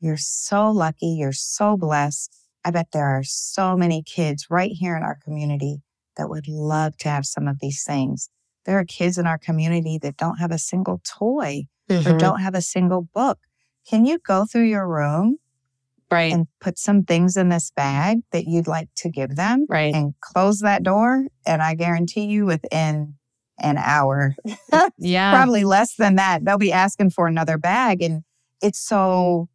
You're 0.00 0.16
so 0.16 0.70
lucky. 0.70 1.16
You're 1.18 1.32
so 1.32 1.76
blessed. 1.76 2.36
I 2.64 2.70
bet 2.70 2.88
there 2.92 3.06
are 3.06 3.24
so 3.24 3.76
many 3.76 4.02
kids 4.02 4.46
right 4.50 4.70
here 4.70 4.96
in 4.96 5.02
our 5.02 5.18
community 5.24 5.80
that 6.18 6.28
would 6.28 6.46
love 6.48 6.96
to 6.98 7.08
have 7.08 7.24
some 7.24 7.48
of 7.48 7.60
these 7.60 7.82
things. 7.86 8.28
There 8.66 8.78
are 8.78 8.84
kids 8.84 9.16
in 9.16 9.26
our 9.26 9.38
community 9.38 9.98
that 10.02 10.16
don't 10.18 10.36
have 10.38 10.50
a 10.50 10.58
single 10.58 11.00
toy 11.04 11.62
or 11.88 11.94
Mhm. 11.96 12.18
don't 12.18 12.40
have 12.40 12.54
a 12.54 12.60
single 12.62 13.02
book. 13.14 13.38
can 13.88 14.04
you 14.04 14.18
go 14.18 14.44
through 14.44 14.64
your 14.68 14.86
room 14.86 15.38
Right. 16.10 16.30
and 16.30 16.46
put 16.60 16.78
some 16.78 17.04
things 17.04 17.38
in 17.38 17.48
this 17.48 17.70
bag 17.70 18.18
that 18.32 18.44
you'd 18.46 18.66
like 18.66 18.90
to 18.96 19.08
give 19.08 19.34
them 19.36 19.64
right. 19.66 19.94
and 19.94 20.12
close 20.20 20.60
that 20.60 20.82
door? 20.82 21.24
And 21.46 21.62
I 21.62 21.74
guarantee 21.74 22.26
you 22.26 22.44
within 22.44 23.14
an 23.58 23.78
hour, 23.78 24.36
yeah. 24.98 25.32
probably 25.32 25.64
less 25.64 25.94
than 25.96 26.16
that, 26.16 26.44
they'll 26.44 26.58
be 26.58 26.70
asking 26.72 27.10
for 27.10 27.26
another 27.28 27.56
bag. 27.56 28.02
And 28.02 28.24
it's 28.60 28.78
so 28.78 29.48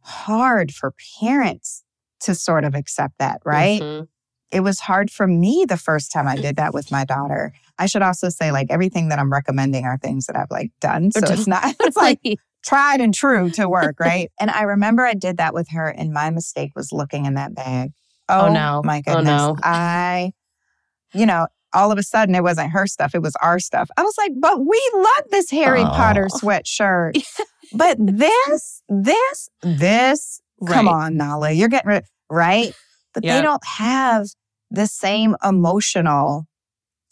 hard 0.00 0.72
for 0.72 0.94
parents 1.20 1.82
to 2.20 2.34
sort 2.36 2.62
of 2.64 2.74
accept 2.76 3.14
that, 3.18 3.40
right? 3.44 3.82
Mhm. 3.82 4.08
It 4.52 4.60
was 4.60 4.80
hard 4.80 5.10
for 5.10 5.26
me 5.26 5.64
the 5.68 5.76
first 5.76 6.12
time 6.12 6.28
I 6.28 6.36
did 6.36 6.56
that 6.56 6.72
with 6.72 6.90
my 6.92 7.04
daughter. 7.04 7.52
I 7.78 7.86
should 7.86 8.02
also 8.02 8.28
say, 8.28 8.52
like, 8.52 8.68
everything 8.70 9.08
that 9.08 9.18
I'm 9.18 9.32
recommending 9.32 9.84
are 9.84 9.98
things 9.98 10.26
that 10.26 10.36
I've 10.36 10.50
like 10.50 10.70
done. 10.80 11.10
So 11.12 11.20
it's 11.26 11.46
not, 11.46 11.74
it's 11.80 11.96
like 11.96 12.20
tried 12.64 13.00
and 13.00 13.12
true 13.12 13.50
to 13.50 13.68
work, 13.68 13.96
right? 14.00 14.30
and 14.40 14.50
I 14.50 14.62
remember 14.62 15.04
I 15.04 15.14
did 15.14 15.36
that 15.38 15.52
with 15.54 15.68
her, 15.70 15.88
and 15.88 16.12
my 16.12 16.30
mistake 16.30 16.72
was 16.76 16.92
looking 16.92 17.26
in 17.26 17.34
that 17.34 17.54
bag. 17.54 17.92
Oh, 18.28 18.46
Oh, 18.46 18.52
no. 18.52 18.82
My 18.84 19.02
goodness. 19.02 19.42
Oh, 19.42 19.54
goodness. 19.54 19.64
no. 19.64 19.68
I, 19.70 20.32
you 21.12 21.26
know, 21.26 21.46
all 21.72 21.92
of 21.92 21.98
a 21.98 22.02
sudden 22.02 22.34
it 22.34 22.42
wasn't 22.42 22.70
her 22.70 22.86
stuff, 22.86 23.14
it 23.14 23.22
was 23.22 23.36
our 23.42 23.58
stuff. 23.58 23.90
I 23.96 24.02
was 24.02 24.14
like, 24.16 24.32
but 24.40 24.64
we 24.64 24.80
love 24.94 25.24
this 25.30 25.50
Harry 25.50 25.84
Potter 25.84 26.28
Oh. 26.32 26.38
sweatshirt. 26.38 27.22
but 27.72 27.96
this, 28.00 28.82
this, 28.88 29.48
this, 29.62 30.40
come 30.66 30.88
on, 30.88 31.16
Nala, 31.16 31.50
you're 31.52 31.68
getting 31.68 31.88
rid, 31.88 32.04
right? 32.30 32.74
But 33.16 33.24
Yeah. 33.24 33.36
they 33.36 33.42
don't 33.42 33.64
have 33.64 34.26
the 34.70 34.86
same 34.86 35.36
emotional 35.42 36.46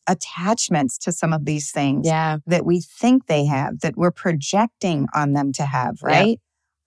attachments 0.06 0.98
to 0.98 1.12
some 1.12 1.32
of 1.32 1.46
these 1.46 1.72
things 1.72 2.06
Yeah. 2.06 2.36
that 2.46 2.66
we 2.66 2.82
think 2.82 3.26
they 3.26 3.46
have, 3.46 3.80
that 3.80 3.96
we're 3.96 4.10
projecting 4.10 5.06
on 5.14 5.32
them 5.32 5.50
to 5.54 5.64
have, 5.64 5.94
Yeah. 6.02 6.08
right? 6.08 6.40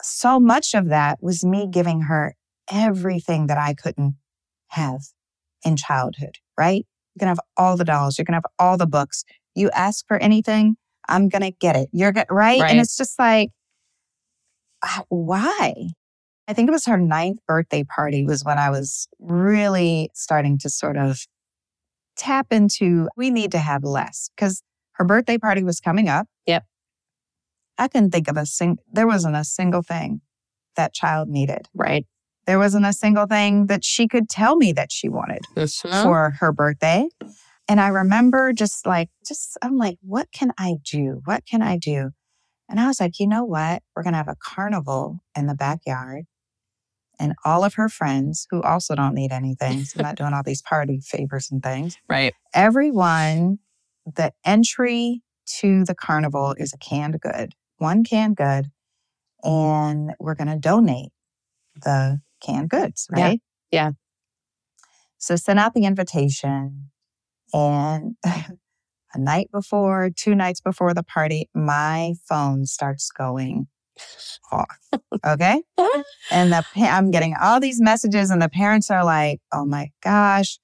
So 0.03 0.39
much 0.39 0.75
of 0.75 0.85
that 0.89 1.17
was 1.19 1.43
me 1.43 1.67
giving 1.67 2.01
her 2.01 2.35
everything 2.71 3.47
that 3.47 3.57
I 3.57 3.73
couldn't 3.73 4.17
have 4.67 5.01
in 5.65 5.77
childhood, 5.77 6.37
right? 6.55 6.85
You're 7.15 7.19
going 7.25 7.35
to 7.35 7.41
have 7.41 7.47
all 7.57 7.75
the 7.75 7.85
dolls, 7.85 8.19
you're 8.19 8.25
going 8.25 8.39
to 8.39 8.45
have 8.45 8.53
all 8.59 8.77
the 8.77 8.85
books. 8.85 9.23
You 9.55 9.71
ask 9.71 10.05
for 10.07 10.17
anything, 10.17 10.77
I'm 11.09 11.27
going 11.27 11.41
to 11.41 11.49
get 11.49 11.75
it. 11.75 11.89
You're 11.91 12.11
going 12.11 12.27
right? 12.29 12.61
Right. 12.61 12.69
And 12.69 12.79
it's 12.79 12.95
just 12.95 13.17
like, 13.17 13.49
uh, 14.83 15.01
why? 15.09 15.87
I 16.47 16.53
think 16.53 16.69
it 16.69 16.71
was 16.71 16.85
her 16.85 16.97
ninth 16.97 17.39
birthday 17.47 17.83
party 17.83 18.23
was 18.25 18.43
when 18.43 18.57
I 18.57 18.69
was 18.69 19.07
really 19.19 20.09
starting 20.13 20.57
to 20.59 20.69
sort 20.69 20.97
of 20.97 21.25
tap 22.15 22.47
into 22.51 23.09
we 23.17 23.29
need 23.29 23.51
to 23.51 23.59
have 23.59 23.83
less 23.83 24.29
because 24.35 24.63
her 24.93 25.05
birthday 25.05 25.37
party 25.37 25.63
was 25.63 25.79
coming 25.79 26.09
up. 26.09 26.27
Yep. 26.45 26.65
I 27.77 27.87
couldn't 27.87 28.11
think 28.11 28.27
of 28.27 28.37
a 28.37 28.45
sing 28.45 28.77
there 28.91 29.07
wasn't 29.07 29.35
a 29.35 29.43
single 29.43 29.81
thing 29.83 30.21
that 30.75 30.93
child 30.93 31.27
needed. 31.29 31.67
Right. 31.75 32.05
There 32.45 32.57
wasn't 32.59 32.85
a 32.85 32.93
single 32.93 33.25
thing 33.27 33.67
that 33.67 33.83
she 33.83 34.07
could 34.07 34.29
tell 34.29 34.55
me 34.55 34.71
that 34.73 34.91
she 34.91 35.09
wanted 35.09 35.41
Mhm. 35.55 36.03
for 36.03 36.31
her 36.39 36.51
birthday. 36.53 37.09
And 37.67 37.81
I 37.81 37.89
remember 37.89 38.53
just 38.53 38.85
like, 38.85 39.09
just, 39.27 39.57
I'm 39.61 39.75
like, 39.77 39.97
what 40.01 40.31
can 40.31 40.53
I 40.57 40.75
do? 40.89 41.21
What 41.25 41.45
can 41.45 41.61
I 41.61 41.77
do? 41.77 42.11
And 42.69 42.79
I 42.79 42.87
was 42.87 43.01
like, 43.01 43.19
you 43.19 43.27
know 43.27 43.43
what? 43.43 43.83
We're 43.95 44.03
going 44.03 44.13
to 44.13 44.17
have 44.17 44.29
a 44.29 44.37
carnival 44.39 45.19
in 45.35 45.47
the 45.47 45.55
backyard. 45.55 46.25
And 47.19 47.33
all 47.43 47.63
of 47.63 47.75
her 47.75 47.89
friends 47.89 48.47
who 48.51 48.61
also 48.61 48.95
don't 48.95 49.15
need 49.15 49.31
anything, 49.31 49.83
so 49.83 49.99
I'm 49.99 50.03
not 50.03 50.15
doing 50.15 50.33
all 50.33 50.43
these 50.43 50.61
party 50.61 50.99
favors 50.99 51.49
and 51.51 51.61
things. 51.61 51.97
Right. 52.07 52.33
Everyone, 52.53 53.59
the 54.05 54.33
entry 54.45 55.21
to 55.59 55.83
the 55.85 55.95
carnival 55.95 56.55
is 56.57 56.73
a 56.73 56.77
canned 56.77 57.19
good, 57.21 57.53
one 57.77 58.03
canned 58.03 58.37
good. 58.37 58.67
And 59.43 60.13
we're 60.19 60.35
going 60.35 60.47
to 60.47 60.57
donate 60.57 61.11
the 61.75 62.19
canned 62.41 62.69
goods, 62.69 63.07
right? 63.11 63.39
Yeah. 63.71 63.91
So 65.17 65.35
sent 65.35 65.59
out 65.59 65.73
the 65.73 65.85
invitation. 65.85 66.91
And 67.53 68.15
a 68.25 69.19
night 69.19 69.49
before, 69.51 70.09
two 70.15 70.35
nights 70.35 70.61
before 70.61 70.93
the 70.93 71.03
party, 71.03 71.49
my 71.53 72.13
phone 72.27 72.65
starts 72.65 73.09
going. 73.11 73.67
Okay. 75.25 75.61
and 76.31 76.51
the 76.53 76.63
pa- 76.73 76.95
I'm 76.97 77.11
getting 77.11 77.35
all 77.41 77.59
these 77.59 77.81
messages, 77.81 78.29
and 78.29 78.41
the 78.41 78.49
parents 78.49 78.89
are 78.91 79.03
like, 79.03 79.39
oh 79.51 79.65
my 79.65 79.91
gosh, 80.01 80.59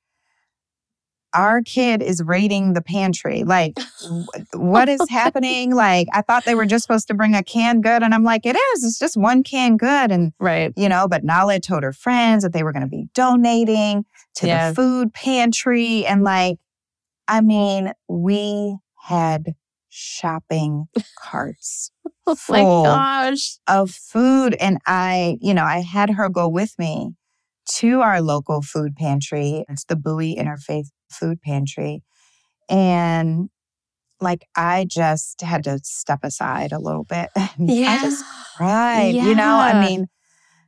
our 1.33 1.61
kid 1.63 2.01
is 2.03 2.21
raiding 2.23 2.73
the 2.73 2.81
pantry. 2.81 3.43
Like, 3.43 3.73
what 4.53 4.87
is 4.89 5.01
happening? 5.09 5.73
Like, 5.83 6.07
I 6.13 6.21
thought 6.21 6.45
they 6.45 6.53
were 6.55 6.65
just 6.67 6.83
supposed 6.83 7.07
to 7.07 7.13
bring 7.15 7.33
a 7.35 7.43
canned 7.43 7.83
good. 7.83 8.03
And 8.03 8.13
I'm 8.13 8.23
like, 8.23 8.45
it 8.45 8.55
is. 8.55 8.83
It's 8.83 8.99
just 8.99 9.17
one 9.17 9.41
canned 9.43 9.79
good. 9.79 10.11
And 10.11 10.31
Right. 10.39 10.71
you 10.77 10.87
know, 10.87 11.07
but 11.07 11.23
Nala 11.23 11.59
told 11.59 11.83
her 11.83 11.91
friends 11.93 12.43
that 12.43 12.53
they 12.53 12.61
were 12.63 12.71
going 12.71 12.83
to 12.83 12.87
be 12.89 13.07
donating 13.15 14.05
to 14.35 14.47
Yeah. 14.47 14.69
the 14.69 14.75
food 14.75 15.13
pantry. 15.13 16.05
And 16.05 16.23
like, 16.23 16.57
I 17.27 17.41
mean, 17.41 17.91
we 18.07 18.77
had 19.01 19.55
shopping 19.95 20.85
carts 21.19 21.91
Oh 22.25 22.37
my 22.49 22.63
gosh. 22.63 23.57
of 23.67 23.91
food. 23.91 24.55
And 24.55 24.79
I, 24.87 25.37
you 25.41 25.53
know, 25.53 25.65
I 25.65 25.79
had 25.79 26.09
her 26.11 26.29
go 26.29 26.47
with 26.47 26.73
me 26.79 27.11
to 27.75 28.01
our 28.01 28.21
local 28.21 28.61
food 28.61 28.95
pantry. 28.95 29.65
It's 29.67 29.83
the 29.85 29.95
Bowie 29.95 30.35
Interfaith 30.35 30.87
Food 31.11 31.41
Pantry. 31.41 32.01
And 32.69 33.49
like, 34.21 34.47
I 34.55 34.85
just 34.89 35.41
had 35.41 35.65
to 35.65 35.79
step 35.83 36.19
aside 36.23 36.71
a 36.71 36.79
little 36.79 37.03
bit. 37.03 37.29
Yeah. 37.59 37.91
I 37.91 38.01
just 38.01 38.23
cried. 38.55 39.15
You 39.15 39.35
know, 39.35 39.57
I 39.57 39.79
mean, 39.79 40.07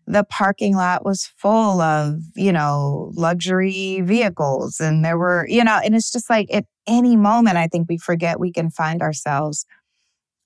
the 0.08 0.24
parking 0.24 0.76
lot 0.76 1.04
was 1.04 1.26
full 1.38 1.82
of, 1.82 2.20
you 2.36 2.52
know, 2.52 3.12
luxury 3.16 4.02
vehicles. 4.02 4.80
And 4.80 5.04
there 5.04 5.18
were, 5.18 5.48
you 5.50 5.64
know, 5.64 5.80
and 5.84 5.96
it's 5.96 6.12
just 6.12 6.30
like 6.30 6.48
at 6.54 6.66
any 6.88 7.16
moment, 7.16 7.58
I 7.58 7.68
think 7.68 7.88
we 7.90 7.98
forget 7.98 8.40
we 8.40 8.52
can 8.52 8.70
find 8.70 9.02
ourselves 9.02 9.66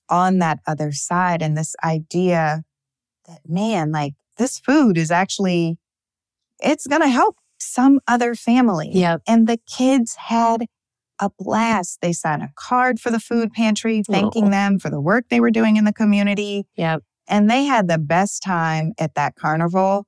on 0.08 0.38
that 0.38 0.60
other 0.66 0.92
side. 0.92 1.42
And 1.42 1.56
this 1.56 1.74
idea 1.84 2.62
that, 3.28 3.40
man, 3.46 3.92
like 3.92 4.14
this 4.38 4.58
food 4.58 4.96
is 4.96 5.10
actually, 5.10 5.78
it's 6.60 6.86
going 6.86 7.02
to 7.02 7.08
help 7.08 7.36
some 7.58 8.00
other 8.08 8.34
family. 8.34 8.90
Yep. 8.92 9.22
And 9.28 9.46
the 9.46 9.58
kids 9.58 10.14
had 10.14 10.64
a 11.20 11.30
blast. 11.38 11.98
They 12.00 12.14
signed 12.14 12.42
a 12.42 12.50
card 12.54 12.98
for 12.98 13.10
the 13.10 13.20
food 13.20 13.52
pantry, 13.52 14.02
thanking 14.02 14.46
Oh. 14.46 14.50
them 14.50 14.78
for 14.78 14.88
the 14.88 15.00
work 15.00 15.26
they 15.28 15.40
were 15.40 15.50
doing 15.50 15.76
in 15.76 15.84
the 15.84 15.92
community. 15.92 16.66
Yep. 16.76 17.02
And 17.30 17.48
they 17.48 17.64
had 17.64 17.88
the 17.88 17.96
best 17.96 18.42
time 18.42 18.92
at 18.98 19.14
that 19.14 19.36
carnival. 19.36 20.06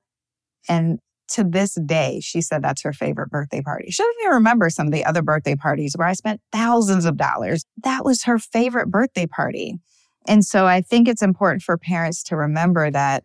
And 0.67 0.99
to 1.29 1.43
this 1.43 1.75
day, 1.85 2.19
she 2.21 2.41
said 2.41 2.61
that's 2.61 2.83
her 2.83 2.93
favorite 2.93 3.29
birthday 3.29 3.61
party. 3.61 3.89
She 3.89 4.03
doesn't 4.03 4.21
even 4.21 4.33
remember 4.35 4.69
some 4.69 4.87
of 4.87 4.93
the 4.93 5.05
other 5.05 5.21
birthday 5.21 5.55
parties 5.55 5.95
where 5.97 6.07
I 6.07 6.13
spent 6.13 6.41
thousands 6.51 7.05
of 7.05 7.17
dollars. 7.17 7.65
That 7.81 8.05
was 8.05 8.23
her 8.23 8.37
favorite 8.37 8.91
birthday 8.91 9.25
party. 9.25 9.79
And 10.27 10.45
so 10.45 10.67
I 10.67 10.81
think 10.81 11.07
it's 11.07 11.21
important 11.21 11.63
for 11.63 11.77
parents 11.77 12.23
to 12.23 12.35
remember 12.35 12.91
that 12.91 13.23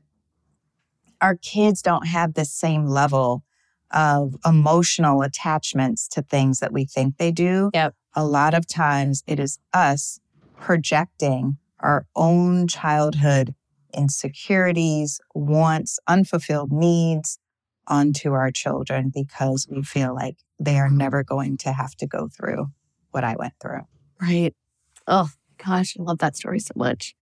our 1.21 1.37
kids 1.37 1.83
don't 1.83 2.07
have 2.07 2.35
the 2.35 2.45
same 2.45 2.87
level 2.87 3.43
of 3.91 4.37
emotional 4.47 5.23
attachments 5.23 6.07
to 6.09 6.23
things 6.23 6.61
that 6.61 6.73
we 6.73 6.85
think 6.85 7.17
they 7.17 7.33
do. 7.33 7.71
Yep. 7.75 7.95
A 8.15 8.25
lot 8.25 8.55
of 8.55 8.67
times 8.67 9.23
it 9.27 9.41
is 9.41 9.59
us 9.73 10.21
projecting 10.57 11.59
our 11.81 12.07
own 12.15 12.69
childhood 12.69 13.55
insecurities, 13.95 15.21
wants, 15.35 15.99
unfulfilled 16.07 16.73
needs 16.73 17.39
onto 17.87 18.33
our 18.33 18.51
children 18.51 19.11
because 19.15 19.67
we 19.71 19.83
feel 19.83 20.15
like 20.15 20.37
they 20.61 20.79
are 20.79 20.91
never 20.91 21.23
going 21.25 21.57
to 21.59 21.73
have 21.73 21.95
to 21.97 22.07
go 22.07 22.29
through 22.29 22.67
what 23.11 23.25
I 23.25 23.37
went 23.39 23.55
through. 23.61 23.81
Right. 24.21 24.55
Oh 25.07 25.31
gosh, 25.65 25.97
I 25.99 26.03
love 26.03 26.19
that 26.19 26.37
story 26.37 26.59
so 26.61 26.73
much. 26.77 27.15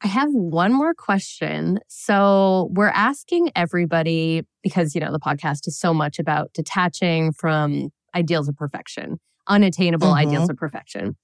I 0.00 0.06
have 0.06 0.32
one 0.32 0.72
more 0.72 0.94
question. 0.94 1.80
So, 1.88 2.70
we're 2.72 2.86
asking 2.88 3.50
everybody 3.56 4.42
because, 4.62 4.94
you 4.94 5.00
know, 5.00 5.10
the 5.10 5.18
podcast 5.18 5.66
is 5.66 5.76
so 5.76 5.92
much 5.92 6.20
about 6.20 6.52
detaching 6.52 7.32
from 7.32 7.90
ideals 8.14 8.48
of 8.48 8.56
perfection, 8.56 9.18
unattainable 9.48 10.12
Mhm. 10.12 10.16
ideals 10.16 10.48
of 10.48 10.56
perfection. 10.56 11.16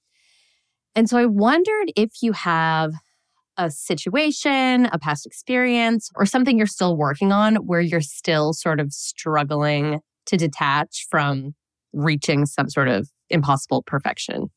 And 0.96 1.08
so, 1.08 1.16
I 1.16 1.26
wondered 1.26 1.92
if 1.96 2.20
you 2.22 2.32
have 2.32 2.94
a 3.56 3.70
situation, 3.70 4.86
a 4.86 4.98
past 4.98 5.26
experience, 5.26 6.10
or 6.16 6.26
something 6.26 6.58
you're 6.58 6.66
still 6.66 6.96
working 6.96 7.32
on 7.32 7.56
where 7.56 7.80
you're 7.80 8.00
still 8.00 8.52
sort 8.52 8.80
of 8.80 8.92
struggling 8.92 10.00
to 10.26 10.36
detach 10.36 11.06
from 11.10 11.54
reaching 11.92 12.46
some 12.46 12.68
sort 12.68 12.88
of 12.88 13.08
impossible 13.30 13.82
perfection. 13.82 14.50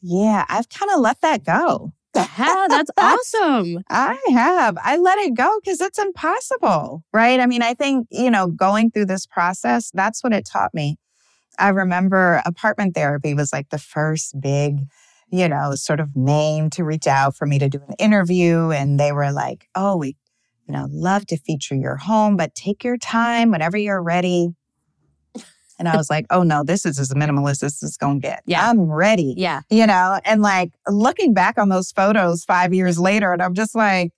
Yeah, 0.00 0.44
I've 0.48 0.68
kind 0.68 0.92
of 0.92 1.00
let 1.00 1.20
that 1.22 1.44
go. 1.44 1.92
Yeah, 2.14 2.66
that's 2.68 2.90
awesome. 2.96 3.82
I 3.90 4.18
have. 4.30 4.78
I 4.82 4.96
let 4.96 5.18
it 5.18 5.34
go 5.34 5.58
because 5.62 5.80
it's 5.80 5.98
impossible, 5.98 7.04
right? 7.12 7.40
I 7.40 7.46
mean, 7.46 7.62
I 7.62 7.74
think, 7.74 8.06
you 8.10 8.30
know, 8.30 8.48
going 8.48 8.90
through 8.90 9.06
this 9.06 9.26
process, 9.26 9.90
that's 9.92 10.22
what 10.22 10.32
it 10.32 10.46
taught 10.46 10.72
me. 10.72 10.96
I 11.58 11.68
remember 11.70 12.40
apartment 12.46 12.94
therapy 12.94 13.34
was 13.34 13.52
like 13.52 13.70
the 13.70 13.78
first 13.78 14.40
big 14.40 14.78
you 15.30 15.48
know, 15.48 15.74
sort 15.74 16.00
of 16.00 16.16
name 16.16 16.70
to 16.70 16.84
reach 16.84 17.06
out 17.06 17.36
for 17.36 17.46
me 17.46 17.58
to 17.58 17.68
do 17.68 17.80
an 17.86 17.94
interview. 17.98 18.70
And 18.70 18.98
they 18.98 19.12
were 19.12 19.32
like, 19.32 19.68
oh, 19.74 19.96
we, 19.96 20.16
you 20.66 20.74
know, 20.74 20.86
love 20.90 21.26
to 21.26 21.36
feature 21.36 21.74
your 21.74 21.96
home, 21.96 22.36
but 22.36 22.54
take 22.54 22.84
your 22.84 22.96
time 22.96 23.50
whenever 23.50 23.76
you're 23.76 24.02
ready. 24.02 24.50
And 25.78 25.88
I 25.88 25.96
was 25.96 26.10
like, 26.10 26.26
oh 26.30 26.42
no, 26.42 26.64
this 26.64 26.84
is 26.84 26.98
as 26.98 27.14
minimalist 27.14 27.62
as 27.62 27.80
it's 27.82 27.96
going 27.96 28.20
to 28.20 28.26
get. 28.26 28.42
Yeah. 28.46 28.68
I'm 28.68 28.80
ready. 28.80 29.34
Yeah. 29.36 29.60
You 29.70 29.86
know, 29.86 30.18
and 30.24 30.42
like 30.42 30.72
looking 30.88 31.34
back 31.34 31.56
on 31.56 31.68
those 31.68 31.92
photos 31.92 32.44
five 32.44 32.74
years 32.74 32.98
later, 32.98 33.32
and 33.32 33.40
I'm 33.40 33.54
just 33.54 33.76
like, 33.76 34.10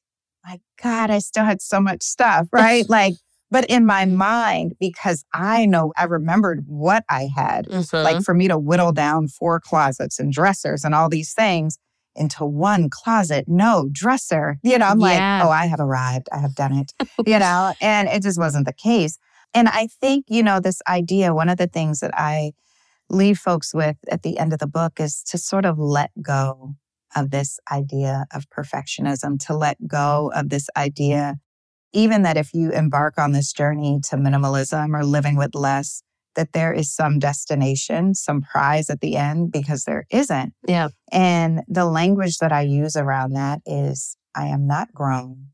my 0.44 0.58
God, 0.82 1.10
I 1.10 1.18
still 1.18 1.44
had 1.44 1.60
so 1.60 1.78
much 1.80 2.02
stuff, 2.02 2.48
right? 2.50 2.86
like, 2.88 3.14
but 3.50 3.64
in 3.66 3.84
my 3.86 4.04
mind, 4.04 4.74
because 4.80 5.24
I 5.32 5.66
know 5.66 5.92
I 5.96 6.04
remembered 6.04 6.64
what 6.66 7.04
I 7.08 7.28
had, 7.34 7.66
Mhm. 7.68 8.04
like 8.04 8.22
for 8.22 8.34
me 8.34 8.48
to 8.48 8.58
whittle 8.58 8.92
down 8.92 9.28
four 9.28 9.60
closets 9.60 10.18
and 10.18 10.32
dressers 10.32 10.84
and 10.84 10.94
all 10.94 11.08
these 11.08 11.32
things 11.32 11.78
into 12.16 12.44
one 12.44 12.88
closet, 12.90 13.44
no 13.46 13.88
dresser. 13.92 14.58
You 14.62 14.78
know, 14.78 14.86
I'm 14.86 14.98
Yeah. 15.00 15.38
like, 15.38 15.46
oh, 15.46 15.50
I 15.50 15.66
have 15.66 15.80
arrived. 15.80 16.28
I 16.32 16.38
have 16.38 16.54
done 16.54 16.72
it, 16.72 16.92
you 17.26 17.38
know, 17.38 17.72
and 17.80 18.08
it 18.08 18.22
just 18.22 18.38
wasn't 18.38 18.66
the 18.66 18.72
case. 18.72 19.18
And 19.54 19.68
I 19.68 19.88
think, 20.00 20.26
you 20.28 20.42
know, 20.42 20.60
this 20.60 20.80
idea, 20.88 21.34
one 21.34 21.48
of 21.48 21.56
the 21.58 21.66
things 21.66 22.00
that 22.00 22.12
I 22.14 22.52
leave 23.08 23.38
folks 23.38 23.74
with 23.74 23.96
at 24.10 24.22
the 24.22 24.38
end 24.38 24.52
of 24.52 24.60
the 24.60 24.66
book 24.68 25.00
is 25.00 25.22
to 25.24 25.38
sort 25.38 25.64
of 25.64 25.78
let 25.78 26.10
go 26.22 26.74
of 27.16 27.30
this 27.30 27.58
idea 27.72 28.26
of 28.32 28.48
perfectionism, 28.50 29.44
to 29.46 29.56
let 29.56 29.76
go 29.88 30.30
of 30.34 30.48
this 30.48 30.68
idea, 30.76 31.36
even 31.92 32.22
that 32.22 32.36
if 32.36 32.54
you 32.54 32.70
embark 32.70 33.18
on 33.18 33.32
this 33.32 33.52
journey 33.52 34.00
to 34.08 34.16
minimalism 34.16 34.96
or 34.96 35.04
living 35.04 35.36
with 35.36 35.54
less, 35.54 36.02
that 36.36 36.52
there 36.52 36.72
is 36.72 36.94
some 36.94 37.18
destination, 37.18 38.14
some 38.14 38.40
prize 38.40 38.88
at 38.88 39.00
the 39.00 39.16
end, 39.16 39.52
because 39.52 39.84
there 39.84 40.06
isn't. 40.10 40.54
Yeah. 40.66 40.88
And 41.10 41.62
the 41.68 41.84
language 41.86 42.38
that 42.38 42.52
I 42.52 42.62
use 42.62 42.96
around 42.96 43.32
that 43.32 43.60
is 43.66 44.16
I 44.34 44.46
am 44.46 44.66
not 44.66 44.92
grown, 44.94 45.48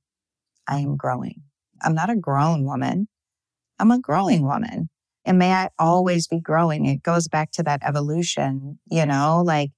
I 0.68 0.78
am 0.78 0.96
growing. 0.96 1.42
I'm 1.82 1.94
not 1.94 2.10
a 2.10 2.16
grown 2.16 2.64
woman, 2.64 3.08
I'm 3.78 3.90
a 3.90 4.00
growing 4.00 4.42
woman. 4.46 4.88
And 5.24 5.38
may 5.38 5.52
I 5.52 5.70
always 5.76 6.28
be 6.28 6.38
growing. 6.38 6.86
It 6.86 7.02
goes 7.02 7.26
back 7.26 7.50
to 7.52 7.64
that 7.64 7.82
evolution, 7.82 8.78
you 8.88 9.04
know, 9.06 9.42
like 9.44 9.70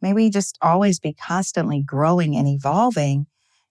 may 0.00 0.12
we 0.14 0.30
just 0.30 0.56
always 0.62 0.98
be 0.98 1.12
constantly 1.12 1.82
growing 1.82 2.36
and 2.36 2.48
evolving. 2.48 3.26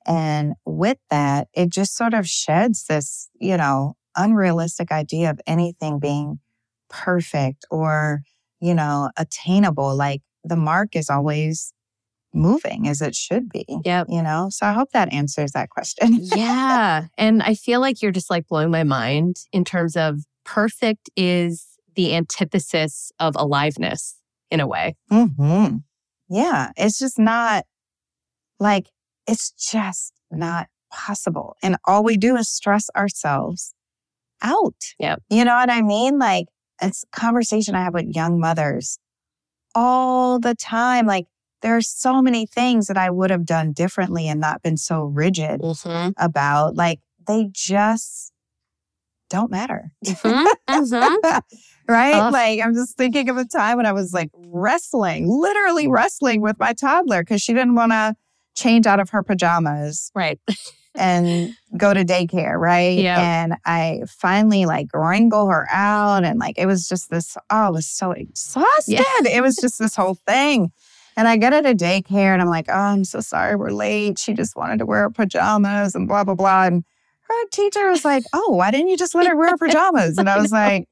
And 0.06 0.54
with 0.66 0.98
that, 1.10 1.48
it 1.54 1.70
just 1.70 1.96
sort 1.96 2.14
of 2.14 2.28
sheds 2.28 2.86
this, 2.86 3.30
you 3.40 3.58
know, 3.58 3.96
unrealistic 4.16 4.92
idea 4.92 5.30
of 5.30 5.40
anything 5.48 6.00
being 6.00 6.40
perfect 6.90 7.66
or, 7.72 8.22
you 8.60 8.74
know, 8.74 9.10
attainable. 9.18 9.96
Like 9.96 10.22
the 10.44 10.56
mark 10.56 10.96
is 10.96 11.10
always 11.10 11.74
moving 12.34 12.88
as 12.88 13.02
it 13.02 13.16
should 13.16 13.50
be. 13.50 13.66
Yep. 13.86 14.08
You 14.10 14.22
know, 14.22 14.48
so 14.50 14.66
I 14.66 14.74
hope 14.74 14.90
that 14.94 15.14
answers 15.14 15.52
that 15.52 15.70
question. 15.70 16.18
yeah. 16.20 17.06
And 17.18 17.44
I 17.44 17.54
feel 17.54 17.80
like 17.80 18.02
you're 18.02 18.12
just 18.12 18.30
like 18.30 18.48
blowing 18.48 18.72
my 18.72 18.84
mind 18.84 19.38
in 19.52 19.64
terms 19.64 19.96
of 19.96 20.22
perfect 20.44 21.10
is 21.16 21.66
the 21.96 22.16
antithesis 22.16 23.12
of 23.20 23.36
aliveness 23.38 24.18
in 24.50 24.60
a 24.60 24.68
way. 24.68 24.96
hmm 25.10 25.78
Yeah, 26.30 26.72
it's 26.76 27.00
just 27.00 27.20
not 27.20 27.66
like, 28.60 28.90
it's 29.28 29.52
just 29.52 30.14
not 30.32 30.68
possible. 30.92 31.56
And 31.64 31.78
all 31.86 32.04
we 32.04 32.18
do 32.18 32.36
is 32.36 32.50
stress 32.50 32.90
ourselves 32.96 33.74
out. 34.42 34.76
Yep. 35.00 35.22
You 35.30 35.46
know 35.46 35.56
what 35.56 35.70
I 35.70 35.82
mean? 35.82 36.20
Like, 36.20 36.48
it's 36.82 37.04
a 37.04 37.18
conversation 37.20 37.76
I 37.76 37.84
have 37.84 37.94
with 37.94 38.14
young 38.14 38.40
mothers 38.40 38.98
all 39.76 40.40
the 40.40 40.56
time. 40.56 41.06
Like, 41.06 41.26
there 41.62 41.78
are 41.78 41.82
so 41.82 42.22
many 42.22 42.46
things 42.46 42.88
that 42.88 42.98
I 42.98 43.10
would 43.10 43.30
have 43.32 43.46
done 43.46 43.72
differently 43.72 44.28
and 44.28 44.40
not 44.40 44.62
been 44.62 44.78
so 44.78 45.04
rigid 45.04 45.62
Mm-hmm. 45.62 46.10
about. 46.18 46.76
Like, 46.76 47.00
they 47.26 47.48
just 47.52 48.34
don't 49.30 49.50
matter. 49.50 49.92
Mhm, 50.06 50.46
mhm. 50.70 51.42
right? 51.88 52.30
Like 52.32 52.60
I'm 52.64 52.74
just 52.76 52.96
thinking 52.98 53.30
of 53.30 53.38
a 53.38 53.46
time 53.46 53.78
when 53.78 53.86
I 53.88 53.92
was 53.92 54.14
like 54.14 54.30
wrestling, 54.36 55.28
literally 55.28 55.88
wrestling 55.88 56.42
with 56.42 56.60
my 56.60 56.74
toddler 56.74 57.24
because 57.24 57.42
she 57.42 57.54
didn't 57.54 57.74
want 57.76 57.94
to 57.94 58.16
change 58.56 58.86
out 58.86 59.00
of 59.00 59.10
her 59.12 59.24
pajamas 59.24 60.12
Right. 60.16 60.40
and 60.96 61.56
go 61.76 61.94
to 61.94 62.06
daycare, 62.06 62.60
right? 62.60 63.00
Yeah. 63.00 63.20
And 63.20 63.56
I 63.66 64.02
finally 64.08 64.66
like 64.66 64.88
wrangle 64.94 65.48
her 65.50 65.68
out 65.72 66.24
and 66.24 66.40
like 66.40 66.58
it 66.58 66.68
was 66.68 66.88
just 66.88 67.10
this, 67.10 67.36
oh, 67.50 67.56
I 67.56 67.70
was 67.70 67.88
so 67.88 68.12
exhausted. 68.12 69.00
It 69.26 69.42
was 69.42 69.56
just 69.56 69.80
this 69.80 69.96
whole 69.96 70.16
thing. 70.28 70.72
And 71.16 71.28
I 71.28 71.38
get 71.38 71.54
her 71.54 71.62
to 71.62 71.76
daycare 71.76 72.34
and 72.34 72.42
I'm 72.42 72.50
like, 72.50 72.66
oh, 72.70 72.74
I'm 72.74 73.06
so 73.06 73.20
sorry 73.20 73.56
we're 73.56 73.72
late. 73.72 74.18
She 74.20 74.34
just 74.34 74.56
wanted 74.56 74.80
to 74.80 74.86
wear 74.86 75.10
pajamas 75.10 75.96
and 75.96 76.08
blah, 76.08 76.24
blah, 76.24 76.36
blah. 76.36 76.66
And 76.66 76.84
her 77.22 77.48
teacher 77.52 77.90
was 77.90 78.04
like, 78.04 78.24
oh, 78.34 78.52
why 78.52 78.72
didn't 78.72 78.88
you 78.88 78.98
just 78.98 79.16
let 79.16 79.28
her 79.28 79.36
wear 79.36 79.56
pajamas? 79.60 80.18
And 80.18 80.30
I 80.30 80.40
was 80.40 80.52
like, 80.52 80.88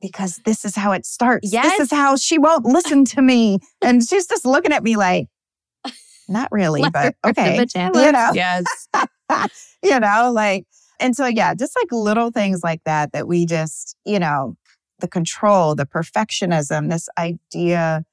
because 0.00 0.40
this 0.44 0.64
is 0.64 0.74
how 0.74 0.92
it 0.92 1.06
starts. 1.06 1.52
Yes. 1.52 1.78
This 1.78 1.86
is 1.86 1.90
how 1.96 2.16
she 2.16 2.38
won't 2.38 2.64
listen 2.64 3.04
to 3.06 3.22
me. 3.22 3.60
And 3.80 4.02
she's 4.06 4.26
just 4.26 4.44
looking 4.44 4.72
at 4.72 4.82
me 4.82 4.96
like, 4.96 5.28
not 6.28 6.50
really, 6.52 6.82
but 6.82 7.14
her 7.24 7.32
wear 7.36 7.56
the 7.56 7.62
okay. 7.64 7.66
You 7.76 8.12
know? 8.12 8.30
Yes. 8.34 8.88
you 9.82 9.98
know, 10.00 10.30
like, 10.32 10.66
and 11.00 11.16
so, 11.16 11.26
yeah, 11.26 11.54
just 11.54 11.76
like 11.76 11.90
little 11.90 12.30
things 12.30 12.62
like 12.62 12.84
that, 12.84 13.12
that 13.12 13.26
we 13.26 13.46
just, 13.46 13.96
you 14.04 14.18
know, 14.18 14.56
the 15.00 15.08
control, 15.08 15.74
the 15.74 15.86
perfectionism, 15.86 16.90
this 16.90 17.08
idea 17.18 18.04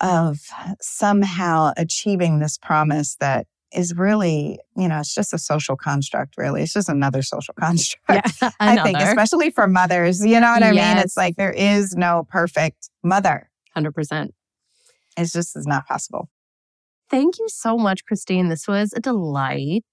of 0.00 0.40
somehow 0.80 1.72
achieving 1.76 2.38
this 2.38 2.58
promise 2.58 3.16
that 3.20 3.46
is 3.72 3.94
really, 3.94 4.58
you 4.76 4.88
know, 4.88 5.00
it's 5.00 5.14
just 5.14 5.32
a 5.32 5.38
social 5.38 5.76
construct, 5.76 6.34
really. 6.36 6.62
It's 6.62 6.72
just 6.72 6.88
another 6.88 7.22
social 7.22 7.54
construct. 7.58 8.32
Yeah. 8.40 8.50
I 8.60 8.82
think, 8.82 8.98
especially 8.98 9.50
for 9.50 9.66
mothers, 9.66 10.24
you 10.24 10.38
know 10.40 10.52
what 10.52 10.62
I 10.62 10.70
mean? 10.70 10.98
It's 10.98 11.16
like 11.16 11.36
there 11.36 11.52
is 11.52 11.96
no 11.96 12.26
perfect 12.30 12.90
mother. 13.02 13.50
100%. 13.76 14.30
It's 15.16 15.32
just 15.32 15.56
is 15.56 15.66
not 15.66 15.86
possible. 15.86 16.28
Thank 17.10 17.38
you 17.38 17.48
so 17.48 17.76
much, 17.76 18.04
Christine. 18.04 18.48
This 18.48 18.66
was 18.66 18.92
a 18.94 19.00
delight. 19.00 19.84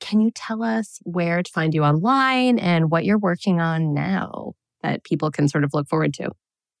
Can 0.00 0.20
you 0.20 0.30
tell 0.30 0.62
us 0.62 0.98
where 1.04 1.42
to 1.42 1.50
find 1.50 1.72
you 1.74 1.82
online 1.82 2.58
and 2.58 2.90
what 2.90 3.04
you're 3.04 3.18
working 3.18 3.60
on 3.60 3.94
now 3.94 4.52
that 4.82 5.04
people 5.04 5.30
can 5.30 5.48
sort 5.48 5.64
of 5.64 5.72
look 5.72 5.88
forward 5.88 6.12
to? 6.14 6.30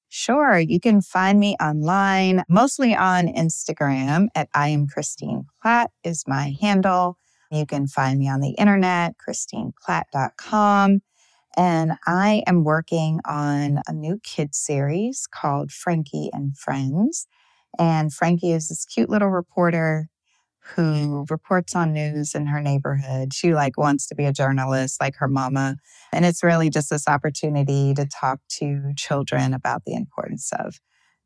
Sure. 0.08 0.58
You 0.58 0.78
can 0.78 1.00
find 1.00 1.40
me 1.40 1.56
online, 1.60 2.44
mostly 2.48 2.94
on 2.94 3.26
Instagram 3.26 4.28
at 4.34 4.48
I 4.54 4.68
am 4.68 4.86
Christine 4.86 5.46
Platt 5.60 5.90
is 6.04 6.24
my 6.28 6.54
handle. 6.60 7.18
You 7.50 7.66
can 7.66 7.86
find 7.86 8.18
me 8.18 8.28
on 8.28 8.40
the 8.40 8.50
internet, 8.50 9.14
christineplatt.com. 9.18 11.00
And 11.56 11.92
I 12.06 12.42
am 12.46 12.64
working 12.64 13.20
on 13.24 13.80
a 13.86 13.92
new 13.92 14.20
kid 14.22 14.54
series 14.54 15.26
called 15.26 15.70
Frankie 15.70 16.30
and 16.32 16.56
Friends. 16.56 17.26
And 17.78 18.12
Frankie 18.12 18.52
is 18.52 18.68
this 18.68 18.84
cute 18.84 19.10
little 19.10 19.30
reporter 19.30 20.08
who 20.74 21.26
reports 21.28 21.76
on 21.76 21.92
news 21.92 22.34
in 22.34 22.46
her 22.46 22.60
neighborhood. 22.60 23.34
She 23.34 23.54
like 23.54 23.76
wants 23.76 24.06
to 24.08 24.14
be 24.14 24.24
a 24.24 24.32
journalist 24.32 25.00
like 25.00 25.16
her 25.16 25.28
mama. 25.28 25.76
And 26.12 26.24
it's 26.24 26.42
really 26.42 26.70
just 26.70 26.88
this 26.90 27.06
opportunity 27.06 27.92
to 27.94 28.06
talk 28.06 28.40
to 28.58 28.92
children 28.96 29.52
about 29.52 29.82
the 29.84 29.94
importance 29.94 30.50
of 30.58 30.80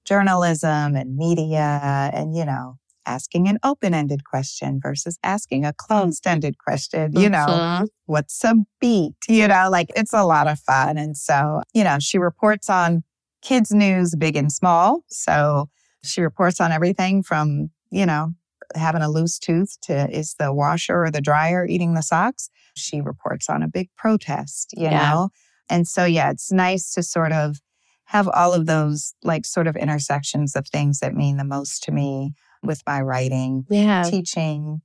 journalism 0.05 0.97
and 0.97 1.17
media 1.17 2.11
and, 2.13 2.35
you 2.35 2.45
know, 2.45 2.79
asking 3.07 3.49
an 3.49 3.59
open 3.63 3.95
ended 3.95 4.25
question 4.25 4.81
versus 4.83 5.19
asking 5.23 5.65
a 5.65 5.73
closed 5.73 6.27
ended 6.27 6.59
question. 6.59 7.13
You 7.13 7.29
know, 7.31 7.47
Mhm. 7.47 7.89
what's 8.07 8.43
a 8.45 8.55
beat? 8.81 9.15
You 9.29 9.49
know, 9.49 9.69
like 9.71 9.91
it's 9.95 10.13
a 10.13 10.25
lot 10.25 10.49
of 10.49 10.59
fun. 10.59 10.99
And 10.99 11.17
so, 11.17 11.63
you 11.73 11.85
know, 11.85 11.99
she 12.01 12.19
reports 12.19 12.69
on 12.69 13.05
kids' 13.41 13.71
news, 13.71 14.15
big 14.17 14.37
and 14.37 14.53
small. 14.53 15.05
So 15.09 15.69
she 16.05 16.21
reports 16.23 16.61
on 16.61 16.73
everything 16.73 17.23
from, 17.23 17.71
you 17.91 18.07
know, 18.07 18.35
having 18.75 19.03
a 19.03 19.09
loose 19.09 19.39
tooth 19.39 19.79
to 19.83 20.11
is 20.11 20.35
the 20.39 20.53
washer 20.53 21.05
or 21.05 21.11
the 21.11 21.21
dryer 21.21 21.67
eating 21.67 21.95
the 21.95 22.03
socks. 22.03 22.51
She 22.75 23.01
reports 23.01 23.49
on 23.49 23.63
a 23.63 23.69
big 23.69 23.89
protest, 23.97 24.75
you 24.77 24.85
Yeah. 24.85 25.11
know? 25.11 25.31
And 25.71 25.87
so, 25.89 26.05
yeah, 26.05 26.31
it's 26.31 26.53
nice 26.53 26.93
to 26.95 27.03
sort 27.03 27.33
of 27.33 27.59
have 28.05 28.29
all 28.29 28.55
of 28.55 28.67
those 28.67 29.15
like 29.23 29.45
sort 29.45 29.67
of 29.67 29.77
intersections 29.77 30.57
of 30.57 30.67
things 30.67 31.01
that 31.01 31.15
mean 31.15 31.37
the 31.37 31.45
most 31.45 31.83
to 31.85 31.93
me 31.93 32.33
with 32.63 32.83
my 32.87 33.01
writing, 33.03 33.67
Yeah. 33.69 34.03
teaching, 34.05 34.81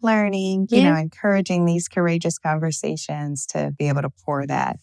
learning, 0.00 0.68
you 0.70 0.80
Yeah. 0.80 0.90
know, 0.92 0.96
encouraging 0.96 1.64
these 1.66 1.88
courageous 1.88 2.38
conversations 2.38 3.46
to 3.46 3.72
be 3.78 3.88
able 3.88 4.02
to 4.02 4.10
pour 4.10 4.46
that 4.46 4.78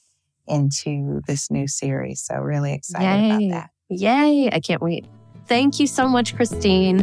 into 0.48 1.22
this 1.28 1.50
new 1.52 1.68
series. 1.68 2.22
So, 2.24 2.36
really 2.40 2.74
excited 2.74 3.06
Yay. 3.06 3.30
about 3.48 3.50
that. 3.52 3.70
Yay. 3.90 4.50
I 4.52 4.60
can't 4.60 4.82
wait. 4.82 5.06
Thank 5.50 5.80
you 5.80 5.88
so 5.88 6.08
much, 6.08 6.36
Christine. 6.36 7.00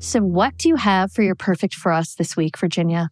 So, 0.00 0.20
what 0.20 0.58
do 0.58 0.68
you 0.68 0.74
have 0.74 1.12
for 1.12 1.22
your 1.22 1.36
perfect 1.36 1.72
for 1.72 1.92
us 1.92 2.14
this 2.14 2.36
week, 2.36 2.58
Virginia? 2.58 3.10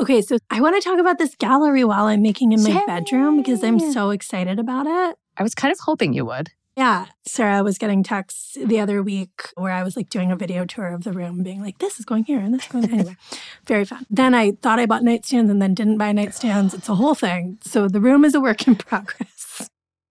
Okay, 0.00 0.22
so 0.22 0.38
I 0.50 0.62
want 0.62 0.80
to 0.80 0.88
talk 0.88 0.98
about 0.98 1.18
this 1.18 1.34
gallery 1.34 1.84
while 1.84 2.06
I'm 2.06 2.22
making 2.22 2.52
in 2.52 2.62
my 2.62 2.70
Yay. 2.70 2.86
bedroom 2.86 3.36
because 3.36 3.62
I'm 3.62 3.78
so 3.78 4.10
excited 4.10 4.58
about 4.58 4.86
it. 4.86 5.18
I 5.36 5.42
was 5.42 5.54
kind 5.54 5.70
of 5.70 5.78
hoping 5.80 6.14
you 6.14 6.24
would. 6.24 6.52
Yeah. 6.74 7.06
Sara 7.26 7.62
was 7.62 7.76
getting 7.76 8.02
texts 8.02 8.56
the 8.62 8.80
other 8.80 9.02
week 9.02 9.50
where 9.56 9.72
I 9.72 9.82
was 9.82 9.94
like 9.94 10.08
doing 10.08 10.32
a 10.32 10.36
video 10.36 10.64
tour 10.64 10.88
of 10.88 11.04
the 11.04 11.12
room, 11.12 11.42
being 11.42 11.60
like, 11.60 11.78
this 11.78 11.98
is 11.98 12.06
going 12.06 12.24
here 12.24 12.38
and 12.38 12.54
this 12.54 12.62
is 12.62 12.68
going 12.68 12.86
there. 12.86 13.00
Anyway, 13.00 13.16
very 13.66 13.84
fun. 13.84 14.06
Then 14.08 14.34
I 14.34 14.52
thought 14.52 14.78
I 14.78 14.86
bought 14.86 15.02
nightstands 15.02 15.50
and 15.50 15.60
then 15.60 15.74
didn't 15.74 15.98
buy 15.98 16.12
nightstands. 16.14 16.72
It's 16.72 16.88
a 16.88 16.94
whole 16.94 17.14
thing. 17.14 17.58
So 17.62 17.88
the 17.88 18.00
room 18.00 18.24
is 18.24 18.34
a 18.34 18.40
work 18.40 18.66
in 18.66 18.74
progress. 18.76 19.68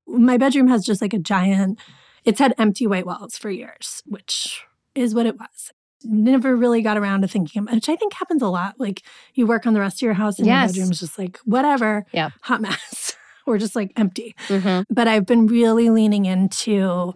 My 0.07 0.37
bedroom 0.37 0.67
has 0.67 0.85
just 0.85 1.01
like 1.01 1.13
a 1.13 1.19
giant, 1.19 1.79
it's 2.23 2.39
had 2.39 2.53
empty 2.57 2.87
white 2.87 3.05
walls 3.05 3.37
for 3.37 3.49
years, 3.49 4.01
which 4.05 4.63
is 4.93 5.13
what 5.15 5.25
it 5.25 5.37
was. 5.39 5.71
Never 6.03 6.55
really 6.55 6.81
got 6.81 6.97
around 6.97 7.21
to 7.21 7.27
thinking, 7.27 7.63
about 7.63 7.75
which 7.75 7.89
I 7.89 7.95
think 7.95 8.13
happens 8.13 8.41
a 8.41 8.47
lot. 8.47 8.75
Like 8.79 9.01
you 9.33 9.47
work 9.47 9.65
on 9.65 9.73
the 9.73 9.79
rest 9.79 9.97
of 9.97 10.01
your 10.03 10.13
house 10.13 10.37
and 10.37 10.45
Yes. 10.47 10.75
your 10.75 10.83
bedroom's 10.83 10.99
just 10.99 11.17
like, 11.17 11.39
whatever, 11.45 12.05
Yeah. 12.11 12.29
hot 12.43 12.61
mess, 12.61 13.15
or 13.47 13.57
just 13.57 13.75
like 13.75 13.91
empty 13.95 14.35
Mm-hmm. 14.47 14.93
but 14.93 15.07
I've 15.07 15.25
been 15.25 15.47
really 15.47 15.89
leaning 15.89 16.25
into 16.25 17.13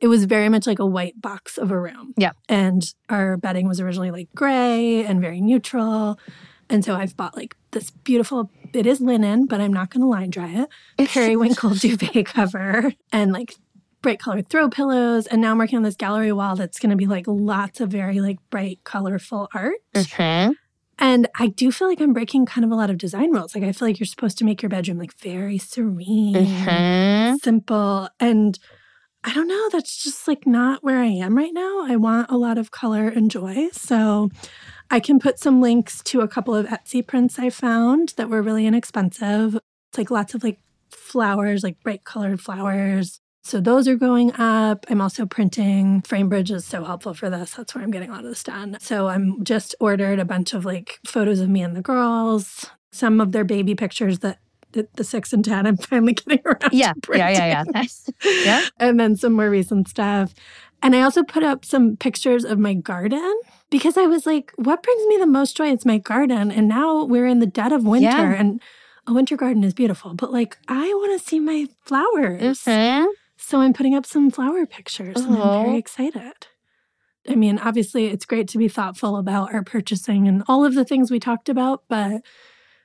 it 0.00 0.08
was 0.08 0.24
very 0.24 0.48
much 0.48 0.66
like 0.66 0.80
a 0.80 0.86
white 0.86 1.20
box 1.20 1.56
of 1.58 1.70
a 1.70 1.78
room. 1.80 2.12
Yeah. 2.16 2.32
And 2.48 2.82
our 3.08 3.36
bedding 3.36 3.68
was 3.68 3.78
originally 3.80 4.10
like 4.10 4.28
gray 4.34 5.04
and 5.04 5.20
very 5.20 5.40
neutral. 5.40 6.18
And 6.72 6.82
so 6.84 6.94
I've 6.94 7.16
bought 7.16 7.36
like 7.36 7.54
this 7.72 7.90
beautiful, 7.90 8.50
it 8.72 8.86
is 8.86 9.00
linen, 9.00 9.46
but 9.46 9.60
I'm 9.60 9.72
not 9.72 9.90
going 9.90 10.00
to 10.00 10.06
line 10.06 10.30
dry 10.30 10.66
it, 10.98 11.08
periwinkle 11.10 11.70
duvet 11.74 12.24
cover 12.26 12.92
and 13.12 13.30
like 13.32 13.54
bright 14.00 14.18
colored 14.18 14.48
throw 14.48 14.70
pillows. 14.70 15.26
And 15.26 15.42
now 15.42 15.50
I'm 15.52 15.58
working 15.58 15.76
on 15.76 15.82
this 15.82 15.96
gallery 15.96 16.32
wall 16.32 16.56
that's 16.56 16.78
going 16.78 16.90
to 16.90 16.96
be 16.96 17.06
like 17.06 17.26
lots 17.28 17.80
of 17.80 17.90
very 17.90 18.20
like 18.20 18.38
bright, 18.50 18.80
colorful 18.84 19.48
art. 19.54 19.76
Mm-hmm. 19.94 20.52
And 20.98 21.28
I 21.38 21.48
do 21.48 21.70
feel 21.70 21.88
like 21.88 22.00
I'm 22.00 22.14
breaking 22.14 22.46
kind 22.46 22.64
of 22.64 22.70
a 22.70 22.74
lot 22.74 22.88
of 22.88 22.96
design 22.96 23.32
rules. 23.32 23.54
Like 23.54 23.64
I 23.64 23.72
feel 23.72 23.88
like 23.88 24.00
you're 24.00 24.06
supposed 24.06 24.38
to 24.38 24.44
make 24.44 24.62
your 24.62 24.70
bedroom 24.70 24.98
like 24.98 25.12
very 25.14 25.58
serene 25.58 26.34
Mm-hmm. 26.34 27.36
simple 27.36 28.08
and 28.18 28.58
I 29.24 29.34
don't 29.34 29.46
know, 29.46 29.68
that's 29.70 30.02
just 30.02 30.26
like 30.26 30.46
not 30.46 30.82
where 30.82 30.98
I 30.98 31.06
am 31.06 31.36
right 31.36 31.52
now. 31.52 31.84
I 31.84 31.96
want 31.96 32.30
a 32.30 32.36
lot 32.36 32.58
of 32.58 32.70
color 32.72 33.06
and 33.08 33.30
joy. 33.30 33.68
So 33.72 34.30
I 34.92 35.00
can 35.00 35.18
put 35.18 35.38
some 35.38 35.62
links 35.62 36.02
to 36.04 36.20
a 36.20 36.28
couple 36.28 36.54
of 36.54 36.66
Etsy 36.66 37.04
prints 37.04 37.38
I 37.38 37.48
found 37.48 38.10
that 38.18 38.28
were 38.28 38.42
really 38.42 38.66
inexpensive. 38.66 39.54
It's 39.56 39.96
like 39.98 40.10
lots 40.10 40.34
of 40.34 40.44
like 40.44 40.58
flowers, 40.90 41.64
like 41.64 41.80
bright 41.82 42.04
colored 42.04 42.42
flowers. 42.42 43.18
So 43.42 43.58
those 43.58 43.88
are 43.88 43.96
going 43.96 44.32
up. 44.34 44.84
I'm 44.90 45.00
also 45.00 45.24
printing. 45.24 46.02
Framebridge 46.02 46.50
is 46.54 46.66
so 46.66 46.84
helpful 46.84 47.14
for 47.14 47.30
this. 47.30 47.52
That's 47.54 47.74
where 47.74 47.82
I'm 47.82 47.90
getting 47.90 48.10
a 48.10 48.12
lot 48.12 48.20
of 48.24 48.28
this 48.28 48.44
done. 48.44 48.76
So 48.80 49.08
I'm 49.08 49.42
just 49.42 49.74
ordered 49.80 50.18
a 50.20 50.26
bunch 50.26 50.52
of 50.52 50.66
like 50.66 51.00
photos 51.06 51.40
of 51.40 51.48
me 51.48 51.62
and 51.62 51.74
the 51.74 51.80
girls, 51.82 52.66
some 52.92 53.18
of 53.18 53.32
their 53.32 53.44
baby 53.44 53.74
pictures 53.74 54.18
that 54.18 54.40
the, 54.72 54.86
the 54.96 55.04
six 55.04 55.32
and 55.32 55.42
ten 55.44 55.66
I'm 55.66 55.78
finally 55.78 56.12
getting 56.12 56.40
around 56.44 56.70
Yeah. 56.72 56.92
to 56.92 57.16
Yeah. 57.16 57.30
Yeah. 57.30 57.46
Yeah. 57.46 57.64
Nice. 57.74 58.10
Yeah. 58.24 58.66
and 58.78 59.00
then 59.00 59.16
some 59.16 59.32
more 59.32 59.48
recent 59.48 59.88
stuff. 59.88 60.34
And 60.82 60.94
I 60.94 61.00
also 61.00 61.22
put 61.22 61.42
up 61.42 61.64
some 61.64 61.96
pictures 61.96 62.44
of 62.44 62.58
my 62.58 62.74
garden 62.74 63.34
because 63.72 63.96
I 63.96 64.06
was 64.06 64.24
like, 64.26 64.52
what 64.54 64.82
brings 64.84 65.04
me 65.06 65.16
the 65.16 65.26
most 65.26 65.56
joy? 65.56 65.72
It's 65.72 65.84
my 65.84 65.98
garden. 65.98 66.52
And 66.52 66.68
now 66.68 67.04
we're 67.04 67.26
in 67.26 67.40
the 67.40 67.46
dead 67.46 67.72
of 67.72 67.84
winter 67.84 68.06
Yeah. 68.06 68.34
and 68.34 68.62
a 69.08 69.12
winter 69.12 69.36
garden 69.36 69.64
is 69.64 69.74
beautiful, 69.74 70.14
but 70.14 70.32
like 70.32 70.56
I 70.68 70.94
want 70.94 71.20
to 71.20 71.28
see 71.28 71.40
my 71.40 71.66
flowers. 71.80 72.60
Mm-hmm. 72.62 73.06
So 73.36 73.60
I'm 73.60 73.72
putting 73.72 73.96
up 73.96 74.06
some 74.06 74.30
flower 74.30 74.64
pictures 74.66 75.16
and 75.20 75.36
I'm 75.36 75.64
very 75.64 75.78
excited. 75.78 76.46
I 77.28 77.34
mean, 77.34 77.58
obviously, 77.58 78.06
it's 78.06 78.24
great 78.24 78.46
to 78.48 78.58
be 78.58 78.68
thoughtful 78.68 79.16
about 79.16 79.52
our 79.52 79.64
purchasing 79.64 80.28
and 80.28 80.44
all 80.46 80.64
of 80.64 80.74
the 80.74 80.84
things 80.84 81.10
we 81.10 81.18
talked 81.18 81.48
about, 81.48 81.82
but 81.88 82.22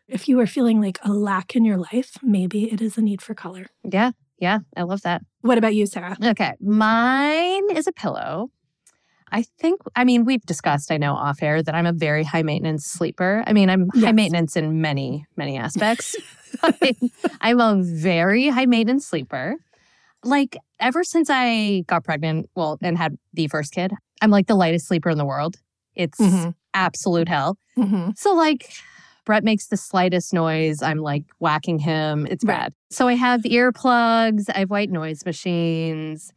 if 0.08 0.28
you 0.28 0.40
are 0.40 0.48
feeling 0.48 0.80
like 0.82 1.00
a 1.04 1.12
lack 1.12 1.56
in 1.56 1.66
your 1.66 1.78
life, 1.78 2.18
maybe 2.24 2.72
it 2.72 2.82
is 2.82 2.98
a 2.98 3.02
need 3.02 3.22
for 3.22 3.36
color. 3.36 3.68
Yeah. 3.84 4.12
Yeah. 4.40 4.60
I 4.76 4.84
love 4.84 5.02
that. 5.02 5.22
What 5.42 5.58
about 5.58 5.76
you, 5.76 5.86
Sara? 5.86 6.16
Okay. 6.24 6.54
Mine 6.60 7.70
is 7.76 7.88
a 7.88 7.92
pillow. 7.92 8.50
I 9.32 9.44
think, 9.60 9.82
I 9.96 10.04
mean, 10.04 10.24
we've 10.26 10.46
discussed, 10.46 10.92
I 10.92 10.98
know 10.98 11.14
off 11.14 11.44
air, 11.44 11.62
that 11.62 11.76
I'm 11.76 11.86
a 11.86 11.94
very 11.94 12.24
high 12.24 12.44
maintenance 12.44 12.86
sleeper. 12.86 13.44
I 13.46 13.54
mean, 13.54 13.70
I'm 13.70 13.90
high 13.90 14.12
maintenance 14.14 14.56
in 14.56 14.82
many, 14.82 15.26
many 15.36 15.58
aspects. 15.58 16.16
I'm 17.42 17.60
a 17.60 17.76
very 17.84 18.48
high 18.50 18.66
maintenance 18.66 19.06
sleeper. 19.06 19.56
Like, 20.24 20.58
ever 20.80 21.04
since 21.04 21.30
I 21.30 21.84
got 21.88 22.04
pregnant, 22.04 22.50
well, 22.56 22.78
and 22.82 22.98
had 22.98 23.18
the 23.34 23.48
first 23.48 23.74
kid, 23.74 23.92
I'm 24.22 24.32
like 24.32 24.48
the 24.48 24.56
lightest 24.56 24.88
sleeper 24.88 25.10
in 25.10 25.18
the 25.18 25.26
world. 25.26 25.58
It's 25.96 26.20
Mhm. 26.20 26.56
absolute 26.74 27.28
hell. 27.28 27.58
Mm-hmm. 27.78 28.12
So, 28.16 28.34
like, 28.34 28.72
Brett 29.26 29.44
makes 29.44 29.68
the 29.68 29.78
slightest 29.78 30.34
noise. 30.34 30.82
I'm 30.82 31.00
like 31.00 31.26
whacking 31.40 31.80
him. 31.80 32.26
It's 32.28 32.46
Right. 32.46 32.60
bad. 32.60 32.74
So, 32.90 33.08
I 33.08 33.16
have 33.16 33.42
earplugs, 33.42 34.50
I 34.54 34.60
have 34.60 34.70
white 34.70 34.90
noise 34.90 35.26
machines. 35.26 36.32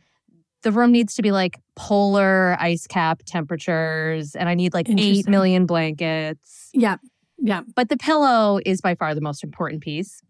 The 0.63 0.73
room 0.73 0.93
needs 0.93 1.15
to 1.15 1.23
be 1.23 1.33
like 1.33 1.59
polar 1.77 2.57
ice 2.61 2.87
cap 2.87 3.23
temperatures, 3.27 4.35
and 4.37 4.49
I 4.49 4.55
need 4.55 4.75
like 4.75 4.89
8 4.91 5.29
million 5.29 5.67
blankets. 5.67 6.69
Yeah. 6.75 6.97
Yeah. 7.39 7.63
But 7.75 7.89
the 7.89 7.97
pillow 7.97 8.61
is 8.67 8.81
by 8.81 8.95
far 8.95 9.15
the 9.15 9.21
most 9.23 9.43
important 9.43 9.83
piece. 9.83 10.23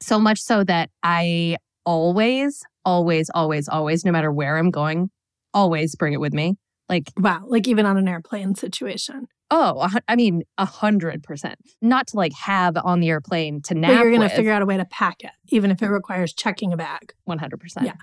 So 0.00 0.18
much 0.18 0.40
so 0.40 0.64
that 0.64 0.90
I 1.02 1.56
always, 1.84 2.64
always, 2.84 3.30
always, 3.34 3.68
always, 3.68 4.04
no 4.04 4.12
matter 4.12 4.32
where 4.32 4.56
I'm 4.56 4.70
going, 4.70 5.10
always 5.52 5.94
bring 5.94 6.12
it 6.14 6.20
with 6.20 6.32
me. 6.32 6.56
Like, 6.88 7.12
Wow. 7.18 7.44
Like 7.46 7.68
even 7.68 7.84
on 7.84 7.96
an 7.98 8.08
airplane 8.08 8.54
situation. 8.54 9.28
oh, 9.50 9.88
I 10.08 10.16
mean, 10.16 10.42
a 10.58 10.64
hundred 10.66 11.22
percent. 11.22 11.56
Not 11.82 12.06
to 12.08 12.16
like 12.16 12.32
have 12.34 12.76
on 12.82 13.00
the 13.00 13.08
airplane 13.08 13.60
to 13.62 13.74
nap 13.74 13.90
but 13.90 13.96
you're 14.02 14.10
going 14.10 14.28
to 14.28 14.34
figure 14.34 14.52
out 14.52 14.60
a 14.62 14.66
way 14.66 14.76
to 14.76 14.84
pack 14.86 15.22
it, 15.24 15.30
even 15.48 15.70
if 15.70 15.82
it 15.82 15.88
requires 15.88 16.32
checking 16.34 16.72
a 16.72 16.76
bag. 16.76 17.12
One 17.24 17.38
hundred 17.38 17.60
percent. 17.60 17.86
Yeah. 17.86 17.94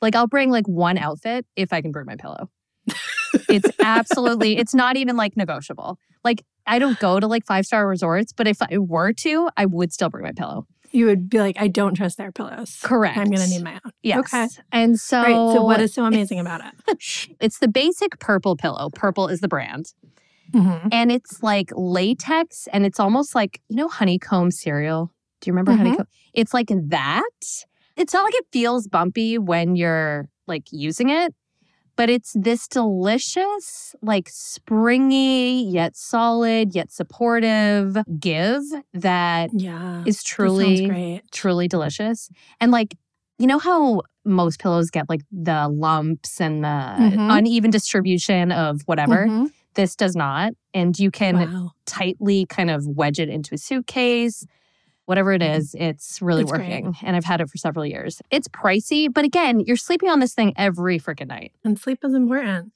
Like 0.00 0.14
I'll 0.14 0.26
bring 0.26 0.50
like 0.50 0.66
one 0.66 0.98
outfit 0.98 1.46
if 1.56 1.72
I 1.72 1.82
can 1.82 1.92
bring 1.92 2.06
my 2.06 2.16
pillow. 2.16 2.50
it's 3.48 3.68
absolutely. 3.80 4.56
It's 4.56 4.74
not 4.74 4.96
even 4.96 5.16
like 5.16 5.36
negotiable. 5.36 5.98
Like 6.24 6.44
I 6.66 6.78
don't 6.78 6.98
go 6.98 7.18
to 7.20 7.26
like 7.26 7.46
five 7.46 7.66
star 7.66 7.86
resorts, 7.86 8.32
but 8.32 8.46
if 8.46 8.60
I 8.62 8.78
were 8.78 9.12
to, 9.14 9.50
I 9.56 9.66
would 9.66 9.92
still 9.92 10.08
bring 10.10 10.24
my 10.24 10.32
pillow. 10.32 10.66
You 10.90 11.04
would 11.06 11.28
be 11.28 11.38
like, 11.38 11.60
I 11.60 11.68
don't 11.68 11.92
trust 11.94 12.16
their 12.16 12.32
pillows. 12.32 12.78
Correct. 12.82 13.18
I'm 13.18 13.26
going 13.26 13.42
to 13.42 13.48
need 13.48 13.62
my 13.62 13.74
own. 13.74 13.92
Yes. 14.02 14.20
Okay. 14.20 14.46
And 14.72 14.98
so, 14.98 15.20
right. 15.20 15.32
So 15.54 15.62
what 15.62 15.80
is 15.80 15.92
so 15.92 16.06
amazing 16.06 16.40
about 16.40 16.62
it? 16.64 17.36
it's 17.40 17.58
the 17.58 17.68
basic 17.68 18.18
purple 18.20 18.56
pillow. 18.56 18.88
Purple 18.94 19.28
is 19.28 19.40
the 19.40 19.48
brand. 19.48 19.92
Mhm. 20.52 20.88
And 20.90 21.12
it's 21.12 21.42
like 21.42 21.70
latex 21.74 22.68
and 22.72 22.86
it's 22.86 22.98
almost 22.98 23.34
like, 23.34 23.60
you 23.68 23.76
know, 23.76 23.88
honeycomb 23.88 24.50
cereal. 24.50 25.10
Do 25.42 25.50
you 25.50 25.52
remember 25.52 25.72
Mhm. 25.72 25.76
honeycomb? 25.76 26.06
It's 26.32 26.54
like 26.54 26.70
that. 26.72 27.64
It's 27.98 28.14
not 28.14 28.22
like 28.24 28.34
it 28.36 28.46
feels 28.52 28.86
bumpy 28.86 29.38
when 29.38 29.74
you're 29.74 30.28
like 30.46 30.68
using 30.70 31.10
it, 31.10 31.34
but 31.96 32.08
it's 32.08 32.32
this 32.34 32.68
delicious, 32.68 33.96
like 34.02 34.28
springy, 34.28 35.64
yet 35.64 35.96
solid, 35.96 36.74
yet 36.76 36.92
supportive 36.92 37.96
give 38.20 38.62
that 38.94 39.50
Yeah. 39.52 40.04
is 40.06 40.22
truly, 40.22 40.86
great. 40.86 41.22
truly 41.32 41.66
delicious. 41.66 42.30
And 42.60 42.70
like, 42.70 42.96
you 43.40 43.48
know 43.48 43.58
how 43.58 44.02
most 44.24 44.60
pillows 44.60 44.90
get 44.90 45.08
like 45.08 45.22
the 45.32 45.68
lumps 45.68 46.40
and 46.40 46.62
the 46.62 46.68
Mhm. 46.68 47.36
uneven 47.36 47.70
distribution 47.72 48.52
of 48.52 48.82
whatever? 48.86 49.26
Mhm. 49.26 49.50
This 49.74 49.96
does 49.96 50.14
not. 50.14 50.52
And 50.72 50.96
you 50.98 51.10
can 51.10 51.34
Wow. 51.34 51.72
tightly 51.84 52.46
kind 52.46 52.70
of 52.70 52.86
wedge 52.86 53.18
it 53.18 53.28
into 53.28 53.54
a 53.56 53.58
suitcase. 53.58 54.46
Whatever 55.08 55.32
it 55.32 55.40
mm-hmm. 55.40 55.54
is, 55.54 55.74
it's 55.78 56.20
really 56.20 56.42
It's 56.42 56.52
great. 56.52 56.68
working. 56.68 56.94
And 57.02 57.16
I've 57.16 57.24
had 57.24 57.40
it 57.40 57.48
for 57.48 57.56
several 57.56 57.86
years. 57.86 58.20
It's 58.30 58.46
pricey, 58.46 59.10
but 59.10 59.24
again, 59.24 59.58
you're 59.60 59.74
sleeping 59.78 60.10
on 60.10 60.20
this 60.20 60.34
thing 60.34 60.52
every 60.54 61.00
freaking 61.00 61.28
night. 61.28 61.52
And 61.64 61.78
sleep 61.78 62.00
is 62.04 62.12
important. 62.12 62.72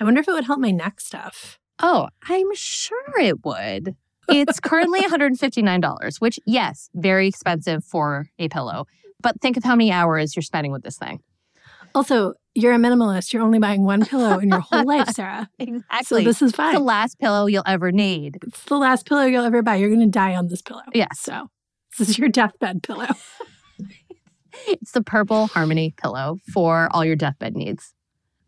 I 0.00 0.02
wonder 0.02 0.20
if 0.20 0.26
it 0.26 0.32
would 0.32 0.46
help 0.46 0.58
my 0.58 0.72
neck 0.72 1.00
stuff. 1.00 1.60
Oh, 1.78 2.08
I'm 2.28 2.52
sure 2.54 3.20
it 3.20 3.44
would. 3.44 3.94
It's 4.28 4.58
currently 4.58 5.00
$159, 5.02 6.20
which, 6.20 6.40
yes, 6.44 6.90
very 6.92 7.28
expensive 7.28 7.84
for 7.84 8.26
a 8.40 8.48
pillow. 8.48 8.88
But 9.22 9.40
think 9.40 9.56
of 9.56 9.62
how 9.62 9.76
many 9.76 9.92
hours 9.92 10.34
you're 10.34 10.42
spending 10.42 10.72
with 10.72 10.82
this 10.82 10.98
thing. 10.98 11.20
Also, 11.94 12.34
you're 12.56 12.74
a 12.74 12.78
minimalist. 12.78 13.32
You're 13.32 13.42
only 13.42 13.60
buying 13.60 13.84
one 13.84 14.04
pillow 14.04 14.40
in 14.40 14.48
your 14.48 14.58
whole 14.58 14.84
life, 14.84 15.08
Sara. 15.14 15.48
So 15.60 15.64
Exactly. 15.68 16.24
this 16.24 16.42
is 16.42 16.50
it's 16.50 16.56
the 16.56 16.80
last 16.80 17.20
pillow 17.20 17.46
you'll 17.46 17.62
ever 17.64 17.92
need. 17.92 18.38
It's 18.42 18.64
the 18.64 18.76
last 18.76 19.06
pillow 19.06 19.22
you'll 19.22 19.44
ever 19.44 19.62
buy. 19.62 19.76
You're 19.76 19.88
going 19.88 20.00
to 20.00 20.06
die 20.06 20.34
on 20.34 20.48
this 20.48 20.62
pillow. 20.62 20.82
Yes. 20.92 21.20
So 21.20 21.48
this 21.98 22.08
is 22.10 22.18
your 22.18 22.28
deathbed 22.28 22.82
pillow. 22.82 23.06
It's 24.68 24.92
the 24.92 25.02
purple 25.02 25.48
harmony 25.48 25.94
pillow 25.96 26.38
for 26.52 26.88
all 26.92 27.04
your 27.04 27.14
deathbed 27.14 27.54
needs. 27.54 27.92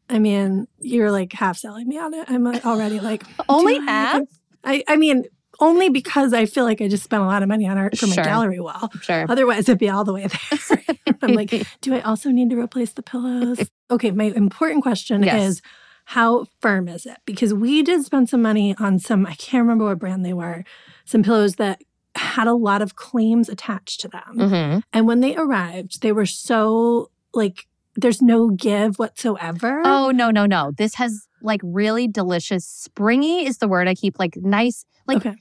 I 0.09 0.19
mean, 0.19 0.67
you're 0.79 1.11
like 1.13 1.33
half 1.35 1.59
selling 1.59 1.87
me 1.87 1.99
on 1.99 2.15
it. 2.15 2.31
I'm 2.31 2.47
uh, 2.47 2.59
already 2.65 2.99
like, 2.99 3.25
Only 3.49 3.79
half? 3.81 4.23
I, 4.65 4.83
I 4.89 4.97
mean, 4.97 5.25
only 5.61 5.91
because 5.91 6.33
I 6.33 6.47
feel 6.47 6.65
like 6.65 6.81
I 6.81 6.89
just 6.89 7.05
spent 7.05 7.23
a 7.23 7.27
lot 7.27 7.43
of 7.43 7.49
money 7.49 7.67
on 7.69 7.77
art 7.77 7.99
for 7.99 8.07
my 8.07 8.15
Sure. 8.15 8.25
gallery 8.25 8.59
wall. 8.59 8.91
Sure. 9.03 9.27
Otherwise, 9.29 9.69
it'd 9.69 9.79
be 9.79 9.91
all 9.91 10.03
the 10.05 10.15
way 10.15 10.27
there. 10.27 10.83
I'm 11.23 11.35
like, 11.35 11.53
do 11.83 11.95
I 11.95 12.01
also 12.01 12.31
need 12.31 12.49
to 12.51 12.59
replace 12.59 12.93
the 12.95 13.03
pillows? 13.03 13.61
Okay, 13.91 14.11
my 14.11 14.25
important 14.35 14.83
question 14.83 15.23
Yes. 15.23 15.43
is 15.43 15.63
how 16.07 16.47
firm 16.63 16.89
is 16.89 17.05
it? 17.05 17.19
Because 17.27 17.53
we 17.53 17.83
did 17.83 18.03
spend 18.05 18.31
some 18.31 18.41
money 18.41 18.75
on 18.79 18.99
some, 18.99 19.27
I 19.27 19.35
can't 19.35 19.63
remember 19.63 19.85
what 19.85 19.99
brand 19.99 20.25
they 20.25 20.33
were, 20.33 20.65
some 21.05 21.23
pillows 21.23 21.57
that 21.57 21.83
had 22.19 22.47
a 22.47 22.55
lot 22.55 22.83
of 22.83 22.97
claims 22.97 23.49
attached 23.49 24.01
to 24.01 24.09
them. 24.09 24.35
Mhm. 24.35 24.83
And 24.93 25.07
when 25.07 25.21
they 25.21 25.37
arrived, 25.37 26.03
they 26.03 26.13
were 26.13 26.27
so 26.27 27.11
like 27.33 27.67
there's 27.97 28.23
no 28.23 28.51
give 28.51 28.99
whatsoever. 28.99 29.83
Oh, 29.85 30.13
no, 30.13 30.31
no, 30.31 30.47
no. 30.47 30.73
This 30.77 30.95
has 30.95 31.27
like 31.43 31.61
really 31.65 32.07
delicious, 32.07 32.65
springy 32.65 33.45
is 33.45 33.59
the 33.59 33.67
word 33.67 33.89
I 33.89 33.95
keep 33.95 34.19
like 34.19 34.37
nice. 34.37 34.85
Like 35.07 35.19
okay. 35.19 35.35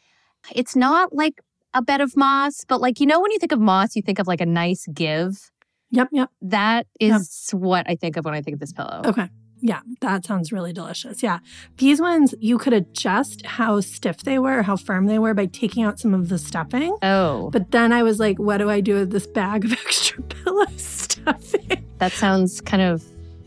it's 0.55 0.75
not 0.75 1.13
like 1.13 1.39
a 1.73 1.81
bed 1.83 2.01
of 2.01 2.17
moss, 2.17 2.65
but 2.67 2.81
like, 2.81 2.99
you 2.99 3.05
know, 3.05 3.21
when 3.21 3.31
you 3.31 3.37
think 3.37 3.51
of 3.51 3.59
moss, 3.59 3.95
you 3.95 4.01
think 4.01 4.17
of 4.17 4.25
like 4.25 4.41
a 4.41 4.45
nice 4.45 4.87
give. 4.91 5.51
Yep, 5.91 6.09
yep. 6.11 6.29
That 6.41 6.87
is 6.99 7.49
what 7.51 7.87
I 7.87 7.95
think 7.95 8.17
of 8.17 8.25
when 8.25 8.33
I 8.33 8.41
think 8.41 8.55
of 8.55 8.59
this 8.59 8.73
pillow. 8.73 9.01
Okay. 9.05 9.29
Yeah, 9.59 9.79
that 10.01 10.25
sounds 10.25 10.51
really 10.51 10.71
delicious. 10.71 11.23
Yeah. 11.23 11.39
These 11.77 11.99
ones, 11.99 12.35
you 12.39 12.57
could 12.57 12.73
adjust 12.73 13.45
how 13.45 13.79
stiff 13.81 14.19
they 14.23 14.37
were 14.39 14.59
or 14.59 14.63
how 14.63 14.75
firm 14.75 15.07
they 15.07 15.17
were 15.19 15.33
by 15.33 15.47
taking 15.47 15.83
out 15.83 15.99
some 15.99 16.13
of 16.13 16.29
the 16.29 16.37
stuffing. 16.37 16.95
Oh, 17.01 17.49
But 17.51 17.71
then 17.71 17.91
I 17.91 18.03
was 18.03 18.19
like, 18.19 18.37
what 18.37 18.57
do 18.57 18.69
I 18.69 18.81
do 18.81 18.93
with 18.95 19.11
this 19.11 19.25
bag 19.25 19.65
of 19.65 19.71
extra 19.85 20.21
pillow 20.23 20.65
stuffing? 20.77 21.83
that 21.97 22.11
sounds 22.11 22.61
kind 22.61 22.83
of 22.83 23.03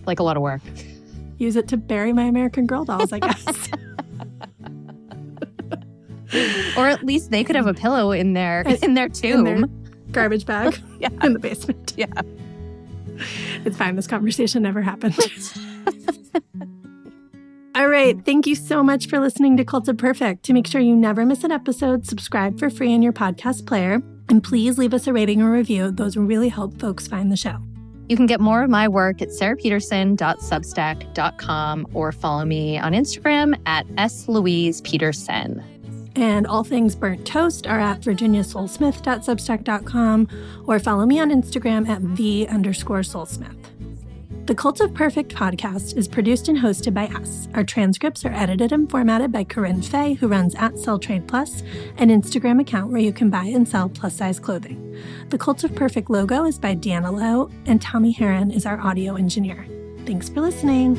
like 0.06 0.18
a 0.18 0.22
lot 0.24 0.36
of 0.36 0.42
work. 0.42 0.62
Use 1.38 1.54
it 1.56 1.68
to 1.68 1.76
bury 1.76 2.12
my 2.12 2.24
American 2.24 2.66
Girl 2.66 2.84
dolls, 2.84 3.12
I 3.12 3.18
guess. 3.20 3.70
Or 6.76 6.86
at 6.86 7.04
least 7.04 7.32
they 7.32 7.42
could 7.42 7.56
have 7.56 7.66
a 7.66 7.74
pillow 7.74 8.12
in 8.12 8.34
their 8.34 8.60
in 8.84 8.94
their 8.94 9.08
tomb. 9.08 9.46
In 9.48 9.60
their 9.62 9.68
garbage 10.12 10.46
bag 10.46 10.78
Yeah. 11.00 11.08
in 11.24 11.32
the 11.32 11.40
basement. 11.40 11.92
Yeah. 11.96 12.06
It's 13.64 13.76
fine. 13.76 13.96
This 13.96 14.06
conversation 14.06 14.62
never 14.62 14.80
happened. 14.80 15.18
All 17.74 17.88
right. 17.88 18.24
Thank 18.24 18.46
you 18.46 18.54
so 18.54 18.82
much 18.82 19.06
for 19.06 19.20
listening 19.20 19.56
to 19.58 19.64
Cult 19.64 19.88
of 19.88 19.98
Perfect. 19.98 20.42
To 20.44 20.52
make 20.52 20.66
sure 20.66 20.80
you 20.80 20.96
never 20.96 21.24
miss 21.24 21.44
an 21.44 21.52
episode, 21.52 22.06
subscribe 22.06 22.58
for 22.58 22.68
free 22.70 22.92
in 22.92 23.02
your 23.02 23.12
podcast 23.12 23.66
player. 23.66 24.02
And 24.28 24.42
please 24.42 24.78
leave 24.78 24.94
us 24.94 25.06
a 25.06 25.12
rating 25.12 25.42
or 25.42 25.52
review. 25.52 25.90
Those 25.90 26.16
really 26.16 26.48
help 26.48 26.80
folks 26.80 27.06
find 27.06 27.30
the 27.30 27.36
show. 27.36 27.58
You 28.08 28.16
can 28.16 28.26
get 28.26 28.40
more 28.40 28.64
of 28.64 28.70
my 28.70 28.88
work 28.88 29.22
at 29.22 29.28
sarapetersen.substack.com 29.28 31.86
or 31.94 32.12
follow 32.12 32.44
me 32.44 32.76
on 32.76 32.92
Instagram 32.92 33.56
at 33.66 33.86
slouisepetersen. 33.86 35.62
And 36.16 36.46
all 36.46 36.64
things 36.64 36.94
burnt 36.94 37.26
toast 37.26 37.66
are 37.66 37.80
at 37.80 38.00
virginiasolesmith.substack.com 38.00 40.28
or 40.66 40.78
follow 40.78 41.06
me 41.06 41.20
on 41.20 41.30
Instagram 41.30 41.88
at 41.88 42.00
v 42.00 42.46
underscore 42.46 43.02
solesmith. 43.02 43.56
The 44.50 44.56
Cult 44.56 44.80
of 44.80 44.92
Perfect 44.94 45.32
podcast 45.32 45.96
is 45.96 46.08
produced 46.08 46.48
and 46.48 46.58
hosted 46.58 46.92
by 46.92 47.06
us. 47.06 47.46
Our 47.54 47.62
transcripts 47.62 48.24
are 48.24 48.32
edited 48.32 48.72
and 48.72 48.90
formatted 48.90 49.30
by 49.30 49.44
Corinne 49.44 49.80
Fay, 49.80 50.14
who 50.14 50.26
runs 50.26 50.56
at 50.56 50.76
Sell 50.76 50.98
Trade 50.98 51.28
Plus, 51.28 51.62
an 51.98 52.08
Instagram 52.08 52.60
account 52.60 52.90
where 52.90 53.00
you 53.00 53.12
can 53.12 53.30
buy 53.30 53.44
and 53.44 53.68
sell 53.68 53.88
plus 53.88 54.16
size 54.16 54.40
clothing. 54.40 54.98
The 55.28 55.38
Cult 55.38 55.62
of 55.62 55.72
Perfect 55.76 56.10
logo 56.10 56.46
is 56.46 56.58
by 56.58 56.74
Deanna 56.74 57.16
Lowe, 57.16 57.48
and 57.66 57.80
Tommy 57.80 58.12
Harron 58.12 58.52
is 58.52 58.66
our 58.66 58.80
audio 58.80 59.14
engineer. 59.14 59.68
Thanks 60.04 60.28
for 60.28 60.40
listening. 60.40 60.96